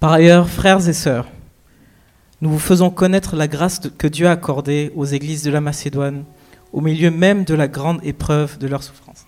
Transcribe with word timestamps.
Par 0.00 0.12
ailleurs, 0.12 0.48
frères 0.48 0.88
et 0.88 0.92
sœurs, 0.92 1.26
nous 2.40 2.50
vous 2.50 2.58
faisons 2.58 2.90
connaître 2.90 3.34
la 3.34 3.48
grâce 3.48 3.80
que 3.98 4.06
Dieu 4.06 4.28
a 4.28 4.32
accordée 4.32 4.92
aux 4.94 5.04
églises 5.04 5.42
de 5.42 5.50
la 5.50 5.60
Macédoine, 5.60 6.24
au 6.72 6.80
milieu 6.80 7.10
même 7.10 7.44
de 7.44 7.54
la 7.54 7.66
grande 7.66 8.00
épreuve 8.04 8.58
de 8.58 8.68
leur 8.68 8.82
souffrance. 8.82 9.26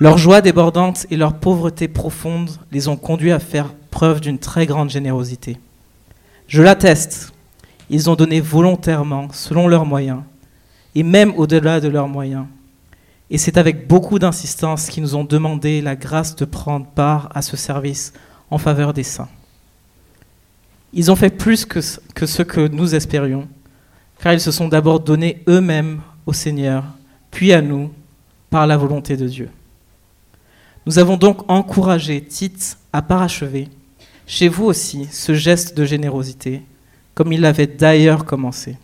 leur 0.00 0.16
joie 0.16 0.40
débordante 0.40 1.06
et 1.10 1.16
leur 1.18 1.34
pauvreté 1.34 1.86
profonde 1.86 2.50
les 2.72 2.88
ont 2.88 2.96
conduits 2.96 3.32
à 3.32 3.38
faire 3.38 3.74
preuve 3.90 4.22
d'une 4.22 4.38
très 4.38 4.64
grande 4.64 4.88
générosité. 4.88 5.58
Je 6.48 6.62
l'atteste, 6.62 7.34
ils 7.90 8.08
ont 8.08 8.14
donné 8.14 8.40
volontairement, 8.40 9.28
selon 9.30 9.68
leurs 9.68 9.84
moyens, 9.84 10.22
et 10.94 11.02
même 11.02 11.34
au-delà 11.36 11.80
de 11.80 11.88
leurs 11.88 12.08
moyens. 12.08 12.46
Et 13.30 13.38
c'est 13.38 13.58
avec 13.58 13.86
beaucoup 13.86 14.18
d'insistance 14.18 14.88
qu'ils 14.88 15.04
nous 15.04 15.14
ont 15.14 15.24
demandé 15.24 15.80
la 15.80 15.94
grâce 15.94 16.34
de 16.34 16.44
prendre 16.44 16.86
part 16.86 17.30
à 17.34 17.42
ce 17.42 17.56
service 17.56 18.12
en 18.50 18.58
faveur 18.58 18.92
des 18.92 19.04
saints. 19.04 19.28
Ils 20.92 21.10
ont 21.12 21.16
fait 21.16 21.30
plus 21.30 21.64
que, 21.64 21.80
ce 21.80 22.42
que 22.42 22.66
nous 22.66 22.94
espérions, 22.96 23.46
car 24.20 24.32
ils 24.32 24.40
se 24.40 24.50
sont 24.50 24.66
d'abord 24.66 24.98
donnés 24.98 25.42
eux-mêmes 25.48 26.00
au 26.26 26.32
Seigneur, 26.32 26.84
puis 27.30 27.52
à 27.52 27.62
nous, 27.62 27.92
par 28.50 28.66
la 28.66 28.76
volonté 28.76 29.16
de 29.16 29.28
Dieu. 29.28 29.50
Nous 30.86 30.98
avons 30.98 31.16
donc 31.16 31.48
encouragé 31.48 32.20
Tite 32.20 32.76
à 32.92 33.00
parachever, 33.00 33.68
chez 34.26 34.48
vous 34.48 34.64
aussi, 34.64 35.06
ce 35.10 35.34
geste 35.34 35.76
de 35.76 35.84
générosité, 35.84 36.62
comme 37.14 37.32
il 37.32 37.40
l'avait 37.40 37.68
d'ailleurs 37.68 38.24
commencé. 38.24 38.76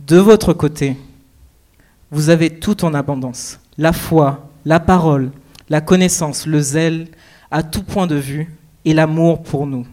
De 0.00 0.16
votre 0.16 0.52
côté, 0.52 0.96
vous 2.10 2.30
avez 2.30 2.50
tout 2.50 2.84
en 2.84 2.94
abondance, 2.94 3.58
la 3.78 3.92
foi, 3.92 4.48
la 4.64 4.80
parole, 4.80 5.32
la 5.68 5.80
connaissance, 5.80 6.46
le 6.46 6.60
zèle, 6.60 7.08
à 7.50 7.62
tout 7.62 7.82
point 7.82 8.06
de 8.06 8.16
vue, 8.16 8.56
et 8.84 8.94
l'amour 8.94 9.42
pour 9.42 9.66
nous. 9.66 9.86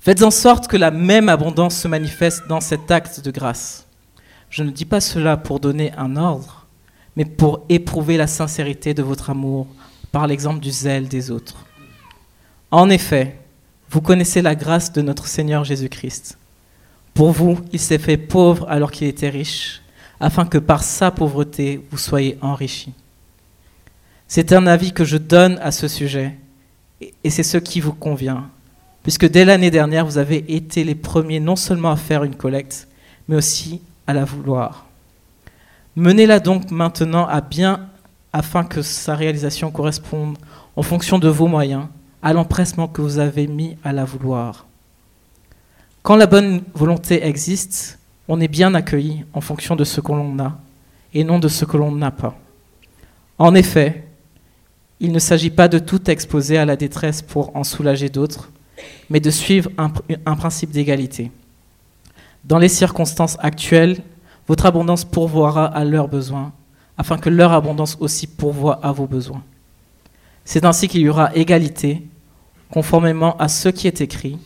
Faites 0.00 0.22
en 0.22 0.30
sorte 0.30 0.68
que 0.68 0.76
la 0.76 0.90
même 0.90 1.28
abondance 1.28 1.76
se 1.76 1.88
manifeste 1.88 2.46
dans 2.48 2.60
cet 2.60 2.90
acte 2.90 3.20
de 3.20 3.30
grâce. 3.30 3.86
Je 4.50 4.62
ne 4.62 4.70
dis 4.70 4.84
pas 4.84 5.00
cela 5.00 5.36
pour 5.36 5.60
donner 5.60 5.92
un 5.96 6.16
ordre, 6.16 6.66
mais 7.16 7.24
pour 7.24 7.64
éprouver 7.68 8.16
la 8.16 8.26
sincérité 8.26 8.94
de 8.94 9.02
votre 9.02 9.30
amour 9.30 9.66
par 10.12 10.26
l'exemple 10.26 10.60
du 10.60 10.70
zèle 10.70 11.08
des 11.08 11.30
autres. 11.30 11.66
En 12.70 12.90
effet, 12.90 13.38
vous 13.90 14.00
connaissez 14.00 14.42
la 14.42 14.54
grâce 14.54 14.92
de 14.92 15.02
notre 15.02 15.26
Seigneur 15.26 15.64
Jésus-Christ. 15.64 16.38
Pour 17.14 17.32
vous, 17.32 17.58
il 17.72 17.80
s'est 17.80 17.98
fait 17.98 18.16
pauvre 18.16 18.66
alors 18.68 18.90
qu'il 18.90 19.06
était 19.06 19.28
riche, 19.28 19.82
afin 20.20 20.46
que 20.46 20.58
par 20.58 20.82
sa 20.82 21.10
pauvreté 21.10 21.84
vous 21.90 21.98
soyez 21.98 22.38
enrichis. 22.40 22.92
C'est 24.28 24.52
un 24.52 24.66
avis 24.66 24.92
que 24.92 25.04
je 25.04 25.16
donne 25.16 25.58
à 25.62 25.70
ce 25.70 25.88
sujet, 25.88 26.36
et 27.00 27.30
c'est 27.30 27.42
ce 27.42 27.58
qui 27.58 27.80
vous 27.80 27.92
convient 27.92 28.48
puisque 29.06 29.30
dès 29.30 29.44
l'année 29.44 29.70
dernière, 29.70 30.04
vous 30.04 30.18
avez 30.18 30.44
été 30.52 30.82
les 30.82 30.96
premiers 30.96 31.38
non 31.38 31.54
seulement 31.54 31.92
à 31.92 31.96
faire 31.96 32.24
une 32.24 32.34
collecte, 32.34 32.88
mais 33.28 33.36
aussi 33.36 33.80
à 34.08 34.12
la 34.12 34.24
vouloir. 34.24 34.86
Menez-la 35.94 36.40
donc 36.40 36.72
maintenant 36.72 37.24
à 37.24 37.40
bien 37.40 37.88
afin 38.32 38.64
que 38.64 38.82
sa 38.82 39.14
réalisation 39.14 39.70
corresponde 39.70 40.36
en 40.74 40.82
fonction 40.82 41.20
de 41.20 41.28
vos 41.28 41.46
moyens 41.46 41.84
à 42.20 42.32
l'empressement 42.32 42.88
que 42.88 43.00
vous 43.00 43.20
avez 43.20 43.46
mis 43.46 43.76
à 43.84 43.92
la 43.92 44.04
vouloir. 44.04 44.66
Quand 46.02 46.16
la 46.16 46.26
bonne 46.26 46.62
volonté 46.74 47.24
existe, 47.24 48.00
on 48.28 48.40
est 48.40 48.48
bien 48.48 48.74
accueilli 48.74 49.24
en 49.32 49.40
fonction 49.40 49.76
de 49.76 49.84
ce 49.84 50.00
que 50.00 50.12
l'on 50.12 50.38
a 50.38 50.58
et 51.14 51.24
non 51.24 51.38
de 51.38 51.48
ce 51.48 51.64
que 51.64 51.76
l'on 51.76 51.92
n'a 51.92 52.10
pas. 52.10 52.36
En 53.38 53.54
effet, 53.54 54.06
il 55.00 55.12
ne 55.12 55.18
s'agit 55.18 55.50
pas 55.50 55.68
de 55.68 55.78
tout 55.78 56.10
exposer 56.10 56.58
à 56.58 56.64
la 56.64 56.76
détresse 56.76 57.22
pour 57.22 57.54
en 57.54 57.64
soulager 57.64 58.08
d'autres, 58.08 58.50
mais 59.10 59.20
de 59.20 59.30
suivre 59.30 59.70
un, 59.78 60.36
principe 60.36 60.70
d'égalité. 60.70 61.30
Dans 62.44 62.58
les 62.58 62.68
circonstances 62.68 63.36
actuelles, 63.40 64.02
votre 64.48 64.66
abondance 64.66 65.04
pourvoira 65.04 65.66
à 65.66 65.84
leurs 65.84 66.08
besoins, 66.08 66.52
afin 66.96 67.18
que 67.18 67.28
leur 67.28 67.52
abondance 67.52 67.96
aussi 68.00 68.26
pourvoie 68.26 68.80
à 68.82 68.92
vos 68.92 69.06
besoins. 69.06 69.42
C'est 70.44 70.64
ainsi 70.64 70.88
qu'il 70.88 71.02
y 71.02 71.08
aura 71.08 71.34
égalité, 71.34 72.06
conformément 72.70 73.36
à 73.38 73.48
ce 73.48 73.68
qui 73.68 73.86
est 73.86 74.00
écrit. 74.00 74.38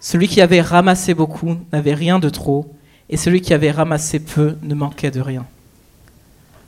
Celui 0.00 0.26
qui 0.26 0.40
avait 0.40 0.62
ramassé 0.62 1.14
beaucoup 1.14 1.56
n'avait 1.72 1.94
rien 1.94 2.18
de 2.18 2.28
trop, 2.28 2.74
et 3.12 3.18
celui 3.18 3.42
qui 3.42 3.52
avait 3.52 3.70
ramassé 3.70 4.18
peu 4.18 4.56
ne 4.62 4.74
manquait 4.74 5.10
de 5.10 5.20
rien. 5.20 5.44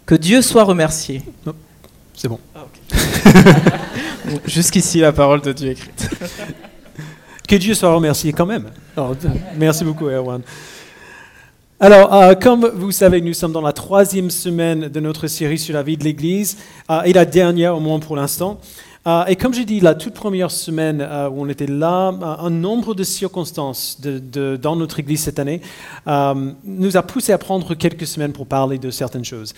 Que 0.05 0.15
Dieu 0.15 0.43
soit 0.43 0.65
remercié. 0.65 1.23
C'est 2.13 2.29
bon. 2.29 2.39
Ah, 2.55 2.67
Jusqu'ici, 4.47 5.01
la 5.01 5.13
parole 5.13 5.41
de 5.41 5.53
Dieu 5.53 5.71
écrite. 5.71 6.09
Que 7.47 7.57
Dieu 7.57 7.75
soit 7.75 7.93
remercié 7.95 8.33
quand 8.33 8.47
même. 8.47 8.71
merci 9.59 9.85
beaucoup, 9.85 10.09
Erwan. 10.09 10.41
Alors, 11.79 12.15
euh, 12.15 12.35
comme 12.35 12.67
vous 12.75 12.91
savez, 12.91 13.21
nous 13.21 13.35
sommes 13.35 13.53
dans 13.53 13.61
la 13.61 13.75
troisième 13.75 14.31
semaine 14.31 14.89
de 14.89 15.01
notre 15.01 15.27
série 15.27 15.59
sur 15.59 15.75
la 15.75 15.83
vie 15.83 15.99
de 15.99 16.05
l'Église, 16.05 16.57
euh, 16.91 17.03
et 17.03 17.13
la 17.13 17.27
dernière 17.27 17.77
au 17.77 17.81
moins 17.81 17.99
pour 17.99 18.17
l'instant. 18.17 18.59
Euh, 19.07 19.25
et 19.27 19.37
comme 19.37 19.53
j'ai 19.53 19.65
dit, 19.65 19.81
la 19.81 19.95
toute 19.95 20.15
première 20.15 20.51
semaine 20.51 21.03
où 21.03 21.43
on 21.43 21.49
était 21.49 21.67
là, 21.67 22.09
un 22.09 22.51
nombre 22.51 22.95
de 22.95 23.05
circonstances 23.05 24.01
dans 24.01 24.77
notre 24.77 25.01
Église 25.01 25.21
cette 25.21 25.39
année 25.39 25.61
nous 26.07 26.97
a 26.97 27.03
poussé 27.03 27.33
à 27.33 27.39
prendre 27.39 27.75
quelques 27.75 28.07
semaines 28.07 28.33
pour 28.33 28.47
parler 28.47 28.79
de 28.79 28.91
certaines 28.91 29.25
choses. 29.25 29.55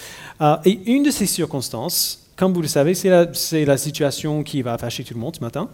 et 0.64 0.80
une 0.86 1.04
de 1.04 1.10
ces 1.10 1.26
circonstances, 1.26 2.26
comme 2.36 2.52
vous 2.52 2.62
le 2.62 2.68
savez, 2.68 2.94
c'est 2.94 3.08
la, 3.08 3.26
la, 3.64 3.78
situation 3.78 4.42
qui 4.42 4.62
va 4.62 4.76
fâcher 4.76 5.02
tout 5.04 5.14
le 5.14 5.20
monde 5.20 5.36
ce 5.36 5.40
matin, 5.40 5.68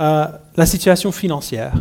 euh, 0.00 0.26
la 0.56 0.66
situation 0.66 1.12
financière 1.12 1.74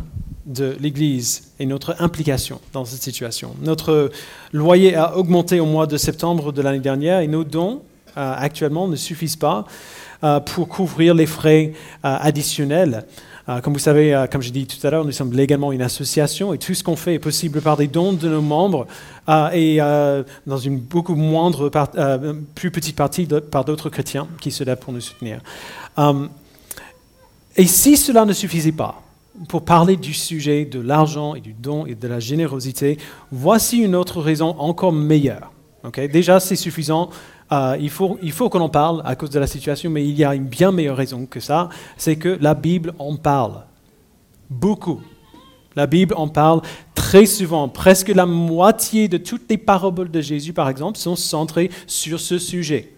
de 0.45 0.77
l'Église 0.79 1.51
et 1.59 1.65
notre 1.65 1.95
implication 1.99 2.61
dans 2.73 2.85
cette 2.85 3.01
situation. 3.01 3.55
Notre 3.61 4.11
loyer 4.53 4.95
a 4.95 5.17
augmenté 5.17 5.59
au 5.59 5.65
mois 5.65 5.87
de 5.87 5.97
septembre 5.97 6.51
de 6.51 6.61
l'année 6.61 6.79
dernière 6.79 7.19
et 7.19 7.27
nos 7.27 7.43
dons 7.43 7.81
euh, 8.17 8.35
actuellement 8.37 8.87
ne 8.87 8.95
suffisent 8.95 9.35
pas 9.35 9.65
euh, 10.23 10.39
pour 10.39 10.67
couvrir 10.67 11.13
les 11.13 11.25
frais 11.25 11.73
additionnels. 12.03 13.05
comme 13.63 13.73
vous 13.73 13.79
savez, 13.79 14.25
comme 14.31 14.41
j'ai 14.41 14.51
dit 14.51 14.67
tout 14.67 14.85
à 14.85 14.91
l'heure, 14.91 15.05
nous 15.05 15.11
sommes 15.11 15.33
légalement 15.33 15.71
une 15.71 15.81
association 15.81 16.53
et 16.53 16.57
tout 16.57 16.73
ce 16.73 16.83
qu'on 16.83 16.95
fait 16.95 17.15
est 17.15 17.19
possible 17.19 17.61
par 17.61 17.77
des 17.77 17.87
dons 17.87 18.13
de 18.13 18.29
nos 18.29 18.41
membres 18.41 18.85
et 19.53 19.77
dans 20.45 20.57
une 20.57 20.79
beaucoup 20.79 21.15
moindre, 21.15 21.71
plus 22.53 22.69
petite 22.69 22.95
partie 22.95 23.27
par 23.51 23.65
d'autres 23.65 23.89
chrétiens 23.89 24.27
qui 24.39 24.51
se 24.51 24.63
lèvent 24.63 24.77
pour 24.77 24.93
nous 24.93 25.01
soutenir. 25.01 25.41
Et 27.55 27.65
si 27.65 27.97
cela 27.97 28.25
ne 28.25 28.33
suffisait 28.33 28.71
pas 28.71 29.01
pour 29.47 29.63
parler 29.63 29.95
du 29.95 30.13
sujet 30.13 30.65
de 30.65 30.79
l'argent 30.79 31.35
et 31.35 31.41
du 31.41 31.53
don 31.53 31.85
et 31.85 31.95
de 31.95 32.07
la 32.07 32.19
générosité, 32.19 32.97
voici 33.31 33.77
une 33.79 33.95
autre 33.95 34.21
raison 34.21 34.55
encore 34.59 34.91
meilleure. 34.91 35.51
Déjà, 36.11 36.39
c'est 36.39 36.55
suffisant. 36.55 37.09
Euh, 37.51 37.77
il 37.79 37.89
faut, 37.89 38.17
il 38.21 38.31
faut 38.31 38.49
qu'on 38.49 38.61
en 38.61 38.69
parle 38.69 39.01
à 39.05 39.15
cause 39.15 39.29
de 39.31 39.39
la 39.39 39.47
situation, 39.47 39.89
mais 39.89 40.05
il 40.05 40.17
y 40.17 40.23
a 40.23 40.35
une 40.35 40.45
bien 40.45 40.71
meilleure 40.71 40.97
raison 40.97 41.25
que 41.25 41.39
ça, 41.39 41.69
c'est 41.97 42.15
que 42.15 42.37
la 42.41 42.53
Bible 42.53 42.93
en 42.99 43.15
parle. 43.15 43.63
Beaucoup. 44.49 45.01
La 45.75 45.87
Bible 45.87 46.13
en 46.17 46.27
parle 46.27 46.61
très 46.93 47.25
souvent. 47.25 47.69
Presque 47.69 48.09
la 48.09 48.25
moitié 48.25 49.07
de 49.07 49.17
toutes 49.17 49.49
les 49.49 49.57
paraboles 49.57 50.11
de 50.11 50.21
Jésus, 50.21 50.53
par 50.53 50.69
exemple, 50.69 50.97
sont 50.97 51.15
centrées 51.15 51.69
sur 51.87 52.19
ce 52.19 52.37
sujet 52.37 52.93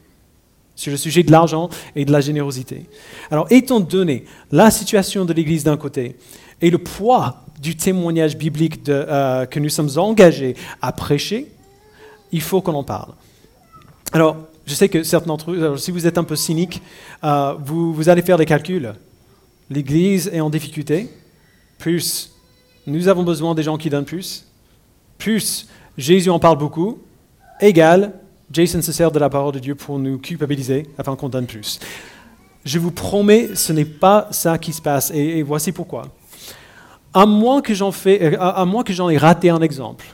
sur 0.73 0.91
le 0.91 0.97
sujet 0.97 1.21
de 1.21 1.31
l'argent 1.31 1.69
et 1.95 2.05
de 2.05 2.11
la 2.11 2.21
générosité. 2.21 2.85
Alors, 3.29 3.45
étant 3.51 3.79
donné 3.79 4.25
la 4.51 4.71
situation 4.71 5.25
de 5.25 5.33
l'Église 5.33 5.63
d'un 5.63 5.77
côté 5.77 6.15
et 6.59 6.71
le 6.71 6.79
poids 6.79 7.43
du 7.61 7.75
témoignage 7.75 8.35
biblique 8.35 8.89
euh, 8.89 9.45
que 9.45 9.59
nous 9.59 9.69
sommes 9.69 9.91
engagés 9.97 10.55
à 10.81 10.91
prêcher, 10.91 11.51
il 12.31 12.41
faut 12.41 12.61
qu'on 12.61 12.73
en 12.73 12.83
parle. 12.83 13.13
Alors, 14.13 14.37
je 14.65 14.73
sais 14.73 14.89
que 14.89 15.03
certains 15.03 15.27
d'entre 15.27 15.53
vous, 15.53 15.77
si 15.77 15.91
vous 15.91 16.05
êtes 16.05 16.17
un 16.17 16.23
peu 16.23 16.35
cynique, 16.35 16.81
euh, 17.23 17.55
vous, 17.59 18.09
allez 18.09 18.21
faire 18.21 18.37
des 18.37 18.45
calculs. 18.45 18.93
L'Église 19.69 20.29
est 20.33 20.41
en 20.41 20.49
difficulté, 20.49 21.09
plus 21.77 22.33
nous 22.87 23.07
avons 23.07 23.23
besoin 23.23 23.55
des 23.55 23.63
gens 23.63 23.77
qui 23.77 23.89
donnent 23.89 24.05
plus, 24.05 24.45
plus 25.17 25.67
Jésus 25.97 26.29
en 26.29 26.39
parle 26.39 26.57
beaucoup, 26.57 26.99
égale 27.61 28.13
Jason 28.51 28.81
se 28.81 28.91
sert 28.91 29.11
de 29.11 29.19
la 29.19 29.29
parole 29.29 29.53
de 29.53 29.59
Dieu 29.59 29.75
pour 29.75 29.97
nous 29.97 30.17
culpabiliser 30.17 30.87
afin 30.97 31.15
qu'on 31.15 31.29
donne 31.29 31.45
plus. 31.47 31.79
Je 32.65 32.79
vous 32.79 32.91
promets, 32.91 33.55
ce 33.55 33.71
n'est 33.71 33.85
pas 33.85 34.27
ça 34.31 34.57
qui 34.57 34.73
se 34.73 34.81
passe, 34.81 35.09
et, 35.11 35.41
voici 35.41 35.71
pourquoi. 35.71 36.07
À 37.13 37.25
moins 37.25 37.61
que 37.61 37.73
j'en 37.73 37.93
euh, 38.07 39.09
ai 39.09 39.17
raté 39.17 39.49
un 39.49 39.61
exemple, 39.61 40.05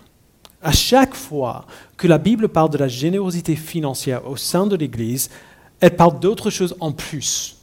à 0.62 0.71
chaque 0.71 1.15
fois 1.15 1.65
que 1.98 2.07
la 2.07 2.18
Bible 2.18 2.50
parle 2.50 2.69
de 2.69 2.77
la 2.77 2.88
générosité 2.88 3.56
financière 3.56 4.27
au 4.27 4.36
sein 4.36 4.68
de 4.68 4.75
l'Église, 4.75 5.30
elle 5.80 5.95
parle 5.95 6.19
d'autre 6.19 6.50
chose 6.50 6.75
en 6.80 6.92
plus, 6.92 7.57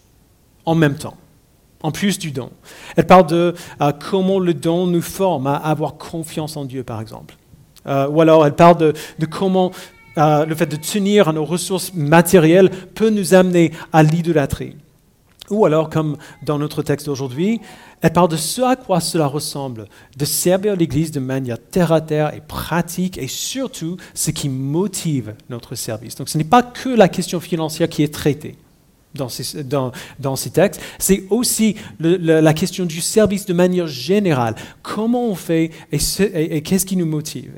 en 0.64 0.75
même 0.75 0.96
temps, 0.96 1.17
en 1.82 1.91
plus 1.91 2.19
du 2.19 2.31
don. 2.31 2.50
Elle 2.96 3.06
parle 3.06 3.26
de 3.26 3.55
euh, 3.81 3.93
comment 3.93 4.38
le 4.38 4.55
don 4.55 4.87
nous 4.87 5.02
forme 5.02 5.46
à 5.46 5.56
avoir 5.56 5.96
confiance 5.96 6.56
en 6.56 6.64
Dieu, 6.64 6.85
par 6.85 7.00
exemple. 7.00 7.37
Euh, 7.87 8.08
ou 8.08 8.20
alors 8.20 8.46
elle 8.46 8.55
parle 8.55 8.94
de 9.19 9.26
comment 9.26 9.73
euh, 10.17 10.47
le 10.47 10.55
fait 10.55 10.67
de 10.67 10.76
tenir 10.76 11.29
à 11.29 11.32
nos 11.32 11.44
ressources 11.44 11.93
matérielles 11.93 12.70
peut 12.94 13.11
nous 13.11 13.35
amener 13.35 13.73
à 13.93 14.02
l'idolâtrie. 14.02 14.76
Ou 15.50 15.67
alors, 15.67 15.91
comme 15.91 16.17
dans 16.43 16.58
notre 16.58 16.82
texte 16.82 17.06
d'aujourd'hui, 17.06 17.61
elle 18.00 18.12
parle 18.12 18.31
de 18.31 18.37
ce 18.37 18.62
à 18.62 18.76
quoi 18.76 19.00
cela 19.00 19.26
ressemble, 19.26 19.88
de 20.17 20.25
servir 20.25 20.75
l'Église 20.75 21.11
de 21.11 21.20
manière 21.20 21.58
terre 21.58 21.93
à 21.93 22.00
terre 22.00 22.35
et 22.35 22.41
pratique, 22.41 23.19
et 23.19 23.29
surtout 23.29 23.99
ce 24.14 24.31
qui 24.31 24.49
motive 24.49 25.35
notre 25.50 25.75
service. 25.75 26.14
Donc 26.17 26.29
ce 26.29 26.38
n'est 26.38 26.44
pas 26.44 26.62
que 26.62 26.88
la 26.88 27.08
question 27.08 27.41
financière 27.41 27.88
qui 27.88 28.02
est 28.02 28.12
traitée 28.12 28.56
dans 29.14 29.29
ces, 29.29 29.62
dans, 29.62 29.93
dans 30.19 30.35
ces 30.35 30.50
textes, 30.50 30.81
c'est 30.99 31.25
aussi 31.31 31.76
la 32.00 32.55
question 32.55 32.85
du 32.85 33.00
service 33.00 33.47
de 33.47 33.52
manière 33.52 33.87
générale. 33.87 34.55
Comment 34.82 35.26
on 35.26 35.35
fait 35.35 35.70
et, 35.93 36.62
qu'est-ce 36.62 36.87
qui 36.87 36.97
nous 36.97 37.06
motive? 37.06 37.52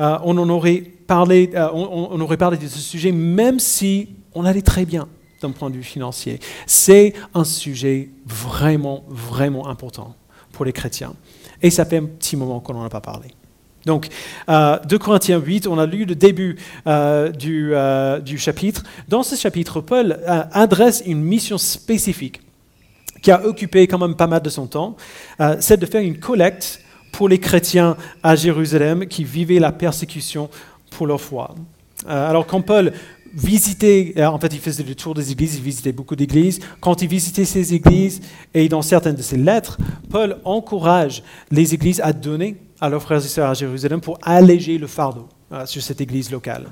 Euh, 0.00 0.18
on, 0.24 0.38
en 0.38 0.48
aurait 0.48 0.82
parlé, 1.06 1.50
euh, 1.54 1.68
on 1.72 2.18
aurait 2.20 2.38
parlé 2.38 2.56
de 2.56 2.66
ce 2.66 2.78
sujet 2.78 3.12
même 3.12 3.58
si 3.58 4.08
on 4.34 4.44
allait 4.44 4.62
très 4.62 4.86
bien 4.86 5.08
d'un 5.42 5.50
point 5.50 5.70
de 5.70 5.76
vue 5.76 5.82
financier. 5.82 6.40
C'est 6.66 7.12
un 7.34 7.44
sujet 7.44 8.10
vraiment, 8.26 9.04
vraiment 9.08 9.68
important 9.68 10.14
pour 10.52 10.64
les 10.64 10.72
chrétiens. 10.72 11.14
Et 11.60 11.70
ça 11.70 11.84
fait 11.84 11.98
un 11.98 12.04
petit 12.04 12.36
moment 12.36 12.60
qu'on 12.60 12.74
n'en 12.74 12.84
a 12.84 12.90
pas 12.90 13.00
parlé. 13.00 13.28
Donc, 13.86 14.08
euh, 14.48 14.78
2 14.88 14.98
Corinthiens 14.98 15.38
8, 15.38 15.66
on 15.66 15.78
a 15.78 15.86
lu 15.86 16.04
le 16.04 16.14
début 16.14 16.56
euh, 16.86 17.30
du, 17.30 17.70
euh, 17.74 18.20
du, 18.20 18.38
chapitre. 18.38 18.84
Dans 19.08 19.22
ce 19.22 19.34
chapitre, 19.34 19.80
Paul 19.80 20.18
euh, 20.26 20.42
adresse 20.52 21.02
une 21.04 21.22
mission 21.22 21.58
spécifique 21.58 22.40
qui 23.22 23.30
a 23.30 23.44
occupé 23.44 23.86
quand 23.86 23.98
même 23.98 24.16
pas 24.16 24.26
mal 24.26 24.42
de 24.42 24.50
son 24.50 24.66
temps, 24.66 24.96
c'est 25.60 25.76
de 25.76 25.86
faire 25.86 26.00
une 26.02 26.18
collecte 26.18 26.80
pour 27.12 27.28
les 27.28 27.38
chrétiens 27.38 27.96
à 28.24 28.34
Jérusalem 28.34 29.06
qui 29.06 29.22
vivaient 29.22 29.60
la 29.60 29.70
persécution 29.70 30.50
pour 30.90 31.06
leur 31.06 31.20
foi. 31.20 31.54
Alors 32.04 32.48
quand 32.48 32.62
Paul 32.62 32.92
visiter, 33.34 34.14
euh, 34.16 34.26
en 34.26 34.38
fait, 34.38 34.52
il 34.52 34.60
faisait 34.60 34.82
le 34.82 34.94
tour 34.94 35.14
des 35.14 35.32
églises, 35.32 35.56
il 35.56 35.62
visitait 35.62 35.92
beaucoup 35.92 36.16
d'églises. 36.16 36.60
Quand 36.80 37.02
il 37.02 37.08
visitait 37.08 37.44
ces 37.44 37.74
églises, 37.74 38.20
et 38.54 38.68
dans 38.68 38.82
certaines 38.82 39.14
de 39.14 39.22
ses 39.22 39.36
lettres, 39.36 39.78
Paul 40.10 40.38
encourage 40.44 41.22
les 41.50 41.74
églises 41.74 42.00
à 42.00 42.12
donner 42.12 42.56
à 42.80 42.88
leurs 42.88 43.02
frères 43.02 43.24
et 43.24 43.28
sœurs 43.28 43.50
à 43.50 43.54
Jérusalem 43.54 44.00
pour 44.00 44.18
alléger 44.22 44.78
le 44.78 44.86
fardeau 44.86 45.28
euh, 45.52 45.66
sur 45.66 45.82
cette 45.82 46.00
église 46.00 46.30
locale. 46.30 46.66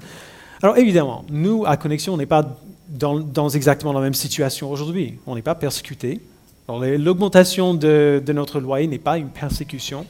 Alors 0.63 0.77
évidemment, 0.77 1.25
nous, 1.31 1.65
à 1.67 1.77
Connexion, 1.77 2.15
on 2.15 2.17
n'est 2.17 2.27
pas 2.27 2.57
dans, 2.89 3.49
exactement 3.49 3.93
la 3.93 4.01
même 4.01 4.15
situation 4.15 4.71
aujourd'hui. 4.71 5.15
On 5.27 5.35
n'est 5.35 5.43
pas 5.43 5.55
persécuté. 5.55 6.21
L'augmentation 6.69 7.75
de 7.75 8.23
notre 8.29 8.61
loyer 8.61 8.87
n'est 8.87 8.99
pas 8.99 9.19
une 9.19 9.31
persécution. 9.31 10.07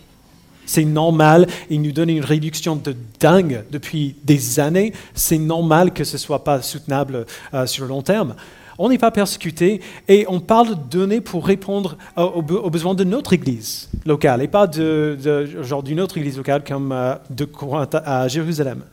C'est 0.70 0.84
normal. 0.84 1.48
Il 1.68 1.82
nous 1.82 1.90
donne 1.90 2.10
une 2.10 2.24
réduction 2.24 2.76
de 2.76 2.94
dingue 3.18 3.64
depuis 3.72 4.14
des 4.22 4.60
années. 4.60 4.92
C'est 5.14 5.36
normal 5.36 5.92
que 5.92 6.04
ce 6.04 6.12
ne 6.12 6.18
soit 6.18 6.44
pas 6.44 6.62
soutenable 6.62 7.26
euh, 7.52 7.66
sur 7.66 7.82
le 7.82 7.88
long 7.88 8.02
terme. 8.02 8.36
On 8.78 8.88
n'est 8.88 8.96
pas 8.96 9.10
persécuté 9.10 9.80
et 10.06 10.26
on 10.28 10.38
parle 10.38 10.68
de 10.68 10.74
donner 10.74 11.20
pour 11.20 11.44
répondre 11.44 11.98
aux, 12.16 12.20
aux, 12.22 12.70
besoins 12.70 12.94
de 12.94 13.02
notre 13.02 13.32
église 13.32 13.90
locale 14.06 14.42
et 14.42 14.46
pas 14.46 14.68
de 14.68 15.18
genre 15.60 15.82
d'une 15.82 16.00
autre 16.00 16.18
église 16.18 16.36
locale 16.36 16.62
comme 16.62 16.92
euh, 16.92 17.16
de 17.30 17.46
Corinthe 17.46 17.96
à 17.96 18.28
Jérusalem. 18.28 18.84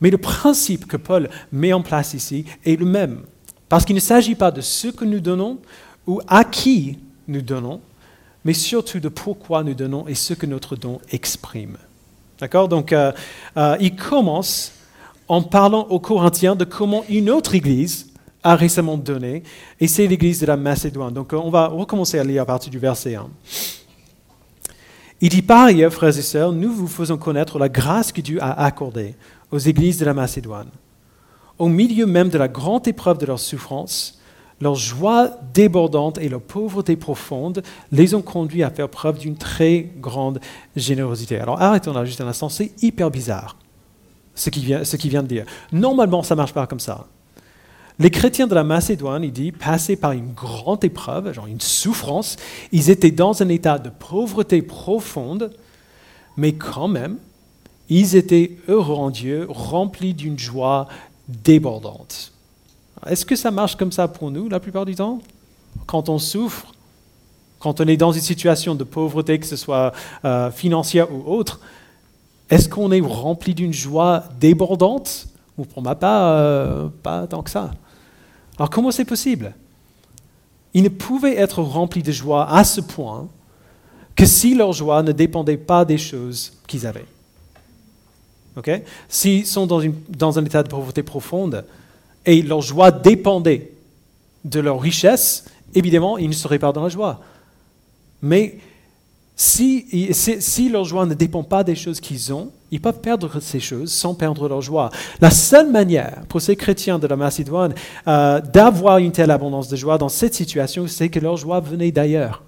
Mais 0.00 0.08
le 0.08 0.16
principe 0.16 0.86
que 0.86 0.96
Paul 0.96 1.28
met 1.52 1.74
en 1.74 1.82
place 1.82 2.14
ici 2.14 2.46
est 2.64 2.80
le 2.80 2.86
même. 2.86 3.18
Parce 3.68 3.84
qu'il 3.84 3.94
ne 3.94 4.00
s'agit 4.00 4.36
pas 4.36 4.50
de 4.50 4.62
ce 4.62 4.88
que 4.88 5.04
nous 5.04 5.20
donnons 5.20 5.58
ou 6.06 6.22
à 6.28 6.44
qui 6.44 6.98
nous 7.28 7.42
donnons, 7.42 7.82
mais 8.44 8.52
surtout 8.52 9.00
de 9.00 9.08
pourquoi 9.08 9.62
nous 9.62 9.74
donnons 9.74 10.06
et 10.06 10.14
ce 10.14 10.34
que 10.34 10.46
notre 10.46 10.76
don 10.76 11.00
exprime. 11.10 11.76
D'accord? 12.40 12.68
Donc, 12.68 12.92
euh, 12.92 13.12
euh, 13.56 13.76
il 13.80 13.96
commence 13.96 14.72
en 15.28 15.42
parlant 15.42 15.86
aux 15.88 16.00
Corinthiens 16.00 16.56
de 16.56 16.64
comment 16.64 17.04
une 17.08 17.30
autre 17.30 17.54
église 17.54 18.10
a 18.42 18.56
récemment 18.56 18.98
donné, 18.98 19.42
et 19.80 19.88
c'est 19.88 20.06
l'église 20.06 20.40
de 20.40 20.46
la 20.46 20.58
Macédoine. 20.58 21.14
Donc, 21.14 21.32
on 21.32 21.48
va 21.48 21.68
recommencer 21.68 22.18
à 22.18 22.24
lire 22.24 22.42
à 22.42 22.46
partir 22.46 22.70
du 22.70 22.78
verset 22.78 23.14
1. 23.14 23.26
Il 25.22 25.30
dit 25.30 25.40
par 25.40 25.64
ailleurs, 25.64 25.92
frères 25.92 26.16
et 26.18 26.22
sœurs, 26.22 26.52
nous 26.52 26.70
vous 26.70 26.86
faisons 26.86 27.16
connaître 27.16 27.58
la 27.58 27.70
grâce 27.70 28.12
que 28.12 28.20
Dieu 28.20 28.42
a 28.42 28.64
accordée 28.64 29.14
aux 29.50 29.58
églises 29.58 29.98
de 29.98 30.04
la 30.04 30.12
Macédoine. 30.12 30.68
Au 31.58 31.68
milieu 31.68 32.04
même 32.04 32.28
de 32.28 32.36
la 32.36 32.48
grande 32.48 32.86
épreuve 32.86 33.16
de 33.16 33.24
leur 33.24 33.38
souffrance, 33.38 34.20
leur 34.64 34.74
joie 34.74 35.30
débordante 35.52 36.18
et 36.18 36.28
leur 36.28 36.40
pauvreté 36.40 36.96
profonde 36.96 37.62
les 37.92 38.14
ont 38.14 38.22
conduits 38.22 38.62
à 38.62 38.70
faire 38.70 38.88
preuve 38.88 39.18
d'une 39.18 39.36
très 39.36 39.90
grande 40.00 40.40
générosité. 40.74 41.38
Alors 41.38 41.60
arrêtons 41.60 41.92
là 41.92 42.04
juste 42.06 42.22
un 42.22 42.26
instant, 42.26 42.48
c'est 42.48 42.72
hyper 42.82 43.10
bizarre 43.10 43.56
ce 44.34 44.50
qu'il 44.50 44.64
vient, 44.64 45.22
de 45.22 45.28
dire. 45.28 45.44
Normalement, 45.70 46.22
ça 46.22 46.34
ne 46.34 46.38
marche 46.38 46.52
pas 46.52 46.66
comme 46.66 46.80
ça. 46.80 47.06
Les 47.98 48.10
chrétiens 48.10 48.48
de 48.48 48.54
la 48.54 48.64
Macédoine, 48.64 49.22
il 49.22 49.32
dit, 49.32 49.52
passaient 49.52 49.94
par 49.94 50.12
une 50.12 50.32
grande 50.32 50.82
épreuve, 50.82 51.32
genre 51.32 51.46
une 51.46 51.60
souffrance. 51.60 52.36
Ils 52.72 52.90
étaient 52.90 53.12
dans 53.12 53.40
un 53.42 53.48
état 53.48 53.78
de 53.78 53.90
pauvreté 53.90 54.62
profonde, 54.62 55.52
mais 56.36 56.54
quand 56.54 56.88
même, 56.88 57.18
ils 57.88 58.16
étaient 58.16 58.56
heureux 58.66 58.96
en 58.96 59.10
Dieu, 59.10 59.46
remplis 59.48 60.14
d'une 60.14 60.38
joie 60.38 60.88
débordante. 61.28 62.33
Est-ce 63.06 63.26
que 63.26 63.36
ça 63.36 63.50
marche 63.50 63.76
comme 63.76 63.92
ça 63.92 64.08
pour 64.08 64.30
nous 64.30 64.48
la 64.48 64.60
plupart 64.60 64.86
du 64.86 64.94
temps? 64.94 65.20
Quand 65.86 66.08
on 66.08 66.18
souffre, 66.18 66.72
quand 67.58 67.80
on 67.80 67.86
est 67.86 67.96
dans 67.96 68.12
une 68.12 68.20
situation 68.20 68.74
de 68.74 68.84
pauvreté, 68.84 69.38
que 69.38 69.46
ce 69.46 69.56
soit 69.56 69.92
euh, 70.24 70.50
financière 70.50 71.12
ou 71.12 71.22
autre, 71.26 71.60
est-ce 72.50 72.68
qu'on 72.68 72.92
est 72.92 73.00
rempli 73.00 73.54
d'une 73.54 73.72
joie 73.72 74.24
débordante? 74.38 75.28
Ou 75.56 75.64
pour 75.64 75.82
ma 75.82 75.94
part, 75.94 76.32
euh, 76.36 76.88
pas 77.02 77.26
tant 77.26 77.42
que 77.42 77.50
ça. 77.50 77.70
Alors 78.58 78.70
comment 78.70 78.90
c'est 78.90 79.04
possible? 79.04 79.54
Ils 80.72 80.82
ne 80.82 80.88
pouvaient 80.88 81.36
être 81.36 81.62
remplis 81.62 82.02
de 82.02 82.12
joie 82.12 82.50
à 82.50 82.64
ce 82.64 82.80
point 82.80 83.28
que 84.16 84.26
si 84.26 84.54
leur 84.54 84.72
joie 84.72 85.02
ne 85.02 85.12
dépendait 85.12 85.56
pas 85.56 85.84
des 85.84 85.98
choses 85.98 86.52
qu'ils 86.66 86.86
avaient. 86.86 87.06
Okay? 88.56 88.84
S'ils 89.08 89.46
sont 89.46 89.66
dans, 89.66 89.80
une, 89.80 89.94
dans 90.08 90.38
un 90.38 90.44
état 90.44 90.62
de 90.62 90.68
pauvreté 90.68 91.02
profonde, 91.02 91.64
et 92.26 92.42
leur 92.42 92.60
joie 92.60 92.90
dépendait 92.90 93.72
de 94.44 94.60
leur 94.60 94.80
richesse, 94.80 95.44
évidemment, 95.74 96.18
ils 96.18 96.28
ne 96.28 96.34
seraient 96.34 96.58
pas 96.58 96.72
dans 96.72 96.82
la 96.82 96.88
joie. 96.88 97.20
Mais 98.22 98.58
si, 99.36 100.68
leur 100.70 100.84
joie 100.84 101.06
ne 101.06 101.14
dépend 101.14 101.42
pas 101.42 101.64
des 101.64 101.74
choses 101.74 102.00
qu'ils 102.00 102.32
ont, 102.32 102.50
ils 102.70 102.80
peuvent 102.80 103.00
perdre 103.00 103.40
ces 103.40 103.60
choses 103.60 103.92
sans 103.92 104.14
perdre 104.14 104.48
leur 104.48 104.60
joie. 104.60 104.90
La 105.20 105.30
seule 105.30 105.70
manière 105.70 106.22
pour 106.28 106.40
ces 106.40 106.56
chrétiens 106.56 106.98
de 106.98 107.06
la 107.06 107.16
Macédoine 107.16 107.74
euh, 108.06 108.40
d'avoir 108.40 108.98
une 108.98 109.12
telle 109.12 109.30
abondance 109.30 109.68
de 109.68 109.76
joie 109.76 109.98
dans 109.98 110.08
cette 110.08 110.34
situation, 110.34 110.86
c'est 110.86 111.08
que 111.08 111.20
leur 111.20 111.36
joie 111.36 111.60
venait 111.60 111.92
d'ailleurs, 111.92 112.42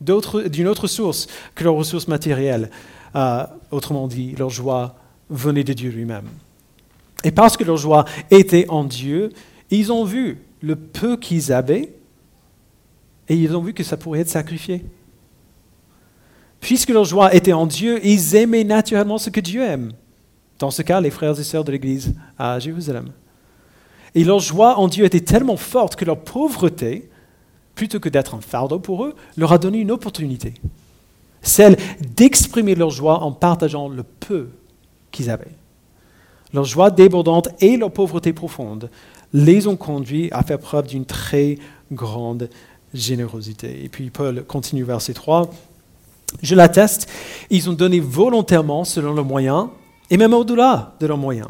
d'une 0.00 0.68
autre 0.68 0.86
source 0.86 1.28
que 1.54 1.64
leurs 1.64 1.74
ressources 1.74 2.08
matérielles. 2.08 2.70
Euh, 3.14 3.44
autrement 3.70 4.08
dit, 4.08 4.34
leur 4.38 4.50
joie 4.50 4.94
venait 5.30 5.64
de 5.64 5.72
Dieu 5.72 5.90
lui-même. 5.90 6.26
Et 7.24 7.30
parce 7.30 7.56
que 7.56 7.64
leur 7.64 7.76
joie 7.76 8.04
était 8.30 8.68
en 8.68 8.84
Dieu, 8.84 9.30
ils 9.70 9.92
ont 9.92 10.04
vu 10.04 10.38
le 10.60 10.76
peu 10.76 11.16
qu'ils 11.16 11.52
avaient 11.52 11.94
et 13.28 13.34
ils 13.34 13.56
ont 13.56 13.62
vu 13.62 13.72
que 13.72 13.82
ça 13.82 13.96
pourrait 13.96 14.20
être 14.20 14.28
sacrifié. 14.28 14.84
Puisque 16.60 16.90
leur 16.90 17.04
joie 17.04 17.34
était 17.34 17.52
en 17.52 17.66
Dieu, 17.66 18.04
ils 18.04 18.36
aimaient 18.36 18.64
naturellement 18.64 19.18
ce 19.18 19.30
que 19.30 19.40
Dieu 19.40 19.62
aime. 19.62 19.92
Dans 20.58 20.70
ce 20.70 20.82
cas, 20.82 21.00
les 21.00 21.10
frères 21.10 21.38
et 21.38 21.42
sœurs 21.42 21.64
de 21.64 21.72
l'Église 21.72 22.14
à 22.38 22.58
Jérusalem. 22.58 23.10
Et 24.14 24.24
leur 24.24 24.38
joie 24.38 24.78
en 24.78 24.88
Dieu 24.88 25.04
était 25.04 25.20
tellement 25.20 25.56
forte 25.56 25.96
que 25.96 26.04
leur 26.04 26.20
pauvreté, 26.20 27.10
plutôt 27.74 27.98
que 27.98 28.08
d'être 28.08 28.34
un 28.34 28.40
fardeau 28.40 28.78
pour 28.78 29.04
eux, 29.04 29.14
leur 29.36 29.52
a 29.52 29.58
donné 29.58 29.78
une 29.78 29.90
opportunité. 29.90 30.54
Celle 31.40 31.76
d'exprimer 32.14 32.74
leur 32.74 32.90
joie 32.90 33.22
en 33.22 33.32
partageant 33.32 33.88
le 33.88 34.04
peu 34.04 34.50
qu'ils 35.10 35.30
avaient. 35.30 35.56
Leur 36.52 36.64
joie 36.64 36.90
débordante 36.90 37.48
et 37.60 37.76
leur 37.76 37.90
pauvreté 37.90 38.32
profonde 38.32 38.90
les 39.32 39.66
ont 39.66 39.76
conduits 39.76 40.28
à 40.32 40.42
faire 40.42 40.58
preuve 40.58 40.86
d'une 40.86 41.06
très 41.06 41.58
grande 41.90 42.50
générosité. 42.92 43.84
Et 43.84 43.88
puis 43.88 44.10
Paul 44.10 44.44
continue 44.44 44.84
verset 44.84 45.14
3. 45.14 45.50
Je 46.42 46.54
l'atteste, 46.54 47.08
ils 47.50 47.68
ont 47.70 47.74
donné 47.74 48.00
volontairement 48.00 48.84
selon 48.84 49.14
leurs 49.14 49.24
moyens 49.24 49.68
et 50.10 50.16
même 50.16 50.34
au-delà 50.34 50.94
de 51.00 51.06
leurs 51.06 51.18
moyens. 51.18 51.48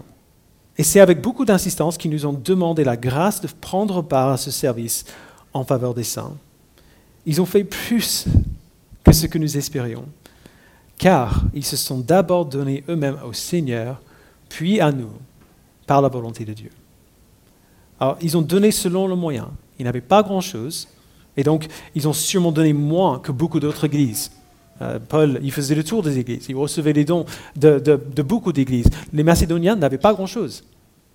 Et 0.79 0.85
c'est 0.85 1.01
avec 1.01 1.21
beaucoup 1.21 1.45
d'insistance 1.45 1.99
qu'ils 1.99 2.11
nous 2.11 2.27
ont 2.27 2.33
demandé 2.33 2.85
la 2.85 2.97
grâce 2.97 3.41
de 3.41 3.49
prendre 3.61 4.03
part 4.03 4.31
à 4.31 4.37
ce 4.37 4.51
service 4.51 5.05
en 5.53 5.65
faveur 5.65 5.95
des 5.95 6.05
saints. 6.05 6.37
Ils 7.27 7.41
ont 7.41 7.47
fait 7.47 7.65
plus 7.65 8.27
que 9.05 9.13
ce 9.13 9.27
que 9.27 9.39
nous 9.39 9.57
espérions, 9.57 10.07
car 10.99 11.43
ils 11.55 11.65
se 11.65 11.77
sont 11.77 11.99
d'abord 11.99 12.47
donnés 12.47 12.85
eux-mêmes 12.89 13.19
au 13.27 13.33
Seigneur 13.33 14.01
puis 14.53 14.81
à 14.81 14.93
nous, 14.93 15.13
par 15.87 16.03
la 16.03 16.09
volonté 16.09 16.45
de 16.45 16.53
Dieu. 16.53 16.69
Alors, 17.99 18.19
ils 18.21 18.37
ont 18.37 18.43
donné 18.43 18.71
selon 18.71 19.07
le 19.07 19.17
moyen. 19.17 19.49
Ils 19.79 19.85
n'avaient 19.85 20.03
pas 20.03 20.23
grand-chose, 20.23 20.89
et 21.39 21.43
donc 21.43 21.69
ils 21.95 22.07
ont 22.07 22.13
sûrement 22.13 22.53
donné 22.53 22.75
moins 22.75 23.19
que 23.19 23.33
beaucoup 23.33 23.61
d'autres 23.61 23.87
églises. 23.87 24.31
Euh, 24.83 24.99
Paul, 25.09 25.41
il 25.43 25.53
faisait 25.53 25.75
le 25.75 25.83
tour 25.83 26.03
des 26.03 26.19
églises, 26.19 26.47
il 26.51 26.57
recevait 26.57 26.93
les 26.93 27.07
dons 27.07 27.25
de, 27.57 27.79
de, 27.79 28.23
beaucoup 28.23 28.53
d'églises. 28.53 28.91
Les 29.15 29.23
Macédoniens 29.23 29.75
n'avaient 29.75 29.97
pas 29.97 30.13
grand-chose. 30.13 30.65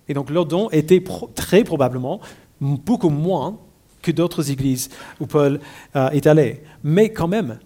Et 0.10 0.16
donc 0.16 0.32
leurs 0.32 0.48
dons 0.48 0.70
étaient 0.72 1.04
très 1.36 1.64
probablement 1.64 2.20
beaucoup 2.60 3.10
moins 3.10 3.60
que 4.02 4.12
d'autres 4.12 4.50
églises 4.50 4.90
où 5.20 5.28
Paul 5.28 5.60
euh, 5.96 6.10
est 6.10 6.26
allé. 6.26 6.64
Mais 6.84 7.12
quand 7.12 7.28
même, 7.28 7.60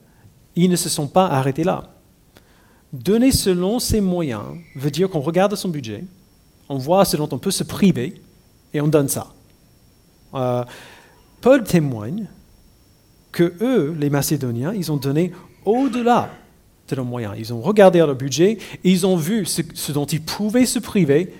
ils 0.55 0.69
ne 0.69 0.75
se 0.75 0.89
sont 0.89 1.07
pas 1.07 1.27
arrêtés 1.27 1.63
là. 1.63 2.00
Donner 2.93 3.31
selon 3.31 3.79
ses 3.79 4.01
moyens 4.01 4.43
veut 4.75 4.91
dire 4.91 5.09
qu'on 5.09 5.21
regarde 5.21 5.55
son 5.55 5.69
budget, 5.69 6.03
on 6.67 6.77
voit 6.77 7.05
ce 7.05 7.17
dont 7.17 7.29
on 7.31 7.37
peut 7.37 7.51
se 7.51 7.63
priver 7.63 8.21
et 8.73 8.81
on 8.81 8.87
donne 8.87 9.07
ça. 9.07 9.33
Euh, 10.33 10.63
Paul 11.41 11.63
témoigne 11.63 12.27
que 13.31 13.53
eux, 13.61 13.95
les 13.97 14.09
Macédoniens, 14.09 14.73
ils 14.73 14.91
ont 14.91 14.97
donné 14.97 15.31
au-delà 15.65 16.29
de 16.89 16.95
leurs 16.95 17.05
moyens. 17.05 17.35
Ils 17.37 17.53
ont 17.53 17.61
regardé 17.61 17.99
leur 17.99 18.15
budget, 18.15 18.57
et 18.83 18.91
ils 18.91 19.05
ont 19.05 19.15
vu 19.15 19.45
ce, 19.45 19.91
dont 19.91 20.05
ils 20.05 20.21
pouvaient 20.21 20.65
se 20.65 20.79
priver, 20.79 21.33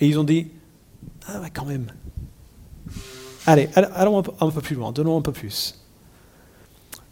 et 0.00 0.06
ils 0.06 0.18
ont 0.18 0.24
dit, 0.24 0.48
ah 1.26 1.40
ouais, 1.40 1.50
quand 1.52 1.64
même. 1.64 1.86
Allez, 3.46 3.68
allons 3.74 4.18
un 4.18 4.50
peu 4.50 4.60
plus 4.60 4.76
loin, 4.76 4.92
donnons 4.92 5.18
un 5.18 5.22
peu 5.22 5.32
plus. 5.32 5.85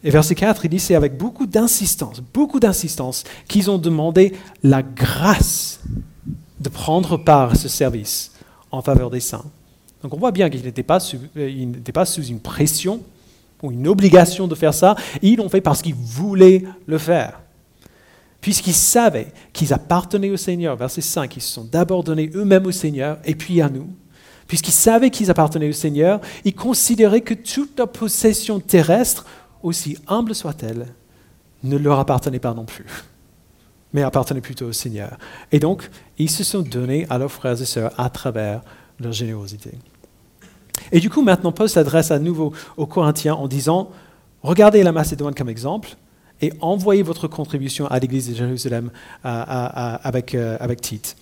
Et 0.04 0.10
verset 0.10 0.34
4, 0.34 0.66
il 0.66 0.68
dit, 0.68 0.78
c'est 0.78 0.94
avec 0.94 1.16
beaucoup 1.16 1.46
d'insistance, 1.46 2.20
beaucoup 2.32 2.60
d'insistance, 2.60 3.24
qu'ils 3.48 3.70
ont 3.70 3.78
demandé 3.78 4.34
la 4.62 4.82
grâce 4.82 5.80
de 6.60 6.68
prendre 6.68 7.16
part 7.16 7.52
à 7.52 7.54
ce 7.54 7.68
service 7.68 8.32
en 8.70 8.82
faveur 8.82 9.08
des 9.08 9.20
saints. 9.20 9.44
Donc 10.02 10.12
on 10.12 10.18
voit 10.18 10.30
bien 10.30 10.50
qu'ils 10.50 10.62
n'étaient 10.62 10.82
pas, 10.82 10.98
euh, 11.38 11.72
pas, 11.94 12.04
sous 12.04 12.24
une 12.24 12.40
pression 12.40 13.00
ou 13.62 13.72
une 13.72 13.88
obligation 13.88 14.46
de 14.46 14.54
faire 14.54 14.74
ça, 14.74 14.94
ils 15.22 15.36
l'ont 15.36 15.48
fait 15.48 15.62
parce 15.62 15.80
qu'ils 15.80 15.94
voulaient 15.94 16.64
le 16.86 16.98
faire. 16.98 17.40
Puisqu'ils 18.42 18.74
savaient 18.74 19.28
qu'ils 19.54 19.72
appartenaient 19.72 20.28
au 20.28 20.36
Seigneur, 20.36 20.76
verset 20.76 21.00
5, 21.00 21.34
ils 21.34 21.40
se 21.40 21.50
sont 21.50 21.64
d'abord 21.64 22.04
donnés 22.04 22.30
eux-mêmes 22.34 22.66
au 22.66 22.72
Seigneur 22.72 23.16
et 23.24 23.34
puis 23.34 23.62
à 23.62 23.70
nous. 23.70 23.88
Puisqu'ils 24.46 24.72
savaient 24.72 25.08
qu'ils 25.08 25.30
appartenaient 25.30 25.70
au 25.70 25.72
Seigneur, 25.72 26.20
ils 26.44 26.54
considéraient 26.54 27.22
que 27.22 27.32
toute 27.32 27.78
leur 27.78 27.90
possession 27.90 28.60
terrestre 28.60 29.24
aussi 29.64 29.96
humble 30.06 30.34
soit-elle, 30.34 30.86
ne 31.64 31.76
leur 31.76 31.98
appartenait 31.98 32.38
pas 32.38 32.54
non 32.54 32.64
plus, 32.64 32.86
mais 33.92 34.02
appartenait 34.02 34.42
plutôt 34.42 34.66
au 34.66 34.72
Seigneur. 34.72 35.16
Et 35.50 35.58
donc, 35.58 35.90
ils 36.18 36.30
se 36.30 36.44
sont 36.44 36.60
donnés 36.60 37.06
à 37.10 37.18
leurs 37.18 37.32
frères 37.32 37.60
et 37.60 37.64
sœurs 37.64 37.92
à 37.98 38.10
travers 38.10 38.60
leur 39.00 39.12
générosité. 39.12 39.72
Et 40.92 41.00
du 41.00 41.08
coup, 41.08 41.22
maintenant, 41.22 41.50
Paul 41.50 41.68
s'adresse 41.68 42.10
à 42.10 42.18
nouveau 42.18 42.52
aux 42.76 42.86
Corinthiens 42.86 43.34
en 43.34 43.48
disant, 43.48 43.90
regardez 44.42 44.82
la 44.82 44.92
Macédoine 44.92 45.34
comme 45.34 45.48
exemple 45.48 45.96
et 46.42 46.52
envoyez 46.60 47.02
votre 47.02 47.26
contribution 47.26 47.86
à 47.86 47.98
l'église 47.98 48.28
de 48.28 48.34
Jérusalem 48.34 48.90
avec, 49.22 50.34
euh, 50.34 50.74
Tite. 50.80 51.16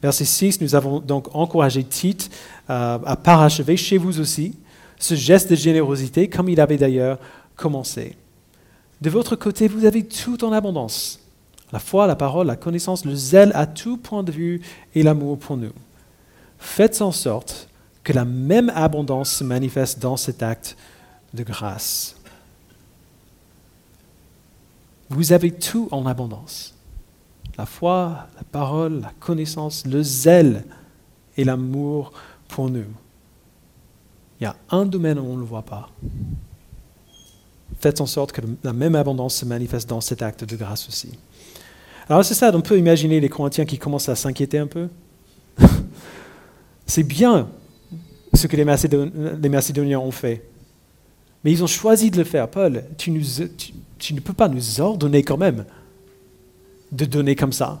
Verset 0.00 0.24
6, 0.24 0.60
nous 0.60 0.74
avons 0.74 1.00
donc 1.00 1.34
encouragé 1.34 1.82
Tite 1.82 2.30
euh, 2.70 2.98
à 3.04 3.16
parachever 3.16 3.76
chez 3.76 3.98
vous 3.98 4.20
aussi 4.20 4.54
ce 4.98 5.14
geste 5.14 5.50
de 5.50 5.56
générosité, 5.56 6.28
comme 6.28 6.48
il 6.48 6.60
avait 6.60 6.76
d'ailleurs 6.76 7.18
De 9.00 9.10
votre 9.10 9.36
côté, 9.36 9.68
vous 9.68 9.84
avez 9.84 10.06
tout 10.06 10.44
en 10.44 10.52
abondance. 10.52 11.20
La 11.72 11.78
foi, 11.78 12.06
la 12.06 12.16
parole, 12.16 12.46
la 12.46 12.56
connaissance, 12.56 13.04
le 13.04 13.14
zèle 13.14 13.52
à 13.54 13.66
tout 13.66 13.96
point 13.96 14.22
de 14.22 14.32
vue 14.32 14.60
et 14.94 15.02
l'amour 15.02 15.38
pour 15.38 15.56
nous. 15.56 15.72
Faites 16.58 17.00
en 17.00 17.12
sorte 17.12 17.68
que 18.02 18.12
la 18.12 18.24
même 18.24 18.70
abondance 18.74 19.30
se 19.30 19.44
manifeste 19.44 19.98
dans 19.98 20.16
cet 20.16 20.42
acte 20.42 20.76
de 21.32 21.42
grâce. 21.42 22.16
Vous 25.10 25.32
avez 25.32 25.50
tout 25.52 25.88
en 25.90 26.06
abondance. 26.06 26.74
La 27.56 27.66
foi, 27.66 28.28
la 28.36 28.44
parole, 28.50 29.00
la 29.00 29.12
connaissance, 29.20 29.86
le 29.86 30.02
zèle 30.02 30.64
et 31.36 31.44
l'amour 31.44 32.12
pour 32.48 32.70
nous. 32.70 32.86
Il 34.40 34.44
y 34.44 34.46
a 34.46 34.56
un 34.70 34.86
domaine 34.86 35.18
où 35.18 35.24
on 35.24 35.34
ne 35.34 35.40
le 35.40 35.46
voit 35.46 35.62
pas 35.62 35.90
faites 37.80 38.00
en 38.00 38.06
sorte 38.06 38.32
que 38.32 38.42
la 38.62 38.72
même 38.72 38.94
abondance 38.94 39.36
se 39.36 39.44
manifeste 39.44 39.88
dans 39.88 40.00
cet 40.00 40.22
acte 40.22 40.44
de 40.44 40.56
grâce 40.56 40.88
aussi. 40.88 41.10
Alors 42.08 42.24
c'est 42.24 42.34
ça, 42.34 42.50
on 42.54 42.60
peut 42.60 42.78
imaginer 42.78 43.20
les 43.20 43.28
Corinthiens 43.28 43.64
qui 43.64 43.78
commencent 43.78 44.08
à 44.08 44.16
s'inquiéter 44.16 44.58
un 44.58 44.66
peu. 44.66 44.88
c'est 46.86 47.02
bien 47.02 47.48
ce 48.34 48.46
que 48.46 48.56
les, 48.56 48.64
Macédoniens 48.64 49.98
ont 49.98 50.10
fait. 50.10 50.44
Mais 51.44 51.52
ils 51.52 51.64
ont 51.64 51.68
choisi 51.68 52.10
de 52.10 52.18
le 52.18 52.24
faire. 52.24 52.48
Paul, 52.48 52.84
tu, 52.98 53.22
tu 53.98 54.14
ne 54.14 54.20
peux 54.20 54.32
pas 54.32 54.48
nous 54.48 54.80
ordonner 54.80 55.22
quand 55.22 55.38
même 55.38 55.64
de 56.92 57.04
donner 57.04 57.36
comme 57.36 57.52
ça. 57.52 57.80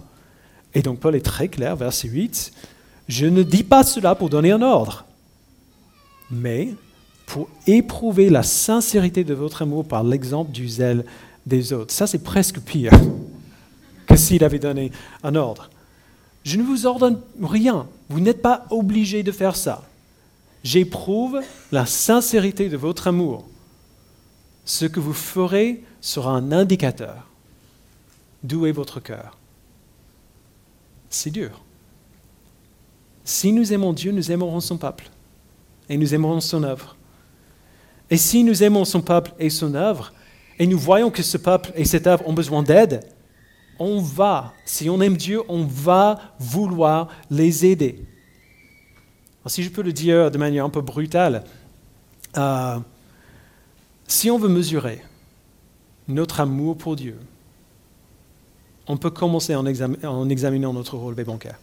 Et 0.74 0.82
donc 0.82 1.00
Paul 1.00 1.14
est 1.16 1.24
très 1.24 1.48
clair, 1.48 1.76
verset 1.76 2.08
8, 2.08 2.52
je 3.08 3.26
ne 3.26 3.42
dis 3.42 3.64
pas 3.64 3.82
cela 3.82 4.14
pour 4.14 4.30
donner 4.30 4.52
un 4.52 4.62
ordre, 4.62 5.04
mais 6.30 6.74
pour 7.30 7.48
éprouver 7.68 8.28
la 8.28 8.42
sincérité 8.42 9.22
de 9.22 9.34
votre 9.34 9.62
amour 9.62 9.86
par 9.86 10.02
l'exemple 10.02 10.50
du 10.50 10.68
zèle 10.68 11.04
des 11.46 11.72
autres. 11.72 11.92
Ça, 11.92 12.08
c'est 12.08 12.24
presque 12.24 12.58
pire 12.58 12.90
que 14.08 14.16
s'il 14.16 14.42
avait 14.42 14.58
donné 14.58 14.90
un 15.22 15.36
ordre. 15.36 15.70
Je 16.42 16.56
ne 16.56 16.64
vous 16.64 16.86
ordonne 16.86 17.20
rien. 17.40 17.86
Vous 18.08 18.18
n'êtes 18.18 18.42
pas 18.42 18.66
obligé 18.70 19.22
de 19.22 19.30
faire 19.30 19.54
ça. 19.54 19.84
J'éprouve 20.64 21.40
la 21.70 21.86
sincérité 21.86 22.68
de 22.68 22.76
votre 22.76 23.06
amour. 23.06 23.46
Ce 24.64 24.86
que 24.86 24.98
vous 24.98 25.14
ferez 25.14 25.84
sera 26.00 26.32
un 26.32 26.50
indicateur 26.50 27.28
d'où 28.42 28.66
est 28.66 28.72
votre 28.72 28.98
cœur. 28.98 29.38
C'est 31.10 31.30
dur. 31.30 31.62
Si 33.24 33.52
nous 33.52 33.72
aimons 33.72 33.92
Dieu, 33.92 34.10
nous 34.10 34.32
aimerons 34.32 34.58
son 34.58 34.78
peuple 34.78 35.08
et 35.88 35.96
nous 35.96 36.12
aimerons 36.12 36.40
son 36.40 36.64
œuvre. 36.64 36.96
Et 38.10 38.16
si 38.16 38.42
nous 38.42 38.62
aimons 38.62 38.84
son 38.84 39.00
peuple 39.00 39.32
et 39.38 39.50
son 39.50 39.74
œuvre, 39.74 40.12
et 40.58 40.66
nous 40.66 40.78
voyons 40.78 41.10
que 41.10 41.22
ce 41.22 41.38
peuple 41.38 41.72
et 41.74 41.84
cette 41.84 42.06
œuvre 42.06 42.26
ont 42.28 42.32
besoin 42.32 42.62
d'aide, 42.62 43.06
on 43.78 44.00
va, 44.00 44.52
si 44.66 44.90
on 44.90 45.00
aime 45.00 45.16
Dieu, 45.16 45.40
on 45.48 45.64
va 45.64 46.34
vouloir 46.38 47.08
les 47.30 47.64
aider. 47.64 48.04
si 49.46 49.62
je 49.62 49.70
peux 49.70 49.82
le 49.82 49.92
dire 49.92 50.30
de 50.30 50.36
manière 50.36 50.66
un 50.66 50.70
peu 50.70 50.82
brutale, 50.82 51.44
euh, 52.36 52.78
si 54.06 54.30
on 54.30 54.38
veut 54.38 54.50
mesurer 54.50 55.02
notre 56.08 56.40
amour 56.40 56.76
pour 56.76 56.96
Dieu, 56.96 57.16
on 58.86 58.96
peut 58.96 59.10
commencer 59.10 59.54
en, 59.54 59.64
en 59.64 60.28
examinant 60.28 60.72
notre 60.72 60.96
relevé 60.96 61.24
bancaire. 61.24 61.58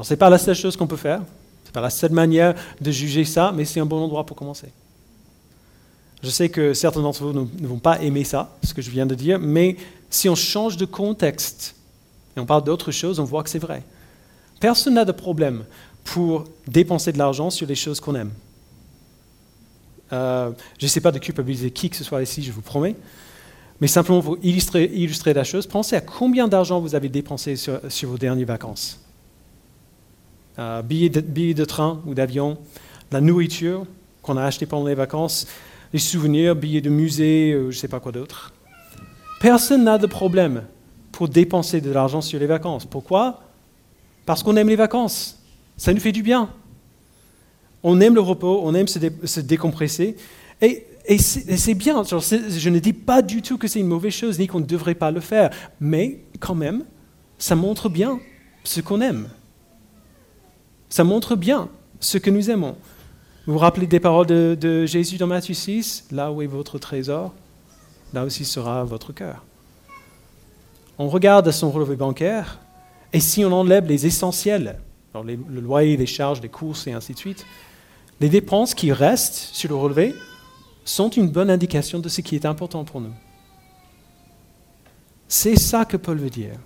Ce 0.00 0.12
n'est 0.12 0.18
pas 0.18 0.28
la 0.28 0.38
seule 0.38 0.54
chose 0.54 0.76
qu'on 0.76 0.86
peut 0.86 0.96
faire, 0.96 1.22
pas 1.76 1.82
la 1.82 1.90
seule 1.90 2.12
manière 2.12 2.54
de 2.80 2.90
juger 2.90 3.26
ça, 3.26 3.52
mais 3.54 3.66
c'est 3.66 3.80
un 3.80 3.84
bon 3.84 4.02
endroit 4.02 4.24
pour 4.24 4.34
commencer. 4.34 4.68
Je 6.22 6.30
sais 6.30 6.48
que 6.48 6.72
certains 6.72 7.02
d'entre 7.02 7.22
vous 7.22 7.34
ne 7.34 7.66
vont 7.66 7.78
pas 7.78 8.00
aimer 8.00 8.24
ça, 8.24 8.56
ce 8.64 8.72
que 8.72 8.80
je 8.80 8.88
viens 8.90 9.04
de 9.04 9.14
dire, 9.14 9.38
mais 9.38 9.76
si 10.08 10.30
on 10.30 10.34
change 10.34 10.78
de 10.78 10.86
contexte 10.86 11.74
et 12.34 12.40
on 12.40 12.46
parle 12.46 12.64
d'autre 12.64 12.92
chose, 12.92 13.20
on 13.20 13.24
voit 13.24 13.42
que 13.42 13.50
c'est 13.50 13.58
vrai. 13.58 13.82
Personne 14.58 14.94
n'a 14.94 15.04
de 15.04 15.12
problème 15.12 15.64
pour 16.02 16.44
dépenser 16.66 17.12
de 17.12 17.18
l'argent 17.18 17.50
sur 17.50 17.66
les 17.66 17.74
choses 17.74 18.00
qu'on 18.00 18.14
aime. 18.14 18.32
Euh, 20.14 20.52
je 20.78 20.86
ne 20.86 20.88
sais 20.88 21.02
pas 21.02 21.12
de 21.12 21.18
culpabiliser 21.18 21.70
qui 21.70 21.90
que 21.90 21.96
ce 21.96 22.04
soit 22.04 22.22
ici, 22.22 22.42
je 22.42 22.52
vous 22.52 22.62
promets. 22.62 22.96
Mais 23.82 23.86
simplement 23.86 24.22
pour 24.22 24.38
illustrer, 24.42 25.34
la 25.34 25.44
chose, 25.44 25.66
pensez 25.66 25.94
à 25.94 26.00
combien 26.00 26.48
d'argent 26.48 26.80
vous 26.80 26.94
avez 26.94 27.10
dépensé 27.10 27.54
sur 27.56 28.08
vos 28.08 28.16
dernières 28.16 28.46
vacances. 28.46 29.05
Euh, 30.58 30.80
billets, 30.82 31.10
de, 31.10 31.64
train 31.64 32.00
ou 32.06 32.14
d'avion, 32.14 32.56
la 33.12 33.20
nourriture 33.20 33.86
qu'on 34.22 34.38
a 34.38 34.42
acheté 34.42 34.64
pendant 34.64 34.86
les 34.86 34.94
vacances, 34.94 35.46
les 35.92 35.98
souvenirs, 35.98 36.56
billets 36.56 36.80
de 36.80 36.88
musée, 36.88 37.52
je 37.52 37.66
ne 37.66 37.72
sais 37.72 37.88
pas 37.88 38.00
quoi 38.00 38.10
d'autre. 38.10 38.52
Personne 39.40 39.84
n'a 39.84 39.98
de 39.98 40.06
problème 40.06 40.62
pour 41.12 41.28
dépenser 41.28 41.80
de 41.80 41.90
l'argent 41.90 42.20
sur 42.20 42.40
les 42.40 42.46
vacances. 42.46 42.86
Pourquoi? 42.86 43.42
Parce 44.24 44.42
qu'on 44.42 44.56
aime 44.56 44.68
les 44.68 44.76
vacances. 44.76 45.42
Ça 45.76 45.92
nous 45.92 46.00
fait 46.00 46.12
du 46.12 46.22
bien. 46.22 46.48
On 47.82 48.00
aime 48.00 48.14
le 48.14 48.20
repos, 48.20 48.60
on 48.64 48.74
aime 48.74 48.88
se, 48.88 49.40
décompresser. 49.40 50.16
Et, 50.60 50.86
c'est 51.18 51.74
bien. 51.74 52.02
je 52.02 52.68
ne 52.68 52.78
dis 52.78 52.92
pas 52.92 53.22
du 53.22 53.42
tout 53.42 53.58
que 53.58 53.68
c'est 53.68 53.78
une 53.78 53.86
mauvaise 53.86 54.12
chose, 54.14 54.38
ni 54.38 54.46
qu'on 54.46 54.60
ne 54.60 54.66
devrait 54.66 54.94
pas 54.94 55.10
le 55.10 55.20
faire. 55.20 55.50
Mais 55.80 56.20
quand 56.40 56.54
même, 56.54 56.84
ça 57.38 57.54
montre 57.54 57.88
bien 57.88 58.18
ce 58.64 58.80
qu'on 58.80 59.00
aime. 59.00 59.28
Ça 60.88 61.04
montre 61.04 61.36
bien 61.36 61.68
ce 62.00 62.18
que 62.18 62.30
nous 62.30 62.50
aimons. 62.50 62.76
Vous 63.46 63.54
vous 63.54 63.58
rappelez 63.58 63.86
des 63.86 64.00
paroles 64.00 64.26
de, 64.26 64.86
Jésus 64.86 65.18
dans 65.18 65.26
Matthieu 65.26 65.54
6 65.54 66.08
Là 66.10 66.32
où 66.32 66.42
est 66.42 66.46
votre 66.46 66.78
trésor, 66.78 67.32
là 68.12 68.24
aussi 68.24 68.44
sera 68.44 68.84
votre 68.84 69.12
cœur. 69.12 69.44
On 70.98 71.08
regarde 71.08 71.50
son 71.50 71.70
relevé 71.70 71.96
bancaire, 71.96 72.58
et 73.12 73.20
si 73.20 73.44
on 73.44 73.52
enlève 73.52 73.86
les 73.86 74.06
essentiels, 74.06 74.78
le 75.14 75.60
loyer, 75.60 75.96
les 75.96 76.06
charges, 76.06 76.40
les 76.40 76.48
courses 76.48 76.86
et 76.86 76.92
ainsi 76.92 77.14
de 77.14 77.18
suite, 77.18 77.46
les 78.20 78.28
dépenses 78.28 78.74
qui 78.74 78.92
restent 78.92 79.34
sur 79.52 79.68
le 79.68 79.76
relevé 79.76 80.14
sont 80.84 81.10
une 81.10 81.28
bonne 81.28 81.50
indication 81.50 81.98
de 81.98 82.08
ce 82.08 82.20
qui 82.20 82.34
est 82.34 82.46
important 82.46 82.84
pour 82.84 83.00
nous. 83.00 83.12
C'est 85.28 85.56
ça 85.56 85.84
que 85.84 85.96
Paul 85.96 86.18
veut 86.18 86.30
dire. 86.30 86.58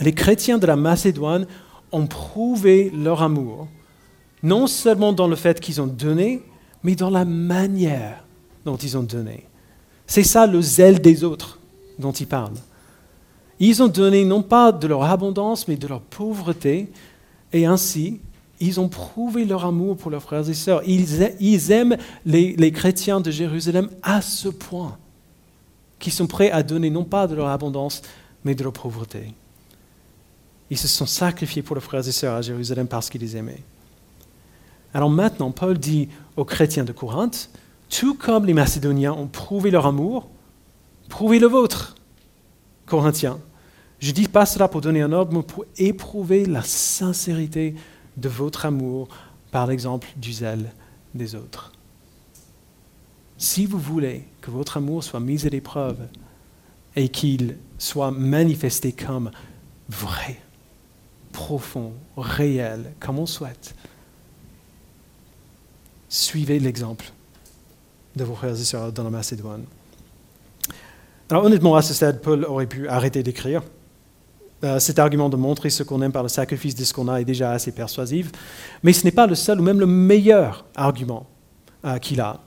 Les 0.00 0.14
chrétiens 0.14 0.58
de 0.58 0.66
la 0.66 0.76
Macédoine 0.76 1.46
ont 1.92 2.06
prouvé 2.06 2.90
leur 2.90 3.22
amour 3.22 3.68
Non 4.42 4.66
seulement 4.66 5.12
dans 5.12 5.28
le 5.28 5.36
fait 5.36 5.60
qu'ils 5.60 5.80
ont 5.80 5.86
donné, 5.86 6.42
mais 6.82 6.94
dans 6.94 7.10
la 7.10 7.24
manière 7.24 8.24
dont 8.64 8.76
ils 8.76 8.96
ont 8.96 9.02
donné. 9.02 9.46
C'est 10.06 10.24
ça 10.24 10.46
le 10.46 10.60
zèle 10.60 11.00
des 11.00 11.24
autres 11.24 11.58
dont 11.98 12.12
il 12.12 12.26
parle. 12.26 12.54
Ils 13.60 13.82
ont 13.82 13.88
donné 13.88 14.24
non 14.24 14.42
pas 14.42 14.72
de 14.72 14.86
leur 14.86 15.04
abondance, 15.04 15.68
mais 15.68 15.76
de 15.76 15.86
leur 15.86 16.00
pauvreté, 16.00 16.90
et 17.52 17.66
ainsi, 17.66 18.20
ils 18.60 18.80
ont 18.80 18.88
prouvé 18.88 19.44
leur 19.44 19.64
amour 19.64 19.96
pour 19.96 20.10
leurs 20.10 20.22
frères 20.22 20.48
et 20.48 20.54
sœurs. 20.54 20.82
Ils, 20.86 21.70
aiment 21.72 21.96
les, 22.24 22.56
les, 22.56 22.72
chrétiens 22.72 23.20
de 23.20 23.30
Jérusalem 23.30 23.88
à 24.02 24.22
ce 24.22 24.48
point 24.48 24.98
qu'ils 25.98 26.12
sont 26.12 26.26
prêts 26.26 26.50
à 26.50 26.62
donner 26.62 26.90
non 26.90 27.04
pas 27.04 27.26
de 27.26 27.34
leur 27.34 27.48
abondance, 27.48 28.02
mais 28.44 28.54
de 28.54 28.62
leur 28.64 28.72
pauvreté. 28.72 29.34
Ils 30.72 30.78
se 30.78 30.88
sont 30.88 31.04
sacrifiés 31.04 31.60
pour 31.60 31.76
leurs 31.76 31.84
frères 31.84 32.08
et 32.08 32.12
sœurs 32.12 32.34
à 32.34 32.40
Jérusalem 32.40 32.86
parce 32.88 33.10
qu'ils 33.10 33.20
les 33.20 33.36
aimaient. 33.36 33.62
Alors 34.94 35.10
maintenant, 35.10 35.50
Paul 35.50 35.76
dit 35.76 36.08
aux 36.34 36.46
chrétiens 36.46 36.84
de 36.84 36.92
Corinthe, 36.92 37.50
tout 37.90 38.14
comme 38.14 38.46
les 38.46 38.54
Macédoniens 38.54 39.12
ont 39.12 39.26
prouvé 39.26 39.70
leur 39.70 39.84
amour, 39.84 40.30
prouvez 41.10 41.38
le 41.40 41.46
vôtre, 41.46 41.94
Corinthiens. 42.86 43.38
Je 43.98 44.08
ne 44.08 44.14
dis 44.14 44.28
pas 44.28 44.46
cela 44.46 44.66
pour 44.66 44.80
donner 44.80 45.02
un 45.02 45.12
ordre, 45.12 45.36
mais 45.36 45.42
pour 45.42 45.66
éprouver 45.76 46.46
la 46.46 46.62
sincérité 46.62 47.74
de 48.16 48.30
votre 48.30 48.64
amour 48.64 49.08
par 49.50 49.66
l'exemple 49.66 50.08
du 50.16 50.32
zèle 50.32 50.72
des 51.14 51.34
autres. 51.34 51.70
Si 53.36 53.66
vous 53.66 53.78
voulez 53.78 54.24
que 54.40 54.50
votre 54.50 54.78
amour 54.78 55.04
soit 55.04 55.20
mis 55.20 55.46
à 55.46 55.50
l'épreuve 55.50 55.98
et 56.96 57.10
qu'il 57.10 57.58
soit 57.76 58.10
manifesté 58.10 58.92
comme 58.92 59.30
vrai, 59.90 60.40
profond, 61.32 61.92
réel, 62.16 62.92
comme 63.00 63.18
on 63.18 63.26
souhaite, 63.26 63.74
suivez 66.08 66.58
l'exemple 66.58 67.06
de 68.14 68.24
vos 68.24 68.34
frères 68.34 68.52
et 68.52 68.64
sœurs 68.64 68.92
dans 68.92 69.04
la 69.04 69.10
Macédoine. 69.10 69.64
Alors 71.30 71.44
honnêtement, 71.44 71.74
à 71.74 71.82
ce 71.82 71.94
stade, 71.94 72.20
Paul 72.20 72.44
aurait 72.44 72.66
pu 72.66 72.88
arrêter 72.88 73.22
d'écrire. 73.22 73.62
Euh, 74.64 74.78
cet 74.78 74.98
argument 74.98 75.28
de 75.28 75.36
montrer 75.36 75.70
ce 75.70 75.82
qu'on 75.82 76.02
aime 76.02 76.12
par 76.12 76.22
le 76.22 76.28
sacrifice 76.28 76.74
de 76.74 76.84
ce 76.84 76.92
qu'on 76.92 77.08
a 77.08 77.20
est 77.20 77.24
déjà 77.24 77.50
assez 77.50 77.72
persuasif, 77.72 78.30
mais 78.82 78.92
ce 78.92 79.04
n'est 79.04 79.10
pas 79.10 79.26
le 79.26 79.34
seul 79.34 79.60
ou 79.60 79.62
même 79.62 79.80
le 79.80 79.86
meilleur 79.86 80.66
argument 80.76 81.26
euh, 81.84 81.98
qu'il 81.98 82.20
a. 82.20 82.40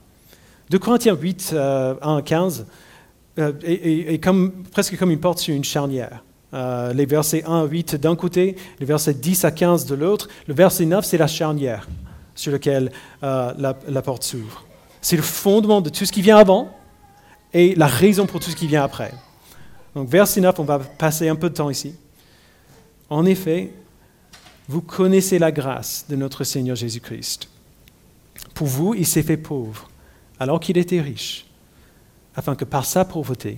De 0.70 0.78
Corinthiens 0.78 1.16
8, 1.16 1.54
1 1.54 1.98
à 2.18 2.22
15 2.22 2.66
est, 3.38 4.24
presque 4.72 4.98
comme 4.98 5.12
une 5.12 5.20
porte 5.20 5.40
sur 5.40 5.54
une 5.54 5.64
charnière. 5.64 6.24
Euh, 6.56 6.94
les 6.94 7.06
versets 7.06 7.44
1 7.46 7.62
à 7.62 7.66
8 7.66 7.96
d'un 7.96 8.16
côté, 8.16 8.56
les 8.80 8.86
versets 8.86 9.14
10 9.14 9.46
à 9.46 9.52
15 9.52 9.86
de 9.86 9.96
l'autre. 9.96 10.30
Le 10.48 10.54
verset 10.54 10.86
9, 10.86 11.06
c'est 11.06 11.18
la 11.18 11.28
charnière 11.28 11.88
sur 12.34 12.52
laquelle 12.52 12.92
la 13.22 14.02
porte 14.04 14.24
s'ouvre. 14.24 14.66
C'est 15.02 15.16
le 15.16 15.22
fondement 15.22 15.82
de 15.82 15.90
tout 15.90 16.06
ce 16.06 16.12
qui 16.12 16.22
vient 16.22 16.38
avant 16.38 16.70
et 17.54 17.76
la 17.76 17.88
raison 17.88 18.26
pour 18.26 18.40
tout 18.40 18.50
ce 18.50 18.56
qui 18.56 18.68
vient 18.68 18.84
après. 18.84 19.14
Donc, 19.96 20.10
verset 20.10 20.42
9, 20.42 20.60
on 20.60 20.64
va 20.64 20.80
passer 20.80 21.30
un 21.30 21.36
peu 21.36 21.50
de 21.50 21.56
temps 21.56 21.70
ici. 21.70 21.96
En 23.10 23.26
effet, 23.26 23.72
vous 24.68 24.82
connaissez 24.82 25.40
la 25.40 25.52
grâce 25.52 26.06
de 26.10 26.16
notre 26.16 26.44
Seigneur 26.44 26.76
Jésus-Christ. 26.76 27.50
Pour 28.54 28.68
vous, 28.68 28.94
il 28.94 29.06
s'est 29.06 29.24
fait 29.24 29.38
pauvre, 29.38 29.90
alors 30.40 30.60
qu'il 30.60 30.78
était 30.78 31.02
riche, 31.02 31.46
afin 32.36 32.56
que 32.56 32.66
par 32.66 32.86
sa 32.86 33.06
pauvreté, 33.06 33.58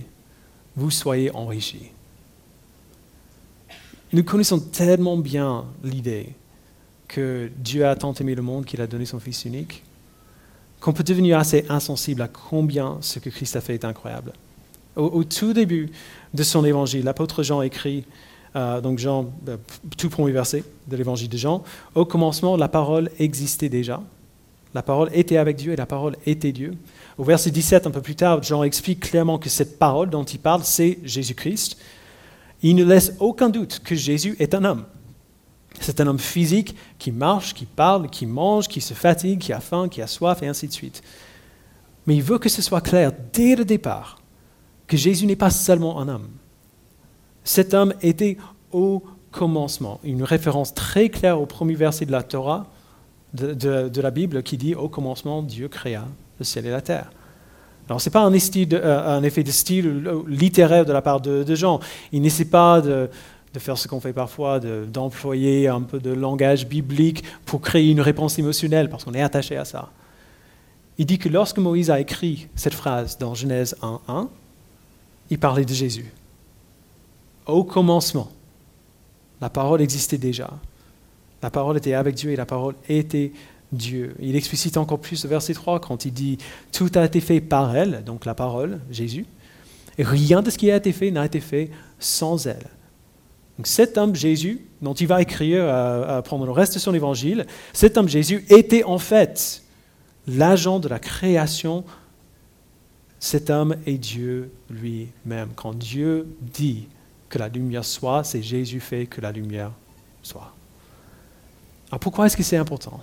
vous 0.76 0.90
soyez 0.90 1.34
enrichis. 1.34 1.90
Nous 4.12 4.24
connaissons 4.24 4.58
tellement 4.58 5.18
bien 5.18 5.66
l'idée 5.84 6.30
que 7.08 7.50
Dieu 7.58 7.86
a 7.86 7.94
tant 7.94 8.14
aimé 8.14 8.34
le 8.34 8.40
monde 8.40 8.64
qu'il 8.64 8.80
a 8.80 8.86
donné 8.86 9.04
son 9.04 9.20
Fils 9.20 9.44
unique, 9.44 9.82
qu'on 10.80 10.94
peut 10.94 11.02
devenir 11.02 11.38
assez 11.38 11.66
insensible 11.68 12.22
à 12.22 12.28
combien 12.28 12.96
ce 13.00 13.18
que 13.18 13.28
Christ 13.28 13.56
a 13.56 13.60
fait 13.60 13.74
est 13.74 13.84
incroyable. 13.84 14.32
Au, 14.96 15.22
tout 15.24 15.52
début 15.52 15.90
de 16.34 16.42
son 16.42 16.64
évangile, 16.64 17.04
l'apôtre 17.04 17.42
Jean 17.42 17.62
écrit, 17.62 18.04
euh, 18.56 18.80
donc 18.80 18.98
Jean, 18.98 19.30
euh, 19.46 19.56
tout 19.96 20.08
premier 20.08 20.32
verset 20.32 20.64
de 20.88 20.96
l'évangile 20.96 21.28
de 21.28 21.36
Jean, 21.36 21.62
au 21.94 22.04
commencement, 22.04 22.56
la 22.56 22.68
parole 22.68 23.10
existait 23.18 23.68
déjà. 23.68 24.02
La 24.74 24.82
parole 24.82 25.10
était 25.12 25.36
avec 25.36 25.56
Dieu 25.56 25.72
et 25.72 25.76
la 25.76 25.86
parole 25.86 26.16
était 26.26 26.52
Dieu. 26.52 26.74
Au 27.16 27.24
verset 27.24 27.50
17, 27.50 27.86
un 27.86 27.90
peu 27.90 28.00
plus 28.02 28.16
tard, 28.16 28.42
Jean 28.42 28.62
explique 28.62 29.00
clairement 29.00 29.38
que 29.38 29.48
cette 29.48 29.78
parole 29.78 30.10
dont 30.10 30.24
il 30.24 30.38
parle, 30.38 30.64
c'est 30.64 30.98
Jésus-Christ. 31.04 31.76
Il 32.62 32.76
ne 32.76 32.84
laisse 32.84 33.14
aucun 33.20 33.48
doute 33.48 33.80
que 33.84 33.94
Jésus 33.94 34.36
est 34.38 34.54
un 34.54 34.64
homme. 34.64 34.84
C'est 35.80 36.00
un 36.00 36.06
homme 36.06 36.18
physique 36.18 36.74
qui 36.98 37.12
marche, 37.12 37.54
qui 37.54 37.66
parle, 37.66 38.08
qui 38.10 38.26
mange, 38.26 38.68
qui 38.68 38.80
se 38.80 38.94
fatigue, 38.94 39.38
qui 39.38 39.52
a 39.52 39.60
faim, 39.60 39.88
qui 39.88 40.02
a 40.02 40.06
soif, 40.06 40.42
et 40.42 40.48
ainsi 40.48 40.66
de 40.66 40.72
suite. 40.72 41.02
Mais 42.06 42.16
il 42.16 42.22
veut 42.22 42.38
que 42.38 42.48
ce 42.48 42.62
soit 42.62 42.80
clair 42.80 43.12
dès 43.32 43.54
le 43.54 43.64
départ 43.64 44.18
que 44.86 44.96
Jésus 44.96 45.26
n'est 45.26 45.36
pas 45.36 45.50
seulement 45.50 46.00
un 46.00 46.08
homme. 46.08 46.28
Cet 47.44 47.74
homme 47.74 47.94
était 48.02 48.38
au 48.72 49.04
commencement, 49.30 50.00
une 50.02 50.22
référence 50.22 50.74
très 50.74 51.10
claire 51.10 51.40
au 51.40 51.46
premier 51.46 51.74
verset 51.74 52.06
de 52.06 52.12
la 52.12 52.22
Torah, 52.22 52.66
de, 53.34 54.00
la 54.00 54.10
Bible, 54.10 54.42
qui 54.42 54.56
dit 54.56 54.74
Au 54.74 54.88
commencement, 54.88 55.42
Dieu 55.42 55.68
créa 55.68 56.06
le 56.38 56.44
ciel 56.44 56.66
et 56.66 56.70
la 56.70 56.80
terre. 56.80 57.10
Alors, 57.88 58.00
ce 58.00 58.08
n'est 58.08 58.12
pas 58.12 58.20
un, 58.20 58.32
euh, 58.32 59.16
un, 59.18 59.22
effet 59.22 59.42
de 59.42 59.50
style 59.50 60.04
littéraire 60.26 60.84
de 60.84 60.92
la 60.92 61.00
part 61.00 61.20
de, 61.20 61.54
Jean. 61.54 61.80
Il 62.12 62.20
n'essaie 62.22 62.44
pas 62.44 62.80
de 62.80 63.08
faire 63.58 63.78
ce 63.78 63.88
qu'on 63.88 64.00
fait 64.00 64.12
parfois, 64.12 64.60
d'employer 64.60 65.68
un 65.68 65.80
peu 65.80 65.98
de 65.98 66.10
langage 66.10 66.66
biblique 66.66 67.24
pour 67.46 67.60
créer 67.60 67.90
une 67.90 68.00
réponse 68.00 68.38
émotionnelle, 68.38 68.88
parce 68.88 69.04
qu'on 69.04 69.14
est 69.14 69.22
attaché 69.22 69.56
à 69.56 69.64
ça. 69.64 69.90
Il 70.98 71.06
dit 71.06 71.18
que 71.18 71.28
lorsque 71.28 71.58
Moïse 71.58 71.90
a 71.90 72.00
écrit 72.00 72.48
cette 72.56 72.74
phrase 72.74 73.18
dans 73.18 73.34
Genèse 73.34 73.76
1.1, 73.82 74.28
il 75.30 75.38
parlait 75.38 75.64
de 75.64 75.72
Jésus. 75.72 76.12
Au 77.46 77.64
commencement, 77.64 78.30
la 79.40 79.48
parole 79.48 79.80
existait 79.80 80.18
déjà. 80.18 80.50
La 81.42 81.50
parole 81.50 81.76
était 81.76 81.94
avec 81.94 82.16
Dieu 82.16 82.32
et 82.32 82.36
la 82.36 82.46
parole 82.46 82.74
était 82.88 83.32
Dieu. 83.72 84.14
Il 84.20 84.36
explicite 84.36 84.76
encore 84.76 85.00
plus 85.00 85.22
le 85.24 85.30
verset 85.30 85.54
3 85.54 85.80
quand 85.80 86.04
il 86.04 86.12
dit 86.12 86.38
Tout 86.72 86.90
a 86.94 87.04
été 87.04 87.20
fait 87.20 87.40
par 87.40 87.76
elle, 87.76 88.02
donc 88.04 88.24
la 88.24 88.34
parole, 88.34 88.80
Jésus, 88.90 89.26
et 89.98 90.04
rien 90.04 90.42
de 90.42 90.50
ce 90.50 90.58
qui 90.58 90.70
a 90.70 90.76
été 90.76 90.92
fait 90.92 91.10
n'a 91.10 91.26
été 91.26 91.40
fait 91.40 91.70
sans 91.98 92.46
elle. 92.46 92.70
Donc 93.58 93.66
cet 93.66 93.98
homme 93.98 94.14
Jésus, 94.14 94.64
dont 94.80 94.94
il 94.94 95.08
va 95.08 95.20
écrire 95.20 95.68
à, 95.68 96.22
prendre 96.22 96.46
le 96.46 96.52
reste 96.52 96.74
de 96.74 96.78
son 96.78 96.94
évangile, 96.94 97.46
cet 97.72 97.98
homme 97.98 98.08
Jésus 98.08 98.44
était 98.48 98.84
en 98.84 98.98
fait 98.98 99.64
l'agent 100.28 100.78
de 100.78 100.88
la 100.88 101.00
création. 101.00 101.84
Cet 103.18 103.50
homme 103.50 103.74
est 103.84 103.98
Dieu 103.98 104.52
lui-même. 104.70 105.48
Quand 105.56 105.76
Dieu 105.76 106.28
dit 106.40 106.86
que 107.28 107.38
la 107.38 107.48
lumière 107.48 107.84
soit, 107.84 108.22
c'est 108.22 108.42
Jésus 108.42 108.78
fait 108.78 109.06
que 109.06 109.20
la 109.20 109.32
lumière 109.32 109.72
soit. 110.22 110.54
Alors 111.90 111.98
pourquoi 111.98 112.26
est-ce 112.26 112.36
que 112.36 112.44
c'est 112.44 112.56
important? 112.56 113.00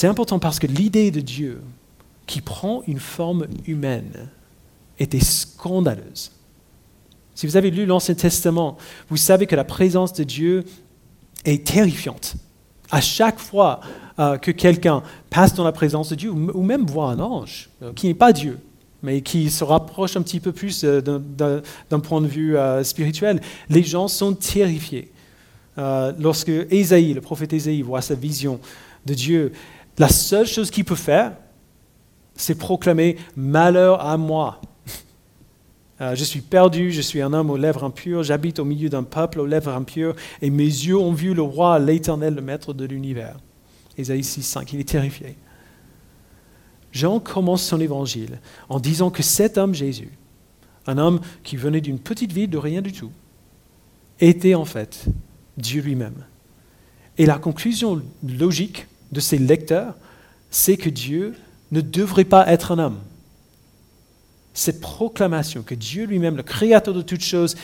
C'est 0.00 0.06
important 0.06 0.38
parce 0.38 0.58
que 0.58 0.66
l'idée 0.66 1.10
de 1.10 1.20
Dieu 1.20 1.60
qui 2.26 2.40
prend 2.40 2.82
une 2.86 3.00
forme 3.00 3.46
humaine 3.66 4.30
était 4.98 5.20
scandaleuse. 5.20 6.32
Si 7.34 7.46
vous 7.46 7.58
avez 7.58 7.70
lu 7.70 7.84
l'Ancien 7.84 8.14
Testament, 8.14 8.78
vous 9.10 9.18
savez 9.18 9.46
que 9.46 9.54
la 9.54 9.64
présence 9.64 10.14
de 10.14 10.24
Dieu 10.24 10.64
est 11.44 11.66
terrifiante. 11.66 12.36
À 12.90 13.02
chaque 13.02 13.38
fois 13.38 13.80
euh, 14.18 14.38
que 14.38 14.50
quelqu'un 14.52 15.02
passe 15.28 15.52
dans 15.52 15.64
la 15.64 15.72
présence 15.72 16.08
de 16.08 16.14
Dieu, 16.14 16.30
ou 16.30 16.62
même 16.62 16.86
voit 16.86 17.10
un 17.10 17.20
ange, 17.20 17.68
euh, 17.82 17.92
qui 17.92 18.06
n'est 18.06 18.14
pas 18.14 18.32
Dieu, 18.32 18.58
mais 19.02 19.20
qui 19.20 19.50
se 19.50 19.64
rapproche 19.64 20.16
un 20.16 20.22
petit 20.22 20.40
peu 20.40 20.52
plus 20.52 20.82
euh, 20.82 21.02
d'un 21.90 22.00
point 22.00 22.22
de 22.22 22.26
vue 22.26 22.56
spirituel, 22.84 23.42
les 23.68 23.82
gens 23.82 24.08
sont 24.08 24.32
terrifiés. 24.32 25.12
lorsque 25.76 26.52
Ésaïe, 26.70 27.12
le 27.12 27.20
prophète 27.20 27.52
Ésaïe, 27.52 27.82
voit 27.82 28.00
sa 28.00 28.14
vision 28.14 28.60
de 29.04 29.14
Dieu, 29.14 29.52
la 30.00 30.08
seule 30.08 30.46
chose 30.46 30.70
qu'il 30.70 30.86
peut 30.86 30.94
faire, 30.94 31.36
c'est 32.34 32.54
proclamer 32.54 33.18
Malheur 33.36 34.00
à 34.00 34.16
moi. 34.16 34.62
Euh, 36.00 36.14
je 36.14 36.24
suis 36.24 36.40
perdu, 36.40 36.90
je 36.90 37.02
suis 37.02 37.20
un 37.20 37.34
homme 37.34 37.50
aux 37.50 37.58
lèvres 37.58 37.84
impures, 37.84 38.22
j'habite 38.22 38.58
au 38.58 38.64
milieu 38.64 38.88
d'un 38.88 39.02
peuple 39.02 39.40
aux 39.40 39.44
lèvres 39.46 39.74
impures, 39.74 40.16
et 40.40 40.48
mes 40.48 40.64
yeux 40.64 40.96
ont 40.96 41.12
vu 41.12 41.34
le 41.34 41.42
roi, 41.42 41.78
l'éternel, 41.78 42.34
le 42.34 42.40
maître 42.40 42.72
de 42.72 42.86
l'univers. 42.86 43.36
Ésaïe 43.98 44.24
6, 44.24 44.42
5, 44.42 44.72
il 44.72 44.80
est 44.80 44.88
terrifié. 44.88 45.36
Jean 46.92 47.20
commence 47.20 47.62
son 47.62 47.78
évangile 47.78 48.40
en 48.70 48.80
disant 48.80 49.10
que 49.10 49.22
cet 49.22 49.58
homme 49.58 49.74
Jésus, 49.74 50.12
un 50.86 50.96
homme 50.96 51.20
qui 51.44 51.58
venait 51.58 51.82
d'une 51.82 51.98
petite 51.98 52.32
ville 52.32 52.48
de 52.48 52.56
rien 52.56 52.80
du 52.80 52.92
tout, 52.92 53.12
était 54.18 54.54
en 54.54 54.64
fait 54.64 55.04
Dieu 55.58 55.82
lui-même. 55.82 56.24
Et 57.18 57.26
la 57.26 57.36
conclusion 57.36 58.00
logique 58.26 58.86
de 59.12 59.20
ses 59.20 59.38
lecteurs, 59.38 59.94
c'est 60.50 60.76
que 60.76 60.90
Dieu 60.90 61.34
ne 61.70 61.80
devrait 61.80 62.24
pas 62.24 62.46
être 62.48 62.72
un 62.72 62.78
homme 62.78 63.00
cette 64.60 64.80
proclamation 64.80 65.62
que 65.62 65.74
Dieu 65.74 66.04
lui-même, 66.04 66.36
le 66.36 66.42
créateur 66.42 66.94
de 66.94 67.02
toutes 67.02 67.22
choses, 67.22 67.56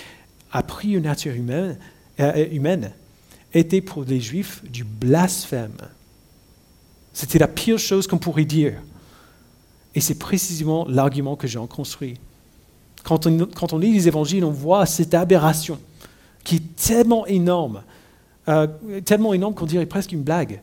a 0.53 0.63
pris 0.63 0.93
une 0.93 1.03
nature 1.03 1.35
humaine, 1.35 1.79
euh, 2.21 2.89
était 3.53 3.81
pour 3.81 4.05
les 4.05 4.21
Juifs 4.21 4.63
du 4.71 4.85
blasphème. 4.85 5.77
C'était 7.13 7.39
la 7.39 7.49
pire 7.49 7.79
chose 7.79 8.07
qu'on 8.07 8.19
pourrait 8.19 8.45
dire. 8.45 8.75
Et 9.95 10.01
c'est 10.01 10.19
précisément 10.19 10.87
l'argument 10.89 11.37
que 11.37 11.47
j'ai 11.47 11.59
en 11.59 11.67
construit. 11.67 12.19
Quand 13.03 13.27
on, 13.27 13.47
quand 13.47 13.73
on 13.73 13.79
lit 13.79 13.93
les 13.93 14.09
évangiles, 14.09 14.45
on 14.45 14.51
voit 14.51 14.85
cette 14.87 15.15
aberration 15.15 15.79
qui 16.45 16.57
est 16.57 16.77
tellement 16.77 17.27
énorme, 17.27 17.83
euh, 18.49 18.67
tellement 19.05 19.35
énorme 19.35 19.55
qu'on 19.55 19.67
dirait 19.67 19.87
presque 19.87 20.13
une 20.13 20.23
blague. 20.23 20.61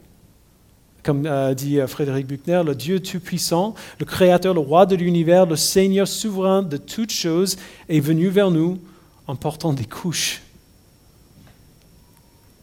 Comme 1.04 1.26
euh, 1.26 1.54
dit 1.54 1.80
euh, 1.80 1.88
Frédéric 1.88 2.28
Buchner, 2.28 2.64
le 2.66 2.76
Dieu 2.76 3.02
Tout-Puissant, 3.02 3.76
le 4.00 4.06
Créateur, 4.06 4.54
le 4.54 4.62
Roi 4.62 4.86
de 4.86 4.96
l'univers, 4.96 5.46
le 5.46 5.56
Seigneur 5.56 6.08
souverain 6.08 6.64
de 6.64 6.78
toutes 6.78 7.12
choses, 7.12 7.58
est 7.90 8.00
venu 8.00 8.30
vers 8.30 8.52
nous 8.52 8.80
en 9.28 9.36
portant 9.36 9.74
des 9.74 9.86
couches. 9.86 10.42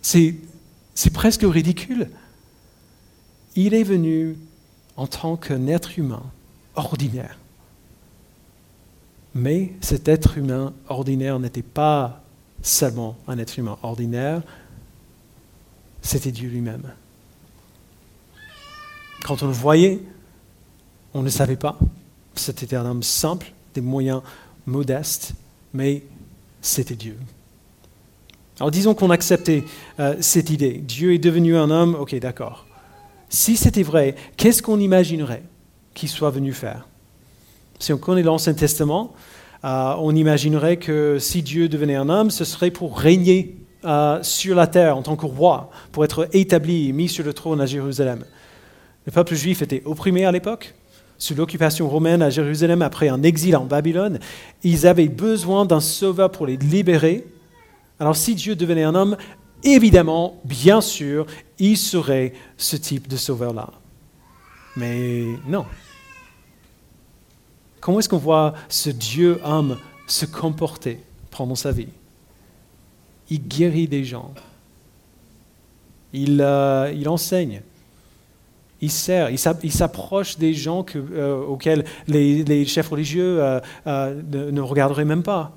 C'est 0.02 0.34
presque 1.12 1.42
ridicule. 1.42 2.08
Il 3.54 3.74
est 3.74 3.82
venu 3.82 4.36
en 4.96 5.06
tant 5.06 5.36
qu'un 5.36 5.66
être 5.66 5.98
humain 5.98 6.22
ordinaire. 6.74 7.36
Mais 9.34 9.72
cet 9.80 10.08
être 10.08 10.38
humain 10.38 10.72
ordinaire 10.88 11.38
n'était 11.38 11.62
pas 11.62 12.22
seulement 12.62 13.16
un 13.28 13.38
être 13.38 13.58
humain 13.58 13.78
ordinaire, 13.82 14.42
c'était 16.02 16.32
Dieu 16.32 16.48
lui-même. 16.48 16.92
Quand 19.24 19.42
on 19.42 19.46
le 19.46 19.52
voyait, 19.52 20.00
on 21.14 21.22
ne 21.22 21.28
savait 21.28 21.56
pas. 21.56 21.78
C'était 22.34 22.76
un 22.76 22.86
homme 22.86 23.02
simple, 23.02 23.52
des 23.74 23.80
moyens 23.80 24.22
modestes, 24.66 25.32
mais 25.72 26.02
c'était 26.60 26.94
Dieu. 26.94 27.16
Alors 28.58 28.70
disons 28.70 28.94
qu'on 28.94 29.10
acceptait 29.10 29.64
euh, 29.98 30.16
cette 30.20 30.50
idée. 30.50 30.74
Dieu 30.74 31.14
est 31.14 31.18
devenu 31.18 31.56
un 31.56 31.70
homme, 31.70 31.94
ok, 31.94 32.14
d'accord. 32.16 32.66
Si 33.28 33.56
c'était 33.56 33.82
vrai, 33.82 34.16
qu'est-ce 34.36 34.62
qu'on 34.62 34.78
imaginerait 34.78 35.42
qu'il 35.94 36.08
soit 36.08 36.30
venu 36.30 36.52
faire? 36.52 36.86
Si 37.78 37.92
on 37.92 37.98
connaît 37.98 38.22
l'Ancien 38.22 38.52
Testament, 38.52 39.14
euh, 39.64 39.94
on 39.98 40.14
imaginerait 40.14 40.76
que 40.76 41.18
si 41.18 41.42
Dieu 41.42 41.68
devenait 41.68 41.94
un 41.94 42.08
homme, 42.08 42.30
ce 42.30 42.44
serait 42.44 42.70
pour 42.70 42.98
régner 42.98 43.56
euh, 43.84 44.22
sur 44.22 44.54
la 44.54 44.66
terre 44.66 44.96
en 44.96 45.02
tant 45.02 45.16
que 45.16 45.26
roi, 45.26 45.70
pour 45.92 46.04
être 46.04 46.28
établi 46.32 46.92
mis 46.92 47.08
sur 47.08 47.24
le 47.24 47.32
trône 47.32 47.60
à 47.60 47.66
Jérusalem. 47.66 48.24
Le 49.06 49.12
peuple 49.12 49.34
juif 49.34 49.62
était 49.62 49.82
opprimé 49.84 50.24
à 50.24 50.32
l'époque, 50.32 50.74
sous 51.18 51.34
l'occupation 51.34 51.88
romaine 51.88 52.22
à 52.22 52.30
Jérusalem 52.30 52.82
après 52.82 53.08
un 53.08 53.22
exil 53.22 53.56
en 53.56 53.64
Babylone. 53.64 54.18
Ils 54.62 54.86
avaient 54.86 55.08
besoin 55.08 55.64
d'un 55.64 55.80
sauveur 55.80 56.30
pour 56.30 56.46
les 56.46 56.56
libérer. 56.56 57.26
Alors 57.98 58.16
si 58.16 58.34
Dieu 58.34 58.56
devenait 58.56 58.84
un 58.84 58.94
homme, 58.94 59.16
évidemment, 59.62 60.40
bien 60.44 60.80
sûr, 60.80 61.26
il 61.58 61.76
serait 61.76 62.32
ce 62.56 62.76
type 62.76 63.08
de 63.08 63.16
sauveur-là. 63.16 63.70
Mais 64.76 65.24
non. 65.46 65.66
Comment 67.80 67.98
est-ce 67.98 68.08
qu'on 68.08 68.18
voit 68.18 68.54
ce 68.68 68.90
Dieu 68.90 69.40
homme 69.44 69.78
se 70.06 70.26
comporter 70.26 71.00
pendant 71.30 71.54
sa 71.54 71.72
vie? 71.72 71.88
Il 73.30 73.46
guérit 73.46 73.88
des 73.88 74.04
gens. 74.04 74.32
Il, 76.12 76.40
euh, 76.40 76.92
il 76.94 77.08
enseigne. 77.08 77.62
Il 78.82 78.90
sert, 78.90 79.30
il 79.30 79.72
s'approche 79.72 80.38
des 80.38 80.54
gens 80.54 80.86
euh, 80.94 81.44
auxquels 81.44 81.84
les, 82.08 82.64
chefs 82.64 82.88
religieux 82.88 83.38
euh, 83.40 83.60
ne, 83.86 84.50
ne, 84.50 84.60
regarderaient 84.60 85.04
même 85.04 85.22
pas. 85.22 85.52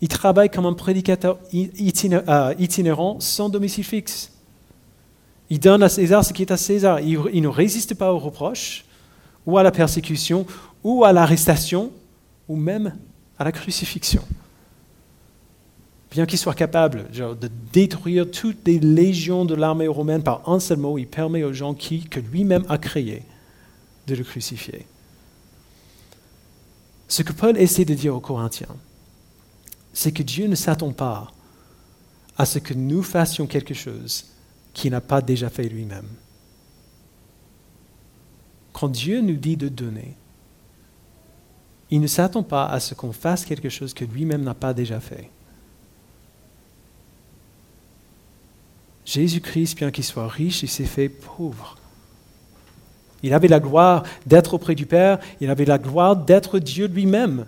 Il 0.00 0.08
travaille 0.08 0.50
comme 0.50 0.66
un 0.66 0.72
prédicateur 0.72 1.38
itinérant 1.52 3.16
sans 3.20 3.48
domicile 3.48 3.84
fixe. 3.84 4.30
Il 5.50 5.60
donne 5.60 5.82
à 5.82 5.88
César 5.88 6.24
ce 6.24 6.32
qui 6.32 6.42
est 6.42 6.50
à 6.50 6.56
César. 6.56 7.00
Il, 7.00 7.42
ne 7.42 7.48
résiste 7.48 7.94
pas 7.94 8.12
aux 8.12 8.18
reproches, 8.18 8.84
ou 9.46 9.58
à 9.58 9.62
la 9.62 9.70
persécution, 9.70 10.46
ou 10.82 11.04
à 11.04 11.12
l'arrestation, 11.12 11.90
ou 12.48 12.56
même 12.56 12.94
à 13.38 13.44
la 13.44 13.52
crucifixion. 13.52 14.22
Bien 16.14 16.26
qu'il 16.26 16.38
soit 16.38 16.54
capable 16.54 17.10
de 17.10 17.50
détruire 17.72 18.30
toutes 18.30 18.68
les 18.68 18.78
légions 18.78 19.44
de 19.44 19.56
l'armée 19.56 19.88
romaine 19.88 20.22
par 20.22 20.48
un 20.48 20.60
seul 20.60 20.78
mot, 20.78 20.96
il 20.96 21.08
permet 21.08 21.42
aux 21.42 21.52
gens 21.52 21.74
qui, 21.74 22.04
que 22.04 22.20
lui-même 22.20 22.64
a 22.68 22.78
créés 22.78 23.24
de 24.06 24.14
le 24.14 24.22
crucifier. 24.22 24.86
Ce 27.08 27.22
que 27.22 27.32
Paul 27.32 27.58
essaie 27.58 27.84
de 27.84 27.94
dire 27.94 28.14
aux 28.14 28.20
Corinthiens, 28.20 28.76
c'est 29.92 30.12
que 30.12 30.22
Dieu 30.22 30.46
ne 30.46 30.54
s'attend 30.54 30.92
pas 30.92 31.32
à 32.38 32.46
ce 32.46 32.60
que 32.60 32.74
nous 32.74 33.02
fassions 33.02 33.48
quelque 33.48 33.74
chose 33.74 34.26
qui 34.72 34.90
n'a 34.90 35.00
pas 35.00 35.20
déjà 35.20 35.50
fait 35.50 35.68
lui-même. 35.68 36.06
Quand 38.72 38.88
Dieu 38.88 39.20
nous 39.20 39.36
dit 39.36 39.56
de 39.56 39.68
donner, 39.68 40.14
il 41.90 42.00
ne 42.00 42.06
s'attend 42.06 42.44
pas 42.44 42.66
à 42.66 42.78
ce 42.78 42.94
qu'on 42.94 43.12
fasse 43.12 43.44
quelque 43.44 43.68
chose 43.68 43.94
que 43.94 44.04
lui-même 44.04 44.44
n'a 44.44 44.54
pas 44.54 44.74
déjà 44.74 45.00
fait. 45.00 45.28
Jésus-Christ, 49.04 49.76
bien 49.76 49.90
qu'il 49.90 50.04
soit 50.04 50.28
riche, 50.28 50.62
il 50.62 50.68
s'est 50.68 50.84
fait 50.84 51.08
pauvre. 51.08 51.76
Il 53.22 53.32
avait 53.32 53.48
la 53.48 53.60
gloire 53.60 54.02
d'être 54.26 54.54
auprès 54.54 54.74
du 54.74 54.86
Père, 54.86 55.18
il 55.40 55.50
avait 55.50 55.64
la 55.64 55.78
gloire 55.78 56.16
d'être 56.16 56.58
Dieu 56.58 56.86
lui-même, 56.86 57.46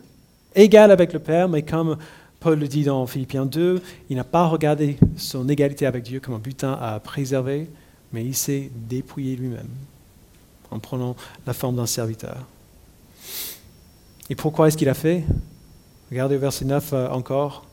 égal 0.55 0.91
avec 0.91 1.13
le 1.13 1.19
Père, 1.19 1.49
mais 1.49 1.63
comme 1.63 1.97
Paul 2.41 2.59
le 2.59 2.69
dit 2.69 2.85
dans 2.85 3.07
Philippiens 3.07 3.47
2, 3.47 3.83
il 4.09 4.17
n'a 4.17 4.25
pas 4.25 4.47
regardé 4.47 4.99
son 5.17 5.49
égalité 5.49 5.87
avec 5.87 6.03
Dieu 6.03 6.21
comme 6.21 6.35
un 6.35 6.39
butin 6.39 6.79
à 6.81 6.99
préserver, 7.01 7.69
mais 8.13 8.25
il 8.25 8.35
s'est 8.35 8.71
dépouillé 8.75 9.37
lui-même 9.37 9.69
en 10.71 10.79
prenant 10.79 11.17
la 11.47 11.53
forme 11.53 11.77
d'un 11.77 11.87
serviteur. 11.87 12.39
Et 14.29 14.35
pourquoi 14.35 14.69
est-ce 14.69 14.77
qu'il 14.77 14.89
a 14.89 14.95
fait? 14.95 15.25
Regardez 16.11 16.37
au 16.37 16.41
verset 16.41 16.65
9 16.65 16.93
euh, 16.93 17.09
encore. 17.11 17.67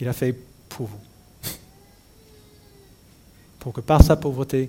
Il 0.00 0.08
a 0.08 0.12
fait 0.12 0.34
pour 0.68 0.86
vous. 0.86 1.13
Pour 3.64 3.72
que 3.72 3.80
par 3.80 4.02
sa 4.02 4.14
pauvreté, 4.14 4.68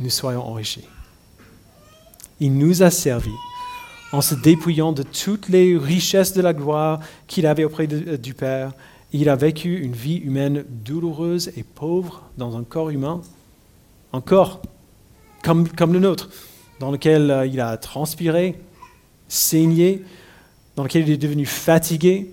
nous 0.00 0.08
soyons 0.08 0.42
enrichis. 0.42 0.88
Il 2.40 2.56
nous 2.56 2.82
a 2.82 2.90
servi 2.90 3.34
en 4.12 4.22
se 4.22 4.34
dépouillant 4.34 4.92
de 4.92 5.02
toutes 5.02 5.50
les 5.50 5.76
richesses 5.76 6.32
de 6.32 6.40
la 6.40 6.54
gloire 6.54 7.00
qu'il 7.26 7.46
avait 7.46 7.64
auprès 7.64 7.86
euh, 7.92 8.16
du 8.16 8.32
Père. 8.32 8.72
Il 9.12 9.28
a 9.28 9.36
vécu 9.36 9.78
une 9.78 9.92
vie 9.92 10.16
humaine 10.16 10.64
douloureuse 10.70 11.52
et 11.54 11.62
pauvre 11.62 12.22
dans 12.38 12.56
un 12.56 12.64
corps 12.64 12.88
humain, 12.88 13.20
un 14.14 14.22
corps 14.22 14.62
comme, 15.44 15.68
comme 15.68 15.92
le 15.92 15.98
nôtre, 15.98 16.30
dans 16.80 16.92
lequel 16.92 17.30
euh, 17.30 17.46
il 17.46 17.60
a 17.60 17.76
transpiré, 17.76 18.58
saigné, 19.28 20.02
dans 20.76 20.84
lequel 20.84 21.06
il 21.06 21.10
est 21.12 21.18
devenu 21.18 21.44
fatigué, 21.44 22.32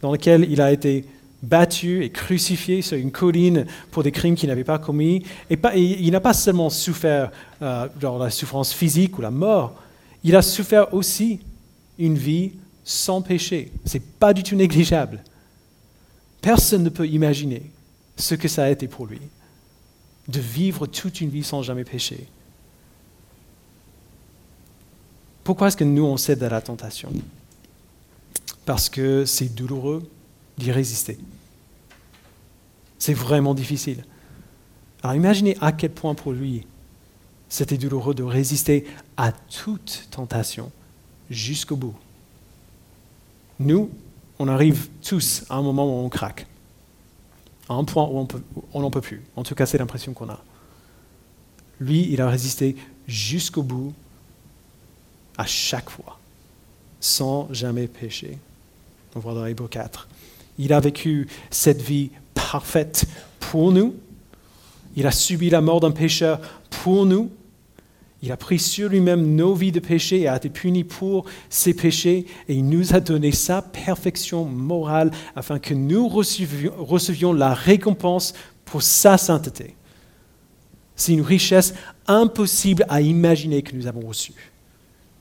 dans 0.00 0.12
lequel 0.12 0.50
il 0.50 0.62
a 0.62 0.72
été 0.72 1.04
battu 1.42 2.04
et 2.04 2.10
crucifié 2.10 2.82
sur 2.82 2.96
une 2.96 3.12
colline 3.12 3.66
pour 3.90 4.02
des 4.02 4.12
crimes 4.12 4.34
qu'il 4.34 4.48
n'avait 4.48 4.64
pas 4.64 4.78
commis. 4.78 5.24
Et, 5.50 5.56
pas, 5.56 5.76
il 5.76 6.10
n'a 6.10 6.20
pas 6.20 6.32
seulement 6.32 6.70
souffert 6.70 7.30
euh, 7.62 7.88
la 8.18 8.30
souffrance 8.30 8.72
physique 8.72 9.18
ou 9.18 9.22
la 9.22 9.30
mort, 9.30 9.74
il 10.24 10.34
a 10.34 10.42
souffert 10.42 10.92
aussi 10.92 11.40
une 11.98 12.16
vie 12.16 12.52
sans 12.84 13.22
péché. 13.22 13.70
Ce 13.84 13.98
n'est 13.98 14.04
pas 14.18 14.32
du 14.32 14.42
tout 14.42 14.56
négligeable. 14.56 15.22
Personne 16.40 16.82
ne 16.82 16.88
peut 16.88 17.06
imaginer 17.06 17.62
ce 18.16 18.34
que 18.34 18.48
ça 18.48 18.64
a 18.64 18.70
été 18.70 18.88
pour 18.88 19.06
lui, 19.06 19.20
de 20.26 20.40
vivre 20.40 20.86
toute 20.86 21.20
une 21.20 21.30
vie 21.30 21.44
sans 21.44 21.62
jamais 21.62 21.84
pécher. 21.84 22.26
Pourquoi 25.44 25.68
est-ce 25.68 25.76
que 25.76 25.84
nous, 25.84 26.04
on 26.04 26.16
cède 26.16 26.42
à 26.42 26.48
la 26.48 26.60
tentation? 26.60 27.10
Parce 28.66 28.88
que 28.88 29.24
c'est 29.24 29.54
douloureux 29.54 30.08
d'y 30.58 30.72
résister. 30.72 31.18
C'est 32.98 33.14
vraiment 33.14 33.54
difficile. 33.54 34.04
Alors 35.02 35.14
imaginez 35.14 35.56
à 35.60 35.72
quel 35.72 35.90
point 35.90 36.14
pour 36.14 36.32
lui, 36.32 36.66
c'était 37.48 37.78
douloureux 37.78 38.14
de 38.14 38.22
résister 38.22 38.84
à 39.16 39.32
toute 39.32 40.08
tentation 40.10 40.70
jusqu'au 41.30 41.76
bout. 41.76 41.94
Nous, 43.60 43.90
on 44.38 44.48
arrive 44.48 44.88
tous 45.02 45.44
à 45.48 45.56
un 45.56 45.62
moment 45.62 45.86
où 45.86 46.04
on 46.04 46.08
craque, 46.08 46.46
à 47.68 47.74
un 47.74 47.84
point 47.84 48.04
où 48.04 48.26
on 48.72 48.80
n'en 48.80 48.90
peut 48.90 49.00
plus. 49.00 49.22
En 49.36 49.42
tout 49.42 49.54
cas, 49.54 49.66
c'est 49.66 49.78
l'impression 49.78 50.12
qu'on 50.12 50.28
a. 50.28 50.42
Lui, 51.80 52.08
il 52.10 52.20
a 52.20 52.28
résisté 52.28 52.76
jusqu'au 53.06 53.62
bout, 53.62 53.94
à 55.36 55.46
chaque 55.46 55.90
fois, 55.90 56.18
sans 57.00 57.52
jamais 57.52 57.86
pécher. 57.86 58.38
On 59.14 59.20
voit 59.20 59.34
dans 59.34 59.46
Hébreu 59.46 59.68
4. 59.68 60.08
Il 60.58 60.72
a 60.72 60.80
vécu 60.80 61.28
cette 61.50 61.80
vie 61.80 62.10
parfaite 62.34 63.04
pour 63.38 63.72
nous. 63.72 63.94
Il 64.96 65.06
a 65.06 65.12
subi 65.12 65.50
la 65.50 65.60
mort 65.60 65.80
d'un 65.80 65.92
pécheur 65.92 66.40
pour 66.70 67.06
nous. 67.06 67.30
Il 68.20 68.32
a 68.32 68.36
pris 68.36 68.58
sur 68.58 68.88
lui-même 68.88 69.36
nos 69.36 69.54
vies 69.54 69.70
de 69.70 69.78
péché 69.78 70.22
et 70.22 70.28
a 70.28 70.36
été 70.36 70.48
puni 70.48 70.82
pour 70.82 71.24
ses 71.48 71.72
péchés 71.72 72.26
et 72.48 72.54
il 72.54 72.68
nous 72.68 72.94
a 72.94 72.98
donné 72.98 73.30
sa 73.30 73.62
perfection 73.62 74.44
morale 74.44 75.12
afin 75.36 75.60
que 75.60 75.72
nous 75.72 76.08
recevions, 76.08 77.32
la 77.32 77.54
récompense 77.54 78.34
pour 78.64 78.82
sa 78.82 79.18
sainteté. 79.18 79.76
C'est 80.96 81.12
une 81.12 81.22
richesse 81.22 81.74
impossible 82.08 82.84
à 82.88 83.00
imaginer 83.00 83.62
que 83.62 83.76
nous 83.76 83.86
avons 83.86 84.08
reçu. 84.08 84.32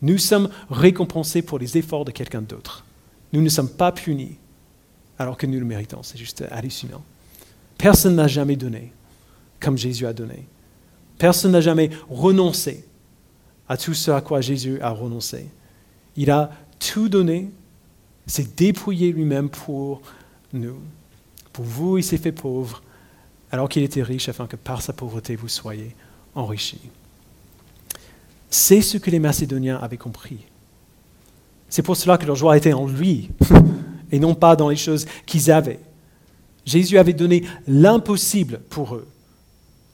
Nous 0.02 0.18
sommes 0.18 0.50
récompensés 0.72 1.44
pour 1.44 1.60
les 1.60 1.78
efforts 1.78 2.06
de 2.06 2.12
quelqu'un 2.12 2.42
d'autre. 2.42 2.84
Nous 3.32 3.42
ne 3.42 3.50
sommes 3.50 3.70
pas 3.70 3.92
punis 3.92 4.38
alors 5.20 5.38
que 5.38 5.46
nous 5.46 5.60
le 5.60 5.66
méritons. 5.66 6.04
C'est 6.04 6.18
juste 6.18 6.44
hallucinant. 6.52 7.04
Personne 7.78 8.16
n'a 8.16 8.28
jamais 8.28 8.56
donné 8.56 8.92
comme 9.60 9.78
Jésus 9.78 10.06
a 10.06 10.14
donné. 10.14 10.46
Personne 11.18 11.52
n'a 11.52 11.62
jamais 11.62 11.90
renoncé 12.10 12.86
à 13.68 13.78
tout 13.78 13.94
ce 13.94 14.12
à 14.12 14.22
quoi 14.22 14.42
Jésus 14.42 14.80
a 14.82 14.92
renoncé. 14.92 15.48
Il 16.16 16.32
a 16.32 16.52
tout 16.80 17.10
donné, 17.10 17.50
s'est 18.28 18.48
dépouillé 18.56 19.12
lui-même 19.12 19.50
pour 19.50 20.02
nous. 20.54 20.78
Pour 21.52 21.66
vous, 21.66 21.98
il 21.98 22.04
s'est 22.04 22.18
fait 22.18 22.32
pauvre, 22.32 22.84
alors 23.52 23.68
qu'il 23.68 23.84
était 23.84 24.04
riche, 24.04 24.30
afin 24.30 24.48
que 24.48 24.56
par 24.56 24.82
sa 24.82 24.94
pauvreté, 24.94 25.36
vous 25.36 25.48
soyez 25.48 25.96
enrichis. 26.36 26.90
C'est 28.50 28.82
ce 28.82 28.98
que 28.98 29.10
les 29.10 29.20
Macédoniens 29.20 29.78
avaient 29.78 29.98
compris. 29.98 30.40
C'est 31.70 31.82
pour 31.82 31.98
cela 31.98 32.18
que 32.18 32.26
leur 32.26 32.36
joie 32.36 32.56
était 32.56 32.74
en 32.74 32.88
lui, 32.88 33.30
et 34.12 34.20
non 34.20 34.36
pas 34.36 34.56
dans 34.56 34.70
les 34.70 34.76
choses 34.76 35.06
qu'ils 35.26 35.52
avaient. 35.52 35.80
Jésus 36.66 36.98
avait 36.98 37.14
donné 37.14 37.46
l'impossible 37.68 38.60
pour 38.70 38.96
eux. 38.96 39.08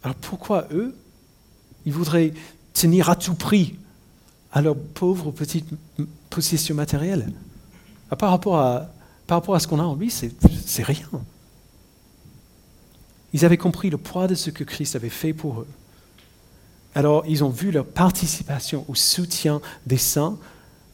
Alors 0.04 0.16
pourquoi 0.16 0.68
eux, 0.72 0.96
ils 1.86 1.94
voudraient 1.94 2.34
tenir 2.74 3.10
à 3.10 3.16
tout 3.16 3.36
prix 3.36 3.76
à 4.52 4.62
leur 4.62 4.76
pauvre 4.76 5.32
petite 5.32 5.68
possession 6.30 6.76
matérielle 6.76 7.32
par 8.16 8.30
rapport 8.30 8.60
à, 8.60 8.90
par 9.28 9.38
rapport 9.40 9.56
à 9.56 9.60
ce 9.60 9.68
qu'on 9.68 9.80
a 9.80 9.84
en 9.84 9.96
lui, 9.96 10.12
c'est 10.12 10.84
rien. 10.84 11.08
Ils 13.34 13.46
avaient 13.46 13.58
compris 13.58 13.90
le 13.90 13.98
poids 13.98 14.28
de 14.28 14.36
ce 14.36 14.50
que 14.52 14.64
Christ 14.64 14.96
avait 14.96 15.10
fait 15.10 15.34
pour 15.34 15.62
eux. 15.62 15.68
Alors 16.96 17.24
ils 17.28 17.44
ont 17.44 17.50
vu 17.50 17.72
leur 17.72 17.86
participation 17.86 18.86
au 18.88 18.96
soutien 18.96 19.62
des 19.88 19.98
saints 19.98 20.38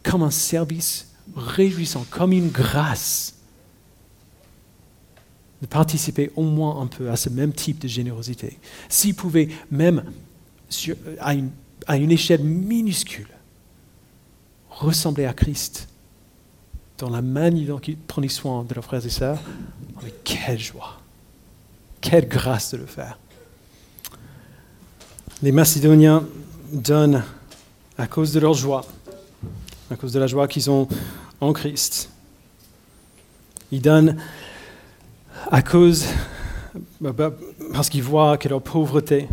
comme 0.04 0.24
un 0.24 0.32
service 0.32 1.09
réjouissant, 1.36 2.06
comme 2.10 2.32
une 2.32 2.50
grâce 2.50 3.36
de 5.62 5.68
participer 5.68 6.32
au 6.36 6.44
moins 6.44 6.82
un 6.82 6.88
peu 6.88 7.10
à 7.10 7.16
ce 7.16 7.30
même 7.30 7.52
type 7.52 7.80
de 7.80 7.88
générosité. 7.88 8.58
S'ils 8.88 9.16
pouvaient 9.16 9.50
même, 9.72 10.04
à, 11.20 11.34
une, 11.34 11.50
à 11.86 11.98
une 11.98 12.12
échelle 12.12 12.44
minuscule, 12.44 13.28
ressembler 14.70 15.26
à 15.26 15.34
Christ 15.34 15.90
dans 16.98 17.10
la 17.10 17.22
manière 17.22 17.68
dont 17.68 17.80
ils 17.80 17.98
prenaient 17.98 18.30
soin 18.30 18.64
de 18.64 18.74
leurs 18.74 18.84
frères 18.84 19.06
et 19.06 19.10
sœurs, 19.10 19.40
mais 20.04 20.14
quelle 20.24 20.60
joie, 20.60 21.00
quelle 22.02 22.28
grâce 22.28 22.72
de 22.72 22.78
le 22.78 22.86
faire. 22.86 23.20
Les 25.42 25.52
Macédoniens 25.52 26.26
donnent 26.72 27.24
à 27.98 28.08
cause 28.08 28.32
de 28.32 28.40
leur 28.40 28.54
joie, 28.54 28.86
à 29.92 29.96
cause 29.96 30.14
de 30.14 30.20
la 30.20 30.28
joie 30.28 30.48
qu'ils 30.48 30.70
ont 30.70 30.88
en 31.42 31.54
Christ. 31.54 32.10
Ils 33.72 33.82
donnent 33.82 34.18
à 35.52 35.62
cause, 35.62 36.06
bah, 37.00 37.12
bah, 37.12 37.34
parce 37.74 37.90
qu'ils 37.90 38.04
voient 38.04 38.38
que 38.38 38.50
leur 38.50 38.62
pauvreté 38.62 39.28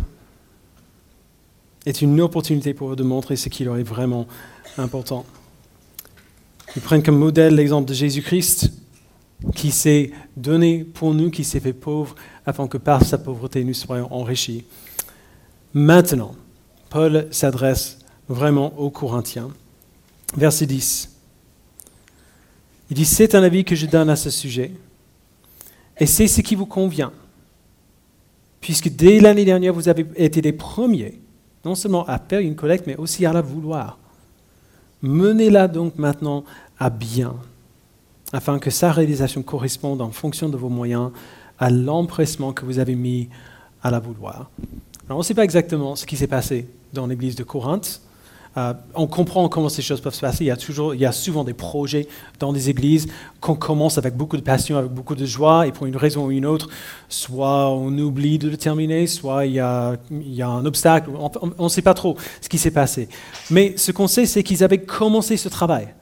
est 1.85 2.01
une 2.01 2.19
opportunité 2.21 2.73
pour 2.73 2.93
eux 2.93 2.95
de 2.95 3.03
montrer 3.03 3.35
ce 3.35 3.49
qui 3.49 3.63
leur 3.63 3.77
est 3.77 3.83
vraiment 3.83 4.27
important. 4.77 5.25
Ils 6.75 6.81
prennent 6.81 7.03
comme 7.03 7.17
modèle 7.17 7.55
l'exemple 7.55 7.87
de 7.87 7.93
Jésus-Christ, 7.93 8.71
qui 9.55 9.71
s'est 9.71 10.11
donné 10.35 10.83
pour 10.83 11.13
nous, 11.13 11.29
qui 11.29 11.43
s'est 11.43 11.59
fait 11.59 11.73
pauvre, 11.73 12.15
afin 12.45 12.67
que 12.67 12.77
par 12.77 13.03
sa 13.03 13.17
pauvreté 13.17 13.63
nous 13.63 13.73
soyons 13.73 14.11
enrichis. 14.13 14.65
Maintenant, 15.73 16.35
Paul 16.89 17.27
s'adresse 17.31 17.99
vraiment 18.29 18.77
aux 18.79 18.89
Corinthiens. 18.89 19.49
Verset 20.35 20.65
10. 20.65 21.16
Il 22.89 22.95
dit, 22.95 23.05
c'est 23.05 23.35
un 23.35 23.43
avis 23.43 23.65
que 23.65 23.75
je 23.75 23.85
donne 23.85 24.09
à 24.09 24.15
ce 24.15 24.29
sujet, 24.29 24.71
et 25.99 26.05
c'est 26.05 26.27
ce 26.27 26.41
qui 26.41 26.55
vous 26.55 26.65
convient, 26.65 27.11
puisque 28.61 28.89
dès 28.89 29.19
l'année 29.19 29.45
dernière, 29.45 29.73
vous 29.73 29.89
avez 29.89 30.05
été 30.15 30.41
les 30.41 30.53
premiers, 30.53 31.19
non 31.65 31.75
seulement 31.75 32.05
à 32.05 32.17
faire 32.17 32.39
une 32.39 32.55
collecte, 32.55 32.87
mais 32.87 32.95
aussi 32.95 33.25
à 33.25 33.33
la 33.33 33.41
vouloir. 33.41 33.97
Menez-la 35.01 35.67
donc 35.67 35.97
maintenant 35.97 36.43
à 36.79 36.89
bien, 36.89 37.35
afin 38.31 38.59
que 38.59 38.69
sa 38.69 38.91
réalisation 38.91 39.43
corresponde 39.43 40.01
en 40.01 40.11
fonction 40.11 40.49
de 40.49 40.57
vos 40.57 40.69
moyens 40.69 41.11
à 41.59 41.69
l'empressement 41.69 42.53
que 42.53 42.65
vous 42.65 42.79
avez 42.79 42.95
mis 42.95 43.29
à 43.81 43.91
la 43.91 43.99
vouloir. 43.99 44.49
Alors 45.07 45.17
on 45.17 45.21
ne 45.21 45.23
sait 45.23 45.33
pas 45.33 45.43
exactement 45.43 45.95
ce 45.95 46.05
qui 46.05 46.17
s'est 46.17 46.27
passé 46.27 46.67
dans 46.93 47.07
l'église 47.07 47.35
de 47.35 47.43
Corinthe, 47.43 48.01
euh, 48.57 48.73
on 48.95 49.05
comprend 49.05 49.47
comment 49.49 49.69
ces 49.69 49.83
choses 49.83 50.01
peuvent 50.01 50.15
se 50.15 50.21
passer. 50.21 50.43
Il 50.45 50.47
y, 50.47 50.51
a 50.51 50.57
toujours, 50.57 50.95
il 50.95 50.99
y 50.99 51.05
a 51.05 51.11
souvent 51.11 51.43
des 51.43 51.53
projets 51.53 52.07
dans 52.39 52.51
des 52.51 52.71
églises 52.71 53.07
qu'on 53.39 53.55
commence 53.55 53.99
avec 53.99 54.15
beaucoup 54.15 54.35
de 54.35 54.41
passion, 54.41 54.77
avec 54.77 54.91
beaucoup 54.91 55.13
de 55.13 55.25
joie, 55.25 55.67
et 55.67 55.71
pour 55.71 55.85
une 55.85 55.95
raison 55.95 56.25
ou 56.25 56.31
une 56.31 56.45
autre, 56.45 56.67
soit 57.07 57.69
on 57.69 57.95
oublie 57.99 58.39
de 58.39 58.49
le 58.49 58.57
terminer, 58.57 59.05
soit 59.05 59.45
il 59.45 59.53
y 59.53 59.59
a, 59.59 59.95
il 60.09 60.33
y 60.33 60.41
a 60.41 60.49
un 60.49 60.65
obstacle. 60.65 61.11
On 61.59 61.63
ne 61.63 61.69
sait 61.69 61.83
pas 61.83 61.93
trop 61.93 62.17
ce 62.41 62.49
qui 62.49 62.57
s'est 62.57 62.71
passé. 62.71 63.09
Mais 63.51 63.75
ce 63.77 63.91
qu'on 63.91 64.07
sait, 64.07 64.25
c'est 64.25 64.41
qu'ils 64.41 64.63
avaient 64.63 64.81
commencé 64.81 65.37
ce 65.37 65.49
travail. 65.49 65.93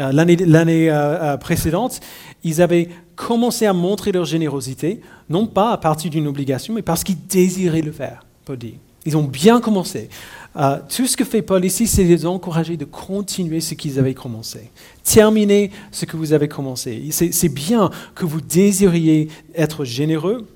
Euh, 0.00 0.12
l'année 0.12 0.90
euh, 0.90 1.36
précédente, 1.38 2.00
ils 2.42 2.60
avaient 2.60 2.90
commencé 3.16 3.64
à 3.64 3.72
montrer 3.72 4.12
leur 4.12 4.26
générosité, 4.26 5.00
non 5.30 5.46
pas 5.46 5.70
à 5.70 5.78
partir 5.78 6.10
d'une 6.10 6.26
obligation, 6.26 6.74
mais 6.74 6.82
parce 6.82 7.04
qu'ils 7.04 7.26
désiraient 7.26 7.80
le 7.80 7.92
faire, 7.92 8.26
Paul 8.44 8.58
dit. 8.58 8.74
Ils 9.04 9.16
ont 9.16 9.24
bien 9.24 9.60
commencé. 9.60 10.08
Euh, 10.56 10.78
tout 10.88 11.06
ce 11.06 11.16
que 11.16 11.24
fait 11.24 11.42
Paul 11.42 11.64
ici, 11.64 11.86
c'est 11.86 12.04
les 12.04 12.26
encourager 12.26 12.76
de 12.76 12.84
continuer 12.84 13.60
ce 13.60 13.74
qu'ils 13.74 13.98
avaient 13.98 14.14
commencé. 14.14 14.70
Terminer 15.02 15.70
ce 15.90 16.04
que 16.04 16.16
vous 16.16 16.32
avez 16.32 16.48
commencé. 16.48 17.08
C'est 17.10 17.48
bien 17.48 17.90
que 18.14 18.24
vous 18.24 18.40
désiriez 18.40 19.28
être 19.54 19.84
généreux, 19.84 20.46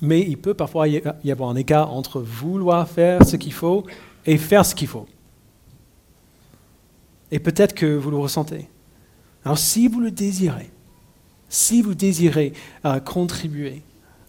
mais 0.00 0.20
il 0.20 0.38
peut 0.38 0.54
parfois 0.54 0.88
y 0.88 1.30
avoir 1.30 1.50
un 1.50 1.56
écart 1.56 1.92
entre 1.92 2.20
vouloir 2.20 2.88
faire 2.88 3.24
ce 3.24 3.36
qu'il 3.36 3.52
faut 3.52 3.84
et 4.26 4.38
faire 4.38 4.64
ce 4.64 4.74
qu'il 4.74 4.88
faut. 4.88 5.06
Et 7.30 7.38
peut-être 7.38 7.74
que 7.74 7.86
vous 7.86 8.10
le 8.10 8.16
ressentez. 8.16 8.68
Alors 9.44 9.58
si 9.58 9.88
vous 9.88 10.00
le 10.00 10.10
désirez, 10.10 10.70
si 11.48 11.82
vous 11.82 11.94
désirez 11.94 12.52
euh, 12.84 13.00
contribuer 13.00 13.82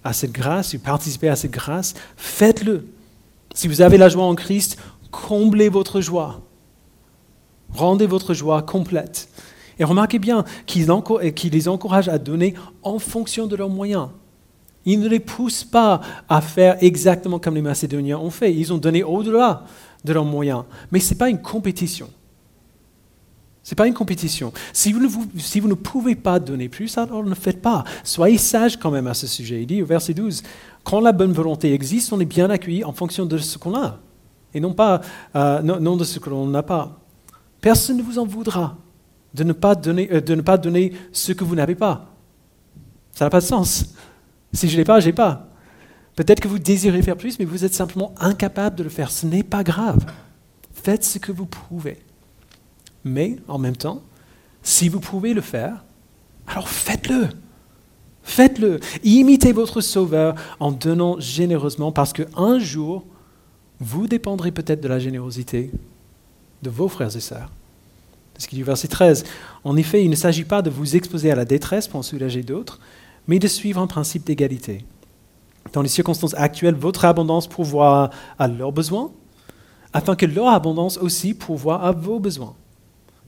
à 0.03 0.13
cette 0.13 0.31
grâce, 0.31 0.73
ou 0.73 0.79
participer 0.79 1.29
à 1.29 1.35
cette 1.35 1.51
grâce, 1.51 1.93
faites-le. 2.15 2.85
Si 3.53 3.67
vous 3.67 3.81
avez 3.81 3.97
la 3.97 4.09
joie 4.09 4.25
en 4.25 4.35
Christ, 4.35 4.77
comblez 5.11 5.69
votre 5.69 6.01
joie. 6.01 6.41
Rendez 7.73 8.05
votre 8.05 8.33
joie 8.33 8.61
complète. 8.61 9.29
Et 9.79 9.83
remarquez 9.83 10.19
bien 10.19 10.43
qu'il 10.65 10.85
les 11.51 11.67
encourage 11.69 12.09
à 12.09 12.17
donner 12.17 12.53
en 12.83 12.99
fonction 12.99 13.47
de 13.47 13.55
leurs 13.55 13.69
moyens. 13.69 14.09
Il 14.85 14.99
ne 14.99 15.07
les 15.07 15.19
pousse 15.19 15.63
pas 15.63 16.01
à 16.27 16.41
faire 16.41 16.77
exactement 16.81 17.39
comme 17.39 17.55
les 17.55 17.61
Macédoniens 17.61 18.17
ont 18.17 18.29
fait. 18.29 18.53
Ils 18.53 18.73
ont 18.73 18.77
donné 18.77 19.03
au-delà 19.03 19.65
de 20.03 20.13
leurs 20.13 20.25
moyens. 20.25 20.63
Mais 20.91 20.99
ce 20.99 21.13
n'est 21.13 21.17
pas 21.17 21.29
une 21.29 21.41
compétition. 21.41 22.09
Ce 23.69 23.75
n'est 23.75 23.77
pas 23.77 23.85
une 23.85 23.93
compétition. 23.93 24.51
Si 24.73 24.91
vous, 24.91 24.99
ne, 24.99 25.73
pouvez 25.75 26.15
pas 26.15 26.39
donner 26.39 26.69
plus, 26.69 26.97
alors 26.97 27.23
ne 27.23 27.35
faites 27.35 27.61
pas. 27.61 27.83
Soyez 28.03 28.39
sage 28.39 28.77
quand 28.77 28.89
même 28.89 29.05
à 29.05 29.13
ce 29.13 29.27
sujet. 29.27 29.61
Il 29.61 29.67
dit 29.67 29.83
au 29.83 29.85
verset 29.85 30.15
12, 30.15 30.41
quand 30.83 30.99
la 31.01 31.11
bonne 31.11 31.33
volonté 31.33 31.71
existe, 31.71 32.11
on 32.11 32.19
est 32.19 32.25
bien 32.25 32.49
accueilli 32.49 32.83
en 32.83 32.93
fonction 32.93 33.27
de 33.27 33.37
ce 33.37 33.59
qu'on 33.59 33.75
a, 33.75 33.99
et 34.55 34.59
non, 34.59 34.73
pas, 34.73 35.01
euh, 35.35 35.61
non, 35.61 35.97
de 35.97 36.03
ce 36.03 36.17
que 36.17 36.31
l'on 36.31 36.47
n'a 36.47 36.63
pas. 36.63 36.99
Personne 37.61 37.97
ne 37.97 38.01
vous 38.01 38.17
en 38.17 38.25
voudra 38.25 38.75
de 39.35 39.43
ne 39.43 39.53
pas 39.53 39.75
donner, 39.75 40.09
euh, 40.13 40.19
de 40.19 40.33
ne 40.33 40.41
pas 40.41 40.57
donner 40.57 40.93
ce 41.11 41.31
que 41.31 41.43
vous 41.43 41.53
n'avez 41.53 41.75
pas. 41.75 42.07
Ça 43.11 43.25
n'a 43.25 43.29
pas 43.29 43.39
de 43.39 43.45
sens. 43.45 43.93
Si 44.51 44.67
je 44.67 44.73
ne 44.73 44.77
l'ai 44.77 44.83
pas, 44.83 44.99
je 44.99 45.05
n'ai 45.05 45.13
pas. 45.13 45.45
Peut-être 46.15 46.39
que 46.39 46.47
vous 46.47 46.57
désirez 46.57 47.03
faire 47.03 47.17
plus, 47.17 47.37
mais 47.37 47.45
vous 47.45 47.63
êtes 47.63 47.75
simplement 47.75 48.15
incapable 48.19 48.77
de 48.77 48.83
le 48.83 48.89
faire. 48.89 49.11
Ce 49.11 49.27
n'est 49.27 49.43
pas 49.43 49.63
grave. 49.63 50.11
Faites 50.73 51.03
ce 51.03 51.19
que 51.19 51.31
vous 51.31 51.45
pouvez. 51.45 51.99
Mais 53.03 53.37
en 53.47 53.57
même 53.57 53.75
temps, 53.75 54.01
si 54.61 54.89
vous 54.89 54.99
pouvez 54.99 55.33
le 55.33 55.41
faire, 55.41 55.83
alors 56.47 56.69
faites-le. 56.69 57.29
Faites-le. 58.23 58.79
Imitez 59.03 59.53
votre 59.53 59.81
Sauveur 59.81 60.35
en 60.59 60.71
donnant 60.71 61.19
généreusement 61.19 61.91
parce 61.91 62.13
qu'un 62.13 62.59
jour, 62.59 63.05
vous 63.79 64.07
dépendrez 64.07 64.51
peut-être 64.51 64.81
de 64.81 64.87
la 64.87 64.99
générosité 64.99 65.71
de 66.61 66.69
vos 66.69 66.87
frères 66.87 67.15
et 67.15 67.21
sœurs. 67.21 67.49
C'est 68.35 68.43
ce 68.43 68.47
qu'il 68.47 68.57
dit 68.57 68.63
verset 68.63 68.87
13. 68.87 69.23
En 69.63 69.77
effet, 69.77 70.03
il 70.03 70.09
ne 70.09 70.15
s'agit 70.15 70.43
pas 70.43 70.61
de 70.61 70.69
vous 70.69 70.95
exposer 70.95 71.31
à 71.31 71.35
la 71.35 71.45
détresse 71.45 71.87
pour 71.87 71.99
en 71.99 72.03
soulager 72.03 72.43
d'autres, 72.43 72.79
mais 73.27 73.39
de 73.39 73.47
suivre 73.47 73.81
un 73.81 73.87
principe 73.87 74.25
d'égalité. 74.25 74.85
Dans 75.73 75.81
les 75.81 75.89
circonstances 75.89 76.33
actuelles, 76.35 76.75
votre 76.75 77.05
abondance 77.05 77.47
pourvoit 77.47 78.09
à 78.37 78.47
leurs 78.47 78.71
besoins, 78.71 79.11
afin 79.93 80.15
que 80.15 80.25
leur 80.25 80.47
abondance 80.47 80.97
aussi 80.97 81.33
pourvoie 81.33 81.81
à 81.81 81.91
vos 81.91 82.19
besoins. 82.19 82.55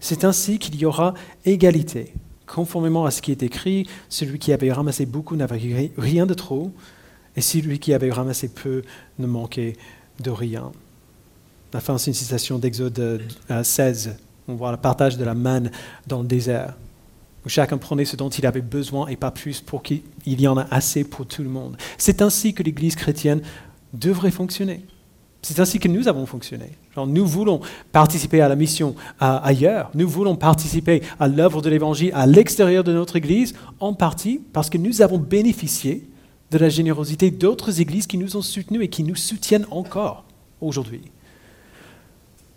C'est 0.01 0.25
ainsi 0.25 0.59
qu'il 0.59 0.75
y 0.75 0.85
aura 0.85 1.13
égalité. 1.45 2.13
Conformément 2.45 3.05
à 3.05 3.11
ce 3.11 3.21
qui 3.21 3.31
est 3.31 3.43
écrit, 3.43 3.87
celui 4.09 4.39
qui 4.39 4.51
avait 4.51 4.73
ramassé 4.73 5.05
beaucoup 5.05 5.37
n'avait 5.37 5.91
rien 5.97 6.25
de 6.25 6.33
trop, 6.33 6.73
et 7.37 7.41
celui 7.41 7.79
qui 7.79 7.93
avait 7.93 8.11
ramassé 8.11 8.49
peu 8.49 8.81
ne 9.19 9.27
manquait 9.27 9.77
de 10.19 10.31
rien. 10.31 10.71
La 11.71 11.79
fin, 11.79 11.97
c'est 11.97 12.11
une 12.11 12.15
citation 12.15 12.59
d'Exode 12.59 13.21
16. 13.63 14.17
On 14.49 14.55
voit 14.55 14.71
le 14.71 14.77
partage 14.77 15.17
de 15.17 15.23
la 15.23 15.35
manne 15.35 15.71
dans 16.07 16.21
le 16.21 16.27
désert, 16.27 16.75
où 17.45 17.49
chacun 17.49 17.77
prenait 17.77 18.03
ce 18.03 18.17
dont 18.17 18.29
il 18.29 18.45
avait 18.45 18.61
besoin 18.61 19.07
et 19.07 19.15
pas 19.15 19.31
plus 19.31 19.61
pour 19.61 19.81
qu'il 19.81 20.01
y 20.25 20.47
en 20.47 20.57
a 20.57 20.67
assez 20.71 21.05
pour 21.05 21.25
tout 21.25 21.43
le 21.43 21.49
monde. 21.49 21.77
C'est 21.97 22.21
ainsi 22.21 22.53
que 22.53 22.63
l'Église 22.63 22.95
chrétienne 22.95 23.41
devrait 23.93 24.31
fonctionner. 24.31 24.83
C'est 25.41 25.59
ainsi 25.59 25.79
que 25.79 25.87
nous 25.87 26.07
avons 26.07 26.25
fonctionné. 26.25 26.77
nous 26.95 27.25
voulons 27.25 27.61
participer 27.91 28.41
à 28.41 28.47
la 28.47 28.55
mission 28.55 28.95
ailleurs. 29.19 29.89
Nous 29.95 30.07
voulons 30.07 30.35
participer 30.35 31.01
à 31.19 31.27
l'œuvre 31.27 31.61
de 31.61 31.69
l'Évangile 31.69 32.11
à 32.13 32.27
l'extérieur 32.27 32.83
de 32.83 32.93
notre 32.93 33.15
Église, 33.15 33.55
en 33.79 33.93
partie 33.93 34.39
parce 34.53 34.69
que 34.69 34.77
nous 34.77 35.01
avons 35.01 35.17
bénéficié 35.17 36.07
de 36.51 36.57
la 36.57 36.69
générosité 36.69 37.31
d'autres 37.31 37.81
Églises 37.81 38.07
qui 38.07 38.17
nous 38.17 38.37
ont 38.37 38.41
soutenus 38.41 38.83
et 38.83 38.87
qui 38.87 39.03
nous 39.03 39.15
soutiennent 39.15 39.65
encore 39.71 40.25
aujourd'hui. 40.59 41.01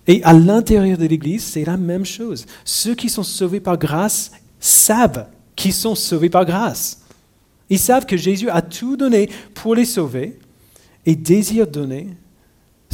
Et 0.07 0.23
à 0.25 0.35
l'intérieur 0.35 0.99
de 0.99 1.07
l'Église, 1.07 1.45
c'est 1.45 1.65
la 1.65 1.79
même 1.79 2.05
chose. 2.05 2.45
Ceux 2.65 2.95
qui 2.95 3.09
sont 3.09 3.23
sauvés 3.23 3.61
par 3.61 3.79
grâce 3.79 4.33
savent 4.61 5.29
qu'ils 5.57 5.73
sont 5.73 5.95
sauvés 5.95 6.29
par 6.29 6.45
grâce. 6.45 7.01
Ils 7.71 7.79
savent 7.79 8.05
que 8.05 8.19
Jésus 8.19 8.51
a 8.51 8.61
tout 8.61 8.99
donné 8.99 9.31
pour 9.55 9.75
les 9.75 9.87
sauver 9.87 10.39
et 11.07 11.17
désirent 11.17 11.67
donner 11.67 12.09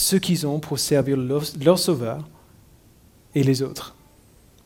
ce 0.00 0.16
qu'ils 0.16 0.46
ont 0.46 0.60
pour 0.60 0.78
servir 0.78 1.16
leur, 1.16 1.78
Sauveur 1.78 2.26
et 3.34 3.42
les 3.42 3.62
autres. 3.62 3.94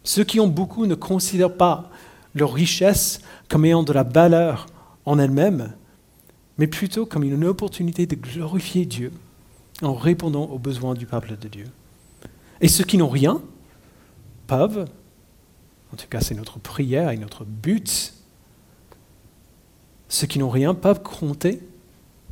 Ceux 0.05 0.25
qui 0.25 0.39
ont 0.39 0.47
beaucoup 0.47 0.87
ne 0.87 0.95
considèrent 0.95 1.57
pas 1.57 1.91
leur 2.35 2.53
richesse 2.53 3.21
comme 3.49 3.65
ayant 3.65 3.83
de 3.83 3.93
la 3.93 4.05
valeur 4.05 4.67
en 5.05 5.19
elle-même, 5.19 5.75
mais 6.57 6.67
plutôt 6.67 7.05
comme 7.05 7.25
une 7.25 7.45
opportunité 7.45 8.07
de 8.07 8.15
glorifier 8.15 8.87
Dieu 8.87 9.13
en 9.83 9.95
répondant 9.95 10.45
aux 10.45 10.59
besoins 10.59 10.95
du 10.95 11.05
peuple 11.05 11.37
de 11.37 11.49
Dieu. 11.49 11.67
Et 12.61 12.69
ceux 12.69 12.85
qui 12.85 12.97
n'ont 12.97 13.09
rien 13.09 13.43
peuvent, 14.47 14.87
en 15.93 15.97
tout 15.97 16.07
cas 16.09 16.21
c'est 16.21 16.35
notre 16.35 16.61
prière 16.61 17.11
et 17.11 17.17
notre 17.17 17.45
but, 17.45 18.15
ceux 20.09 20.27
qui 20.29 20.39
n'ont 20.39 20.51
rien 20.51 20.75
peuvent 20.75 21.03
compter 21.03 21.61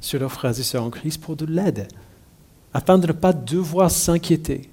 sur 0.01 0.21
leurs 0.21 0.33
frères 0.33 0.59
et 0.59 0.63
sœurs 0.63 0.85
en 0.85 0.91
Christ 0.91 1.21
pour 1.21 1.35
de 1.37 1.47
l'aide, 1.47 1.89
afin 2.75 2.99
de 2.99 3.07
ne 3.07 3.13
pas 3.13 3.33
devoir 3.33 3.91
s'inquiéter 3.91 4.71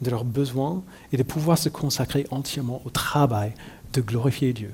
de 0.00 0.10
leurs 0.10 0.24
besoins 0.24 0.82
et 1.12 1.16
de 1.16 1.22
pouvoir 1.22 1.58
se 1.58 1.68
consacrer 1.68 2.26
entièrement 2.30 2.82
au 2.84 2.90
travail 2.90 3.54
de 3.92 4.00
glorifier 4.00 4.52
Dieu 4.52 4.72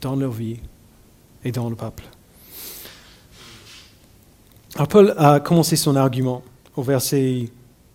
dans 0.00 0.16
leur 0.16 0.30
vie 0.30 0.58
et 1.44 1.52
dans 1.52 1.68
le 1.68 1.76
peuple. 1.76 2.04
Alors 4.76 4.88
Paul 4.88 5.14
a 5.16 5.40
commencé 5.40 5.76
son 5.76 5.96
argument 5.96 6.42
au 6.76 6.82
verset 6.82 7.50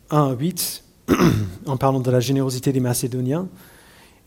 1 0.09 0.17
à 0.17 0.33
8 0.33 0.83
en 1.65 1.77
parlant 1.77 1.99
de 1.99 2.11
la 2.11 2.19
générosité 2.19 2.71
des 2.71 2.79
Macédoniens. 2.79 3.47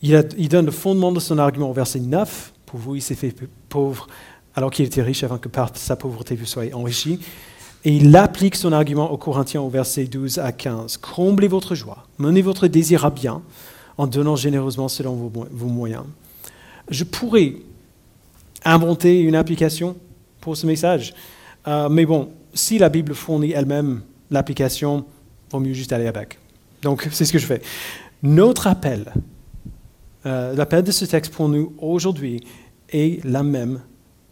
Il, 0.03 0.29
il, 0.37 0.49
donne 0.49 0.67
le 0.67 0.73
fondement 0.73 1.13
de 1.13 1.21
son 1.21 1.39
argument 1.39 1.71
au 1.71 1.73
verset 1.73 2.01
9. 2.01 2.53
Pour 2.67 2.81
vous, 2.81 2.97
il 2.97 3.03
s'est 3.03 3.15
fait 3.15 3.35
pauvre 3.69 4.07
alors 4.55 4.71
qu'il 4.71 4.85
était 4.85 5.03
riche 5.03 5.25
avant 5.25 5.39
que 5.39 5.49
par 5.49 5.75
sa 5.77 5.97
pauvreté 5.97 6.35
vous 6.35 6.47
soyez 6.47 6.75
enrichi. 6.75 7.21
Et 7.85 7.97
il 7.97 8.15
applique 8.17 8.55
son 8.55 8.73
argument 8.73 9.11
aux 9.11 9.17
Corinthiens 9.17 9.61
au 9.61 9.69
verset 9.69 10.05
12 10.05 10.39
à 10.39 10.53
15. 10.53 10.99
Comblez 10.99 11.49
votre 11.49 11.75
joie, 11.75 12.07
menez 12.19 12.43
votre 12.43 12.69
désir 12.69 13.05
à 13.05 13.11
bien 13.11 13.43
en 13.99 14.07
donnant 14.07 14.37
généreusement 14.37 14.89
selon 14.89 15.15
vos, 15.15 15.67
moyens. 15.67 16.05
Je 16.91 17.05
pourrais 17.05 17.57
inventer 18.65 19.21
une 19.21 19.35
application 19.35 19.97
pour 20.41 20.57
ce 20.57 20.67
message, 20.67 21.15
euh, 21.67 21.89
mais 21.89 22.07
bon, 22.07 22.31
si 22.55 22.79
la 22.79 22.89
Bible 22.89 23.15
fournit 23.15 23.53
elle-même 23.53 24.03
l'application, 24.31 25.05
vaut 25.51 25.61
mieux 25.61 25.73
juste 25.73 25.93
aller 25.93 26.07
avec. 26.07 26.39
Donc, 26.83 27.09
c'est 27.13 27.25
ce 27.25 27.33
que 27.33 27.39
je 27.39 27.47
fais. 27.47 27.63
Notre 28.23 28.69
appel, 28.69 29.13
euh, 30.27 30.55
l'appel 30.55 30.85
de 30.85 30.93
ce 30.93 31.05
texte 31.05 31.33
pour 31.33 31.49
nous 31.49 31.75
aujourd'hui 31.79 32.45
est 32.91 33.25
la 33.25 33.43
même 33.43 33.81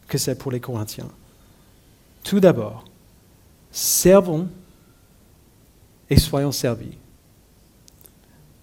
que 0.07 0.17
c'est 0.17 0.37
pour 0.37 0.51
les 0.51 0.59
Corinthiens. 0.59 1.09
Tout 2.23 2.39
d'abord, 2.39 2.85
servons 3.71 4.47
et 6.09 6.19
soyons 6.19 6.51
servis. 6.51 6.97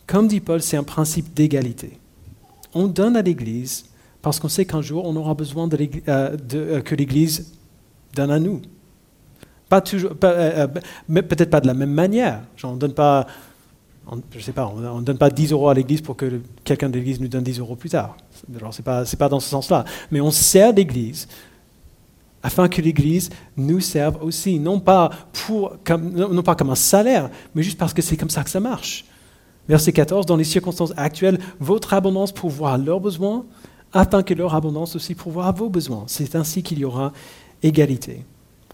Comme 0.06 0.28
dit 0.28 0.40
Paul, 0.40 0.62
c'est 0.62 0.76
un 0.76 0.84
principe 0.84 1.34
d'égalité. 1.34 1.98
On 2.74 2.86
donne 2.86 3.16
à 3.16 3.22
l'Église 3.22 3.86
parce 4.22 4.40
qu'on 4.40 4.48
sait 4.48 4.64
qu'un 4.64 4.82
jour, 4.82 5.04
on 5.06 5.14
aura 5.16 5.34
besoin 5.34 5.68
euh, 5.72 6.36
euh, 6.54 6.80
que 6.80 6.94
l'Église 6.94 7.52
donne 8.14 8.30
à 8.30 8.38
nous. 8.38 8.60
Pas 9.68 9.80
toujours, 9.80 10.12
euh, 10.24 10.66
peut-être 10.66 11.50
pas 11.50 11.60
de 11.60 11.66
la 11.66 11.74
même 11.74 11.92
manière. 11.92 12.42
On 12.64 12.76
donne 12.76 12.94
pas, 12.94 13.26
je 14.30 14.40
sais 14.40 14.52
pas, 14.52 14.66
on 14.66 15.00
ne 15.00 15.04
donne 15.04 15.18
pas 15.18 15.30
10 15.30 15.52
euros 15.52 15.68
à 15.68 15.74
l'Église 15.74 16.00
pour 16.00 16.16
que 16.16 16.40
quelqu'un 16.64 16.88
de 16.88 16.94
l'Église 16.94 17.20
nous 17.20 17.28
donne 17.28 17.44
10 17.44 17.58
euros 17.60 17.76
plus 17.76 17.90
tard. 17.90 18.16
Alors, 18.56 18.72
ce 18.72 18.80
n'est 18.80 18.84
pas, 18.84 19.04
pas 19.04 19.28
dans 19.28 19.40
ce 19.40 19.48
sens-là. 19.50 19.84
Mais 20.10 20.20
on 20.20 20.30
sert 20.30 20.72
l'Église 20.72 21.28
afin 22.48 22.66
que 22.66 22.80
l'Église 22.80 23.28
nous 23.58 23.78
serve 23.78 24.22
aussi, 24.22 24.58
non 24.58 24.80
pas, 24.80 25.10
pour, 25.34 25.76
comme, 25.84 26.12
non 26.12 26.42
pas 26.42 26.54
comme 26.54 26.70
un 26.70 26.74
salaire, 26.74 27.28
mais 27.54 27.62
juste 27.62 27.76
parce 27.76 27.92
que 27.92 28.00
c'est 28.00 28.16
comme 28.16 28.30
ça 28.30 28.42
que 28.42 28.48
ça 28.48 28.58
marche. 28.58 29.04
Verset 29.68 29.92
14, 29.92 30.24
dans 30.24 30.36
les 30.36 30.44
circonstances 30.44 30.94
actuelles, 30.96 31.38
votre 31.60 31.92
abondance 31.92 32.32
pourvoira 32.32 32.78
leurs 32.78 33.00
besoins, 33.00 33.44
afin 33.92 34.22
que 34.22 34.32
leur 34.32 34.54
abondance 34.54 34.96
aussi 34.96 35.14
pourvoira 35.14 35.52
vos 35.52 35.68
besoins. 35.68 36.04
C'est 36.06 36.36
ainsi 36.36 36.62
qu'il 36.62 36.78
y 36.78 36.86
aura 36.86 37.12
égalité. 37.62 38.24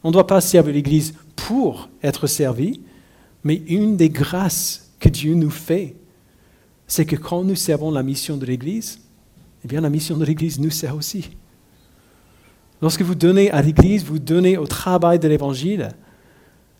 On 0.05 0.09
ne 0.11 0.13
doit 0.13 0.29
pas 0.29 0.41
servir 0.41 0.73
l'Église 0.73 1.15
pour 1.35 1.89
être 2.01 2.29
servi, 2.29 2.81
mais 3.43 3.57
une 3.67 3.97
des 3.97 4.09
grâces 4.09 4.93
que 5.01 5.09
Dieu 5.09 5.35
nous 5.35 5.51
fait, 5.51 5.97
c'est 6.87 7.07
que 7.07 7.17
quand 7.17 7.43
nous 7.43 7.57
servons 7.57 7.91
la 7.91 8.05
mission 8.05 8.37
de 8.37 8.47
l'Église, 8.47 9.01
eh 9.65 9.67
bien 9.67 9.81
la 9.81 9.91
mission 9.91 10.17
de 10.17 10.25
l'Église 10.25 10.61
nous 10.61 10.71
sert 10.71 10.95
aussi. 10.95 11.31
Lorsque 12.83 13.03
vous 13.03 13.15
donnez 13.15 13.51
à 13.51 13.63
l'Église, 13.63 14.05
vous 14.05 14.19
donnez 14.19 14.59
au 14.59 14.67
travail 14.67 15.19
de 15.19 15.29
l'Évangile. 15.29 15.91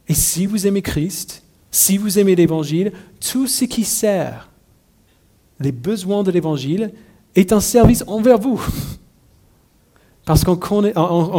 Et 0.09 0.15
si 0.15 0.47
vous 0.47 0.67
aimez 0.67 0.83
Christ, 0.83 1.43
si 1.71 1.97
vous 1.97 2.19
aimez 2.19 2.35
l'Évangile, 2.35 2.93
tout 3.21 3.47
ce 3.47 3.65
qui 3.65 3.85
sert 3.85 4.51
les 5.61 5.73
besoins 5.73 6.23
de 6.23 6.31
l'Évangile 6.31 6.93
est 7.35 7.53
un 7.53 7.61
service 7.61 8.05
envers 8.07 8.39
vous. 8.39 8.65
Parce 10.25 10.45
qu'en 10.45 10.57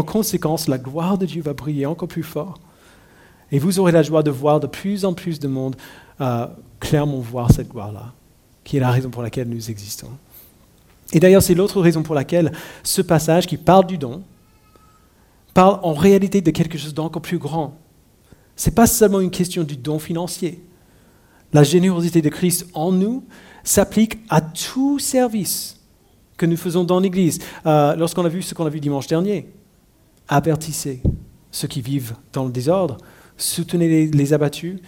conséquence, 0.04 0.68
la 0.68 0.78
gloire 0.78 1.18
de 1.18 1.26
Dieu 1.26 1.42
va 1.42 1.54
briller 1.54 1.86
encore 1.86 2.08
plus 2.08 2.24
fort. 2.24 2.60
Et 3.52 3.60
vous 3.60 3.80
aurez 3.80 3.92
la 3.92 4.04
joie 4.04 4.24
de 4.24 4.32
voir 4.32 4.60
de 4.60 4.68
plus 4.68 5.06
en 5.06 5.14
plus 5.14 5.40
de 5.40 5.48
monde 5.48 5.76
euh, 6.22 6.48
clairement 6.80 7.20
voir 7.20 7.52
cette 7.52 7.70
gloire-là, 7.70 8.14
qui 8.64 8.78
est 8.78 8.80
la 8.80 8.92
raison 8.92 9.10
pour 9.10 9.22
laquelle 9.22 9.48
nous 9.48 9.70
existons. 9.70 10.10
Et 11.14 11.20
d'ailleurs, 11.20 11.42
c'est 11.42 11.54
l'autre 11.54 11.82
raison 11.82 12.04
pour 12.04 12.16
laquelle 12.16 12.52
ce 12.84 13.02
passage 13.02 13.48
qui 13.48 13.58
parle 13.58 13.86
du 13.86 13.98
don 13.98 14.24
parle 15.56 15.80
en 15.84 15.94
réalité 15.94 16.42
de 16.42 16.52
quelque 16.52 16.78
chose 16.78 16.94
d'encore 16.94 17.22
plus 17.22 17.40
grand. 17.40 17.80
Ce 18.58 18.70
n'est 18.70 18.76
pas 18.76 18.88
seulement 18.88 19.22
une 19.22 19.32
question 19.32 19.64
du 19.64 19.78
don 19.78 19.98
financier. 19.98 20.62
La 21.54 21.64
générosité 21.64 22.22
de 22.22 22.28
Christ 22.30 22.68
en 22.74 22.92
nous 22.92 23.24
s'applique 23.64 24.20
à 24.30 24.42
tout 24.42 25.00
service 25.00 25.80
que 26.36 26.46
nous 26.46 26.58
faisons 26.58 26.84
dans 26.84 27.00
l'Église. 27.00 27.40
Euh, 27.66 27.96
lorsqu'on 27.96 28.26
a 28.26 28.30
vu 28.30 28.42
ce 28.42 28.54
qu'on 28.54 28.66
a 28.66 28.70
vu 28.70 28.82
dimanche 28.82 29.08
dernier, 29.08 29.48
avertissez 30.28 31.02
ceux 31.52 31.70
qui 31.70 31.80
vivent 31.80 32.16
dans 32.34 32.44
le 32.44 32.52
désordre, 32.52 32.98
soutenez 33.38 34.08
les, 34.08 34.34
abattus, 34.34 34.82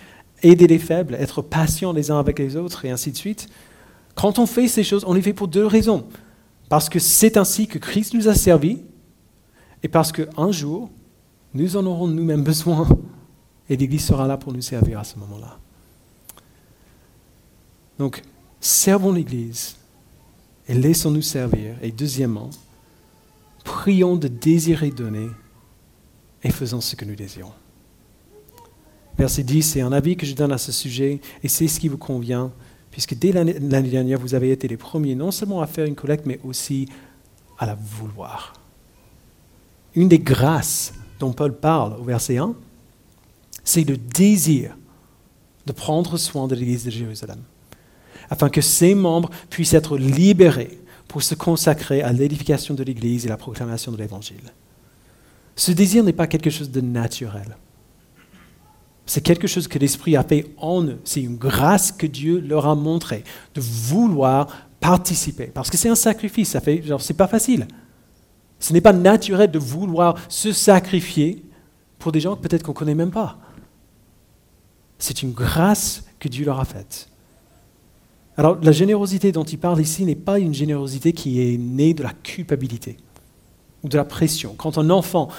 aidez 0.43 0.67
les 0.67 0.80
faibles, 0.80 1.15
être 1.15 1.41
patients 1.41 1.93
les 1.93 2.12
uns 2.12 2.19
avec 2.19 2.39
les 2.39 2.58
autres, 2.58 2.84
et 2.84 2.91
ainsi 2.91 3.12
de 3.13 3.17
suite. 3.17 3.47
Quand 4.15 4.38
on 4.38 4.45
fait 4.45 4.67
ces 4.67 4.84
choses, 4.84 5.06
on 5.08 5.13
les 5.13 5.21
fait 5.21 5.34
pour 5.34 5.47
deux 5.47 5.65
raisons. 5.65 6.08
Parce 6.67 6.89
que 6.89 6.99
c'est 6.99 7.38
ainsi 7.38 7.67
que 7.67 7.77
Christ 7.77 8.13
nous 8.13 8.27
a 8.27 8.36
servi, 8.36 8.82
et 9.84 9.88
parce 9.88 10.11
qu'un 10.11 10.51
jour, 10.51 10.89
nous 11.53 11.78
en 11.78 11.86
aurons 11.86 12.07
nous-mêmes 12.07 12.43
besoin, 12.43 12.88
et 13.69 13.75
l'Église 13.75 14.05
sera 14.05 14.28
là 14.28 14.38
pour 14.38 14.53
nous 14.53 14.61
servir 14.61 14.99
à 14.99 15.03
ce 15.03 15.17
moment-là. 15.19 15.59
Donc, 17.99 18.21
servons 18.59 19.11
l'Église 19.11 19.75
et 20.67 20.73
laissons-nous 20.73 21.21
servir. 21.21 21.75
Et 21.82 21.91
deuxièmement, 21.91 22.49
prions 23.63 24.15
de 24.15 24.28
désirer 24.28 24.91
donner 24.91 25.28
et 26.43 26.51
faisons 26.51 26.82
ce 26.82 26.95
que 26.95 27.05
nous 27.05 27.15
désirons. 27.15 27.51
Verset 29.17 29.43
10, 29.43 29.63
c'est 29.63 29.82
un 29.82 29.91
avis 29.91 30.15
que 30.15 30.25
je 30.25 30.36
donne 30.36 30.51
à 30.51 30.57
ce 30.57 30.71
sujet 30.71 31.19
et 31.43 31.47
c'est 31.47 31.67
ce 31.67 31.80
qui 31.80 31.88
vous 31.88 31.97
convient, 31.97 32.51
puisque 32.91 33.15
dès 33.15 33.32
l'année 33.32 33.89
dernière, 33.89 34.19
vous 34.19 34.36
avez 34.36 34.51
été 34.51 34.67
les 34.67 34.78
premiers 34.78 35.15
non 35.15 35.32
seulement 35.32 35.61
à 35.61 35.67
faire 35.67 35.86
une 35.86 35.95
collecte, 35.95 36.25
mais 36.25 36.39
aussi 36.43 36.88
à 37.57 37.65
la 37.65 37.75
vouloir. 37.75 38.53
Une 39.98 40.10
des 40.10 40.20
grâces 40.20 40.93
dont 41.20 41.34
Paul 41.34 41.58
parle 41.58 42.00
au 42.00 42.04
verset 42.04 42.38
1, 42.38 42.54
c'est 43.64 43.84
le 43.84 43.98
désir 43.98 44.78
de 45.66 45.72
prendre 45.72 46.18
soin 46.18 46.48
de 46.48 46.54
l'Église 46.54 46.86
de 46.86 46.91
Jérusalem 46.91 47.39
afin 48.30 48.50
que 48.50 48.62
ses 48.62 48.93
membres 48.93 49.32
puissent 49.50 49.74
être 49.74 49.98
libérés 49.98 50.80
pour 51.08 51.24
se 51.24 51.34
consacrer 51.34 52.04
à 52.04 52.14
l'édification 52.14 52.76
de 52.76 52.84
l'Église 52.84 53.26
et 53.26 53.30
la 53.30 53.38
proclamation 53.38 53.91
de 53.91 53.98
l'Évangile. 53.98 54.54
Ce 55.56 55.72
désir 55.72 56.04
n'est 56.04 56.14
pas 56.14 56.28
quelque 56.28 56.52
chose 56.52 56.70
de 56.70 56.82
naturel. 56.82 57.58
C'est 59.08 59.22
quelque 59.22 59.48
chose 59.48 59.68
que 59.68 59.80
l'Esprit 59.80 60.16
a 60.16 60.24
fait 60.24 60.45
en 60.58 60.84
eux. 60.84 61.00
C'est 61.06 61.22
une 61.22 61.38
grâce 61.38 61.91
que 61.91 62.06
Dieu 62.06 62.39
leur 62.39 62.68
a 62.68 62.76
montrée, 62.76 63.24
de 63.56 63.62
vouloir 63.62 64.68
participer. 64.80 65.48
Parce 65.48 65.72
que 65.72 65.78
c'est 65.78 65.89
un 65.89 65.95
sacrifice, 65.95 66.50
ça 66.50 66.62
fait, 66.62 66.84
genre, 66.84 67.02
c'est 67.02 67.16
pas 67.16 67.28
facile. 67.28 67.68
Ce 68.60 68.74
n'est 68.74 68.82
pas 68.82 68.93
naturel 68.93 69.51
de 69.51 69.60
vouloir 69.60 70.16
se 70.30 70.51
sacrifier 70.51 71.43
pour 71.99 72.12
des 72.12 72.20
gens 72.20 72.36
que 72.36 72.41
peut-être 72.41 72.64
qu'on 72.64 72.72
ne 72.72 72.78
connaît 72.78 72.95
même 72.95 73.12
pas. 73.12 73.38
C'est 74.99 75.22
une 75.22 75.32
grâce 75.32 76.03
que 76.20 76.28
Dieu 76.28 76.45
leur 76.45 76.60
a 76.60 76.66
faite. 76.66 77.10
Alors, 78.36 78.58
la 78.62 78.72
générosité 78.72 79.32
dont 79.32 79.43
il 79.43 79.58
parle 79.58 79.82
ici 79.82 80.05
n'est 80.05 80.16
pas 80.16 80.39
une 80.39 80.53
générosité 80.53 81.12
qui 81.12 81.41
est 81.41 81.58
née 81.58 81.93
de 81.93 82.03
la 82.03 82.14
culpabilité 82.14 82.97
ou 83.84 83.89
de 83.89 83.97
la 83.97 84.05
pression. 84.05 84.53
Quand 84.55 84.78
un 84.78 84.89
enfant 84.89 85.30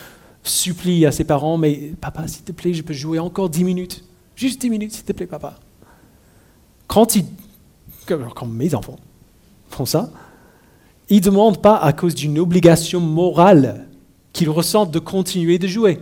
supplie 0.42 1.06
à 1.06 1.12
ses 1.12 1.24
parents, 1.24 1.58
mais 1.58 1.92
papa, 2.00 2.26
s'il 2.26 2.42
te 2.42 2.52
plaît, 2.52 2.74
je 2.74 2.82
peux 2.82 2.94
jouer 2.94 3.18
encore 3.18 3.50
dix 3.50 3.64
minutes. 3.64 4.04
Juste 4.34 4.60
dix 4.60 4.70
minutes, 4.70 4.92
s'il 4.92 5.04
te 5.04 5.12
plaît, 5.12 5.26
papa. 5.26 5.58
Quand, 6.86 7.14
il, 7.16 7.24
quand 8.06 8.46
mes 8.46 8.74
enfants 8.74 8.98
font 9.70 9.86
ça, 9.86 10.10
ils 11.08 11.18
ne 11.18 11.22
demandent 11.22 11.62
pas 11.62 11.76
à 11.76 11.92
cause 11.92 12.14
d'une 12.14 12.38
obligation 12.38 13.00
morale 13.00 13.86
qu'ils 14.32 14.50
ressentent 14.50 14.90
de 14.90 14.98
continuer 14.98 15.58
de 15.58 15.66
jouer. 15.66 16.00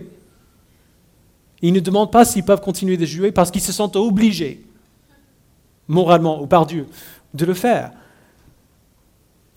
Ils 1.61 1.73
ne 1.73 1.79
demandent 1.79 2.11
pas 2.11 2.25
s'ils 2.25 2.43
peuvent 2.43 2.61
continuer 2.61 2.97
de 2.97 3.05
jouer 3.05 3.31
parce 3.31 3.49
qu'ils 3.49 3.61
se 3.61 3.71
sentent 3.71 3.95
obligés, 3.95 4.63
moralement 5.87 6.41
ou 6.41 6.47
par 6.47 6.65
Dieu, 6.65 6.87
de 7.33 7.45
le 7.45 7.53
faire. 7.53 7.91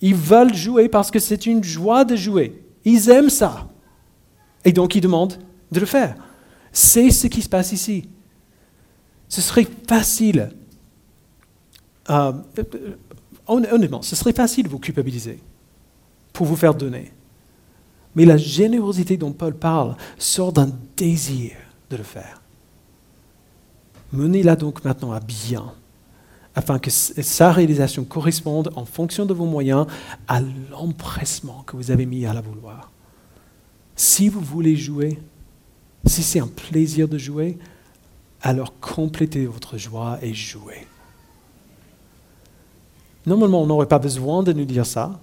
Ils 0.01 0.15
veulent 0.15 0.55
jouer 0.55 0.89
parce 0.89 1.11
que 1.11 1.19
c'est 1.19 1.47
une 1.47 1.63
joie 1.63 2.05
de 2.05 2.17
jouer. 2.17 2.63
Ils 2.85 3.11
aiment 3.11 3.29
ça. 3.29 3.69
Et 4.65 4.73
donc 4.73 4.95
ils 4.95 5.01
demandent 5.01 5.39
de 5.73 5.81
le 5.81 5.87
faire. 5.87 6.17
C'est 6.73 7.11
ce 7.11 7.27
qui 7.27 7.43
se 7.43 7.49
passe 7.49 7.73
ici. 7.73 8.09
Ce 9.29 9.41
serait 9.41 9.67
facile. 9.87 10.51
Euh, 12.09 12.33
honnêtement, 13.51 14.03
ce 14.03 14.17
serait 14.17 14.33
facile 14.33 14.65
de 14.65 14.69
vous 14.69 14.79
culpabiliser 14.79 15.39
pour 16.33 16.47
vous 16.47 16.57
faire 16.57 16.75
donner. 16.75 17.13
Mais 18.15 18.25
la 18.25 18.37
générosité 18.37 19.17
dont 19.17 19.33
Paul 19.33 19.55
parle 19.55 19.97
sort 20.19 20.53
d'un 20.53 20.71
désir 20.97 21.53
de 21.91 21.97
le 21.97 22.03
faire. 22.03 22.43
Menez-la 24.13 24.57
donc 24.57 24.85
maintenant 24.85 25.13
à 25.13 25.21
bien, 25.21 25.73
afin 26.55 26.79
que 26.79 26.91
sa 26.91 27.53
réalisation 27.53 28.05
corresponde, 28.05 28.73
en 28.75 28.85
fonction 28.85 29.27
de 29.27 29.35
vos 29.35 29.47
moyens, 29.47 29.87
à 30.27 30.41
l'empressement 30.71 31.63
que 31.67 31.77
vous 31.77 31.91
avez 31.93 32.07
mis 32.07 32.27
à 32.27 32.33
la 32.33 32.41
vouloir. 32.41 32.91
Si 33.95 34.29
vous 34.29 34.41
voulez 34.41 34.77
jouer, 34.77 35.21
si 36.07 36.23
c'est 36.23 36.41
un 36.41 36.49
plaisir 36.49 37.07
de 37.07 37.19
jouer, 37.19 37.59
alors 38.43 38.73
complétez 38.81 39.47
votre 39.47 39.79
joie 39.79 40.19
et 40.23 40.35
jouez. 40.35 40.87
Normalement, 43.31 43.62
on 43.62 43.66
n'aurait 43.66 43.87
pas 43.87 44.01
besoin 44.01 44.43
de 44.43 44.53
nous 44.53 44.64
dire 44.64 44.85
ça. 44.85 45.20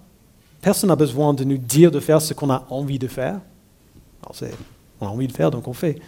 Personne 0.62 0.88
n'a 0.88 0.96
besoin 0.96 1.34
de 1.34 1.44
nous 1.44 1.58
dire 1.58 1.92
de 1.92 2.00
faire 2.00 2.22
ce 2.22 2.34
qu'on 2.34 2.50
a 2.50 2.66
envie 2.70 3.00
de 3.00 3.08
faire. 3.08 3.42
on 5.02 5.06
a 5.06 5.10
envie 5.10 5.28
de 5.28 5.34
faire, 5.34 5.52
donc 5.52 5.68
on 5.68 5.74
fait. 5.74 6.00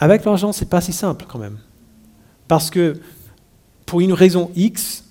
Avec 0.00 0.24
l'argent, 0.24 0.50
ce 0.50 0.64
n'est 0.64 0.68
pas 0.68 0.80
si 0.80 0.92
simple 0.92 1.24
quand 1.28 1.38
même. 1.38 1.58
Parce 2.48 2.68
que 2.68 3.00
pour 3.86 4.00
une 4.00 4.12
raison 4.12 4.50
X, 4.56 5.04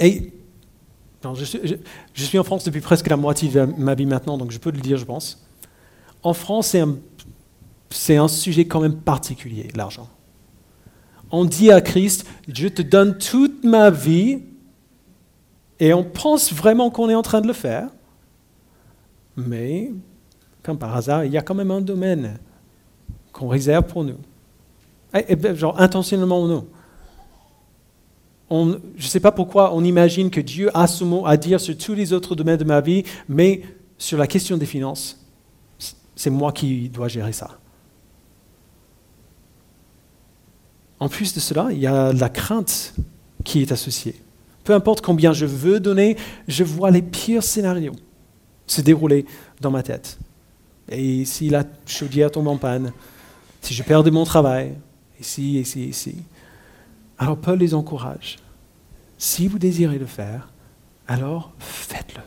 et 0.00 0.34
je, 1.34 2.22
suis, 2.22 2.38
en 2.38 2.44
France 2.44 2.64
depuis 2.64 2.82
presque 2.82 3.06
la 3.06 3.16
moitié 3.16 3.48
de 3.48 3.64
ma 3.78 3.94
vie 3.94 4.04
maintenant, 4.04 4.36
donc 4.36 4.50
je 4.50 4.58
peux 4.58 4.70
le 4.70 4.82
dire, 4.82 4.98
je 4.98 5.06
pense. 5.06 5.42
En 6.22 6.34
France, 6.34 6.76
c'est 7.88 8.16
un 8.16 8.28
sujet 8.28 8.66
quand 8.66 8.82
même 8.82 8.96
particulier, 8.96 9.68
l'argent. 9.74 10.10
On 11.30 11.46
dit 11.46 11.70
à 11.70 11.80
Christ, 11.80 12.26
je 12.48 12.68
te 12.68 12.82
donne 12.82 13.16
toute 13.16 13.64
ma 13.64 13.88
vie 13.88 14.42
et 15.80 15.92
on 15.92 16.04
pense 16.04 16.52
vraiment 16.52 16.90
qu'on 16.90 17.10
est 17.10 17.14
en 17.14 17.22
train 17.22 17.40
de 17.40 17.46
le 17.46 17.52
faire, 17.52 17.88
mais 19.36 19.90
comme 20.62 20.78
par 20.78 20.96
hasard, 20.96 21.24
il 21.24 21.32
y 21.32 21.38
a 21.38 21.42
quand 21.42 21.54
même 21.54 21.70
un 21.70 21.80
domaine 21.80 22.38
qu'on 23.32 23.48
réserve 23.48 23.84
pour 23.84 24.04
nous. 24.04 24.18
genre 25.54 25.80
intentionnellement 25.80 26.42
ou 26.42 26.48
non. 26.48 26.66
je 28.96 29.04
ne 29.04 29.08
sais 29.08 29.20
pas 29.20 29.32
pourquoi 29.32 29.74
on 29.74 29.84
imagine 29.84 30.30
que 30.30 30.40
Dieu 30.40 30.70
a 30.76 30.86
ce 30.86 31.04
mot 31.04 31.26
à 31.26 31.36
dire 31.36 31.60
sur 31.60 31.76
tous 31.76 31.94
les 31.94 32.12
autres 32.12 32.34
domaines 32.34 32.56
de 32.56 32.64
ma 32.64 32.80
vie, 32.80 33.04
mais 33.28 33.62
sur 33.98 34.16
la 34.18 34.26
question 34.26 34.56
des 34.56 34.66
finances, 34.66 35.20
c'est 36.16 36.30
moi 36.30 36.52
qui 36.52 36.88
dois 36.88 37.08
gérer 37.08 37.32
ça. 37.32 37.58
En 41.00 41.08
plus 41.08 41.34
de 41.34 41.40
cela, 41.40 41.68
il 41.70 41.78
y 41.78 41.86
a 41.86 42.12
la 42.12 42.28
crainte 42.28 42.94
qui 43.42 43.60
est 43.60 43.72
associée. 43.72 44.23
Peu 44.64 44.72
importe 44.72 45.02
combien 45.02 45.32
je 45.32 45.46
veux 45.46 45.78
donner, 45.78 46.16
je 46.48 46.64
vois 46.64 46.90
les 46.90 47.02
pires 47.02 47.42
scénarios 47.42 47.94
se 48.66 48.80
dérouler 48.80 49.26
dans 49.60 49.70
ma 49.70 49.82
tête. 49.82 50.18
Et 50.88 51.24
si 51.24 51.50
la 51.50 51.64
chaudière 51.86 52.30
tombe 52.30 52.48
en 52.48 52.56
panne, 52.56 52.92
si 53.60 53.74
je 53.74 53.82
perds 53.82 54.10
mon 54.12 54.24
travail, 54.24 54.74
ici, 55.20 55.60
ici, 55.60 55.84
ici. 55.86 56.16
Alors 57.18 57.38
Paul 57.38 57.58
les 57.58 57.74
encourage. 57.74 58.36
Si 59.18 59.48
vous 59.48 59.58
désirez 59.58 59.98
le 59.98 60.06
faire, 60.06 60.50
alors 61.06 61.52
faites-le. 61.58 62.22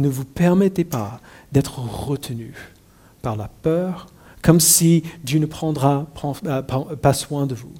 Ne 0.00 0.08
vous 0.08 0.24
permettez 0.24 0.84
pas 0.84 1.20
d'être 1.50 1.78
retenu 1.78 2.54
par 3.20 3.36
la 3.36 3.48
peur, 3.48 4.06
comme 4.42 4.60
si 4.60 5.02
Dieu 5.22 5.38
ne 5.38 5.46
prendra 5.46 6.06
euh, 6.44 6.62
pas 6.62 7.12
soin 7.12 7.46
de 7.46 7.54
vous. 7.54 7.72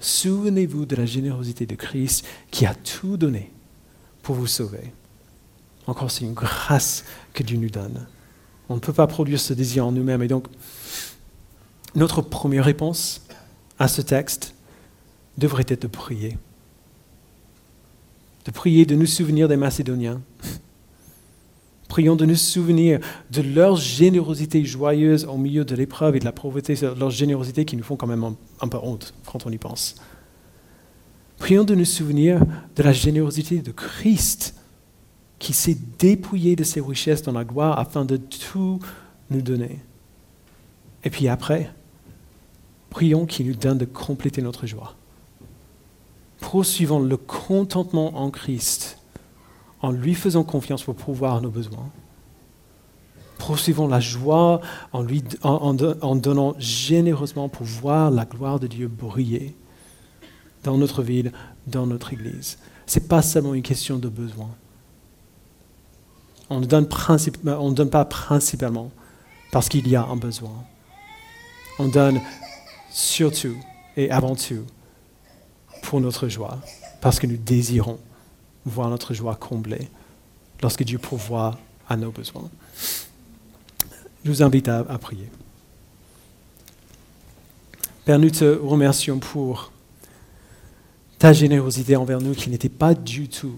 Souvenez-vous 0.00 0.86
de 0.86 0.96
la 0.96 1.06
générosité 1.06 1.66
de 1.66 1.74
Christ 1.74 2.24
qui 2.50 2.66
a 2.66 2.74
tout 2.74 3.16
donné 3.16 3.50
pour 4.22 4.34
vous 4.34 4.46
sauver. 4.46 4.92
Encore, 5.86 6.10
c'est 6.10 6.24
une 6.24 6.34
grâce 6.34 7.04
que 7.32 7.42
Dieu 7.42 7.56
nous 7.56 7.70
donne. 7.70 8.06
On 8.68 8.74
ne 8.74 8.80
peut 8.80 8.92
pas 8.92 9.06
produire 9.06 9.40
ce 9.40 9.54
désir 9.54 9.86
en 9.86 9.92
nous-mêmes. 9.92 10.22
Et 10.22 10.28
donc, 10.28 10.46
notre 11.94 12.20
première 12.20 12.64
réponse 12.64 13.22
à 13.78 13.88
ce 13.88 14.02
texte 14.02 14.54
devrait 15.38 15.64
être 15.68 15.82
de 15.82 15.86
prier. 15.86 16.36
De 18.44 18.50
prier, 18.50 18.84
de 18.86 18.94
nous 18.94 19.06
souvenir 19.06 19.48
des 19.48 19.56
Macédoniens. 19.56 20.20
Prions 21.88 22.16
de 22.16 22.26
nous 22.26 22.36
souvenir 22.36 23.00
de 23.30 23.40
leur 23.40 23.76
générosité 23.76 24.64
joyeuse 24.64 25.24
au 25.24 25.38
milieu 25.38 25.64
de 25.64 25.74
l'épreuve 25.74 26.16
et 26.16 26.20
de 26.20 26.24
la 26.24 26.32
pauvreté, 26.32 26.74
leur 26.98 27.10
générosité 27.10 27.64
qui 27.64 27.76
nous 27.76 27.82
font 27.82 27.96
quand 27.96 28.06
même 28.06 28.34
un, 28.60 28.68
peu 28.68 28.78
honte 28.82 29.14
quand 29.26 29.46
on 29.46 29.50
y 29.50 29.58
pense. 29.58 29.96
Prions 31.38 31.64
de 31.64 31.74
nous 31.74 31.86
souvenir 31.86 32.44
de 32.76 32.82
la 32.82 32.92
générosité 32.92 33.60
de 33.60 33.72
Christ 33.72 34.54
qui 35.38 35.54
s'est 35.54 35.78
dépouillé 35.98 36.56
de 36.56 36.64
ses 36.64 36.80
richesses 36.80 37.22
dans 37.22 37.32
la 37.32 37.44
gloire 37.44 37.78
afin 37.78 38.04
de 38.04 38.16
tout 38.16 38.80
nous 39.30 39.40
donner. 39.40 39.78
Et 41.04 41.10
puis 41.10 41.28
après, 41.28 41.70
prions 42.90 43.24
qu'il 43.24 43.46
nous 43.46 43.54
donne 43.54 43.78
de 43.78 43.84
compléter 43.86 44.42
notre 44.42 44.66
joie. 44.66 44.94
Poursuivons 46.40 47.00
le 47.00 47.16
contentement 47.16 48.18
en 48.18 48.30
Christ 48.30 48.97
en 49.80 49.90
lui 49.90 50.14
faisant 50.14 50.44
confiance 50.44 50.82
pour 50.82 50.94
pouvoir 50.94 51.40
nos 51.40 51.50
besoins. 51.50 51.90
Poursuivons 53.38 53.86
la 53.86 54.00
joie 54.00 54.60
en, 54.92 55.02
lui, 55.02 55.22
en, 55.42 56.16
donnant 56.16 56.54
généreusement 56.58 57.48
pour 57.48 57.64
voir 57.64 58.10
la 58.10 58.24
gloire 58.24 58.58
de 58.58 58.66
Dieu 58.66 58.88
briller 58.88 59.54
dans 60.64 60.76
notre 60.76 61.02
ville, 61.02 61.32
dans 61.66 61.86
notre 61.86 62.12
Église. 62.12 62.58
Ce 62.86 62.98
n'est 62.98 63.06
pas 63.06 63.22
seulement 63.22 63.54
une 63.54 63.62
question 63.62 63.98
de 63.98 64.08
besoin. 64.08 64.50
On 66.50 66.60
ne 66.60 66.66
donne, 66.66 66.88
on 67.46 67.70
ne 67.70 67.74
donne 67.74 67.90
pas 67.90 68.04
principalement 68.04 68.90
parce 69.52 69.68
qu'il 69.68 69.86
y 69.86 69.94
a 69.94 70.04
un 70.04 70.16
besoin. 70.16 70.64
On 71.78 71.88
donne 71.88 72.20
surtout 72.90 73.54
et 73.96 74.10
avant 74.10 74.34
tout 74.34 74.64
pour 75.82 76.00
notre 76.00 76.28
joie, 76.28 76.58
parce 77.00 77.18
que 77.18 77.26
nous 77.26 77.36
désirons 77.36 77.98
voir 78.64 78.88
notre 78.90 79.14
joie 79.14 79.36
comblée 79.36 79.88
lorsque 80.62 80.82
Dieu 80.82 80.98
pourvoit 80.98 81.58
à 81.88 81.96
nos 81.96 82.10
besoins. 82.10 82.48
Je 84.24 84.30
vous 84.30 84.42
invite 84.42 84.68
à, 84.68 84.84
prier. 84.98 85.28
Père, 88.04 88.18
nous 88.18 88.30
te 88.30 88.44
remercions 88.44 89.18
pour 89.18 89.72
ta 91.18 91.32
générosité 91.32 91.96
envers 91.96 92.20
nous 92.20 92.34
qui 92.34 92.50
n'était 92.50 92.68
pas 92.68 92.94
du 92.94 93.28
tout 93.28 93.56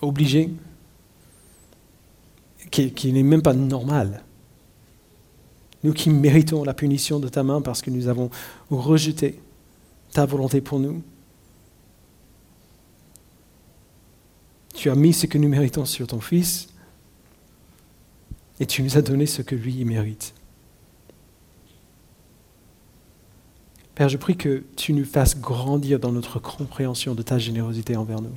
obligée, 0.00 0.50
qui, 2.70 2.92
qui 2.92 3.12
n'est 3.12 3.22
même 3.22 3.42
pas 3.42 3.54
normale. 3.54 4.22
Nous 5.84 5.92
qui 5.92 6.10
méritons 6.10 6.62
la 6.62 6.74
punition 6.74 7.18
de 7.18 7.28
ta 7.28 7.42
main 7.42 7.60
parce 7.60 7.82
que 7.82 7.90
nous 7.90 8.06
avons 8.06 8.30
rejeté 8.70 9.40
ta 10.12 10.26
volonté 10.26 10.60
pour 10.60 10.78
nous. 10.78 11.02
Tu 14.82 14.90
as 14.90 14.96
mis 14.96 15.12
ce 15.12 15.26
que 15.26 15.38
nous 15.38 15.48
méritons 15.48 15.84
sur 15.84 16.08
ton 16.08 16.20
Fils 16.20 16.66
et 18.58 18.66
tu 18.66 18.82
nous 18.82 18.98
as 18.98 19.00
donné 19.00 19.26
ce 19.26 19.40
que 19.40 19.54
lui 19.54 19.84
mérite. 19.84 20.34
Père, 23.94 24.08
je 24.08 24.16
prie 24.16 24.36
que 24.36 24.64
tu 24.74 24.92
nous 24.92 25.04
fasses 25.04 25.38
grandir 25.38 26.00
dans 26.00 26.10
notre 26.10 26.40
compréhension 26.40 27.14
de 27.14 27.22
ta 27.22 27.38
générosité 27.38 27.94
envers 27.94 28.20
nous. 28.20 28.34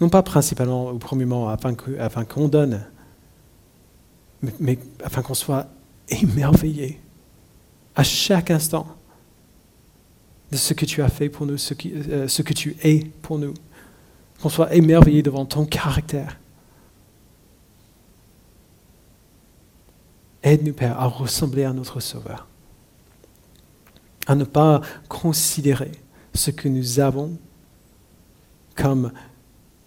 Non 0.00 0.08
pas 0.08 0.22
principalement 0.22 0.90
ou 0.92 0.98
premièrement 0.98 1.50
afin 1.50 1.74
qu'on 1.74 1.98
afin 1.98 2.24
donne, 2.48 2.86
mais, 4.58 4.78
afin 5.04 5.20
qu'on 5.20 5.34
soit 5.34 5.68
émerveillé 6.08 6.98
à 7.94 8.02
chaque 8.02 8.50
instant 8.50 8.86
de 10.50 10.56
ce 10.56 10.72
que 10.72 10.86
tu 10.86 11.02
as 11.02 11.10
fait 11.10 11.28
pour 11.28 11.44
nous, 11.44 11.58
ce, 11.58 11.74
euh, 11.84 12.28
ce 12.28 12.40
que 12.40 12.54
tu 12.54 12.78
es 12.82 13.00
pour 13.20 13.38
nous. 13.38 13.52
Qu'on 14.42 14.48
soit 14.48 14.74
émerveillé 14.74 15.22
devant 15.22 15.46
ton 15.46 15.64
caractère. 15.64 16.36
Aide-nous, 20.42 20.72
Père, 20.72 20.98
à 20.98 21.06
ressembler 21.06 21.62
à 21.62 21.72
notre 21.72 22.00
Sauveur. 22.00 22.48
À 24.26 24.34
ne 24.34 24.42
pas 24.42 24.80
considérer 25.08 25.92
ce 26.34 26.50
que 26.50 26.68
nous 26.68 26.98
avons 26.98 27.38
comme 28.74 29.12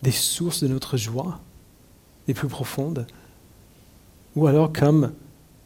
des 0.01 0.11
sources 0.11 0.63
de 0.63 0.69
notre 0.69 0.95
joie 0.95 1.41
les 2.27 2.33
plus 2.33 2.47
profondes, 2.47 3.05
ou 4.35 4.47
alors 4.47 4.71
comme 4.71 5.13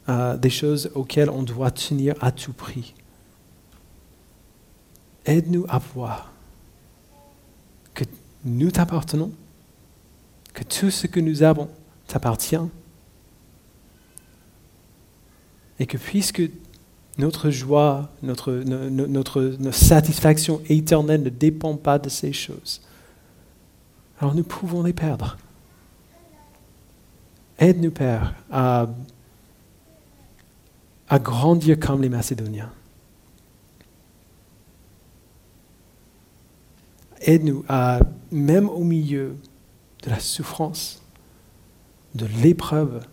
euh, 0.07 0.35
des 0.35 0.49
choses 0.49 0.89
auxquelles 0.95 1.29
on 1.29 1.43
doit 1.43 1.69
tenir 1.69 2.15
à 2.21 2.31
tout 2.31 2.53
prix. 2.53 2.95
Aide-nous 5.25 5.65
à 5.69 5.77
voir 5.77 6.31
nous 8.45 8.71
t'appartenons, 8.71 9.31
que 10.53 10.63
tout 10.63 10.89
ce 10.91 11.07
que 11.07 11.19
nous 11.19 11.43
avons 11.43 11.69
t'appartient, 12.07 12.57
et 15.79 15.85
que 15.85 15.97
puisque 15.97 16.41
notre 17.17 17.49
joie, 17.49 18.09
notre, 18.21 18.51
no- 18.53 18.89
no- 18.89 19.07
notre, 19.07 19.41
notre 19.59 19.77
satisfaction 19.77 20.61
éternelle 20.69 21.23
ne 21.23 21.29
dépend 21.29 21.75
pas 21.75 21.99
de 21.99 22.09
ces 22.09 22.33
choses, 22.33 22.81
alors 24.19 24.35
nous 24.35 24.43
pouvons 24.43 24.83
les 24.83 24.93
perdre. 24.93 25.37
Aide-nous, 27.57 27.91
Père, 27.91 28.35
à, 28.51 28.87
à 31.09 31.19
grandir 31.19 31.77
comme 31.79 32.01
les 32.01 32.09
Macédoniens. 32.09 32.71
Aide-nous 37.21 37.65
à, 37.67 37.99
même 38.31 38.69
au 38.69 38.83
milieu 38.83 39.35
de 40.03 40.09
la 40.09 40.19
souffrance, 40.19 41.01
de 42.15 42.25
l'épreuve, 42.41 43.05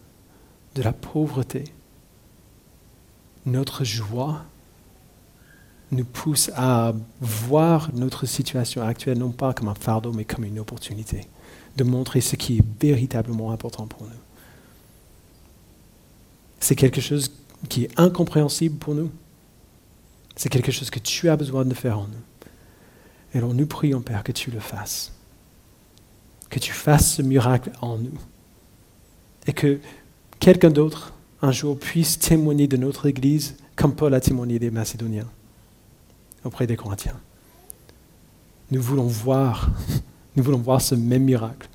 de 0.74 0.82
la 0.82 0.92
pauvreté, 0.92 1.64
notre 3.44 3.84
joie 3.84 4.44
nous 5.92 6.04
pousse 6.04 6.50
à 6.56 6.92
voir 7.20 7.90
notre 7.94 8.26
situation 8.26 8.82
actuelle 8.82 9.18
non 9.18 9.30
pas 9.30 9.52
comme 9.52 9.68
un 9.68 9.74
fardeau, 9.74 10.12
mais 10.12 10.24
comme 10.24 10.44
une 10.44 10.58
opportunité 10.58 11.26
de 11.76 11.84
montrer 11.84 12.20
ce 12.20 12.36
qui 12.36 12.58
est 12.58 12.64
véritablement 12.80 13.52
important 13.52 13.86
pour 13.86 14.02
nous. 14.02 14.10
C'est 16.58 16.74
quelque 16.74 17.00
chose 17.00 17.30
qui 17.68 17.84
est 17.84 18.00
incompréhensible 18.00 18.76
pour 18.76 18.94
nous. 18.94 19.10
C'est 20.34 20.48
quelque 20.48 20.72
chose 20.72 20.90
que 20.90 20.98
tu 20.98 21.28
as 21.28 21.36
besoin 21.36 21.64
de 21.64 21.74
faire 21.74 21.98
en 21.98 22.08
nous. 22.08 22.35
Et 23.36 23.38
alors 23.38 23.52
nous 23.52 23.66
prions, 23.66 24.00
Père, 24.00 24.24
que 24.24 24.32
tu 24.32 24.50
le 24.50 24.60
fasses. 24.60 25.12
Que 26.48 26.58
tu 26.58 26.72
fasses 26.72 27.16
ce 27.16 27.20
miracle 27.20 27.70
en 27.82 27.98
nous. 27.98 28.18
Et 29.46 29.52
que 29.52 29.78
quelqu'un 30.40 30.70
d'autre, 30.70 31.12
un 31.42 31.52
jour, 31.52 31.78
puisse 31.78 32.18
témoigner 32.18 32.66
de 32.66 32.78
notre 32.78 33.04
Église 33.04 33.58
comme 33.76 33.94
Paul 33.94 34.14
a 34.14 34.20
témoigné 34.20 34.58
des 34.58 34.70
Macédoniens 34.70 35.28
auprès 36.44 36.66
des 36.66 36.76
Corinthiens. 36.76 37.20
Nous 38.70 38.80
voulons 38.80 39.06
voir, 39.06 39.68
nous 40.36 40.42
voulons 40.42 40.56
voir 40.56 40.80
ce 40.80 40.94
même 40.94 41.24
miracle 41.24 41.68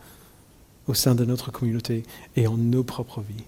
au 0.87 0.95
sein 0.95 1.13
de 1.13 1.25
notre 1.25 1.51
communauté 1.51 2.01
et 2.35 2.47
en 2.47 2.57
nos 2.57 2.83
propres 2.83 3.21
vies. 3.21 3.45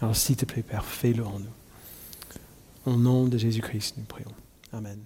Alors 0.00 0.16
s'il 0.16 0.34
te 0.34 0.46
plaît, 0.46 0.64
Père, 0.64 0.84
fais-le 0.84 1.24
en 1.24 1.38
nous. 1.38 2.92
Au 2.92 2.96
nom 2.96 3.28
de 3.28 3.38
Jésus-Christ, 3.38 3.98
nous 3.98 4.04
prions. 4.04 4.32
Amen. 4.72 4.98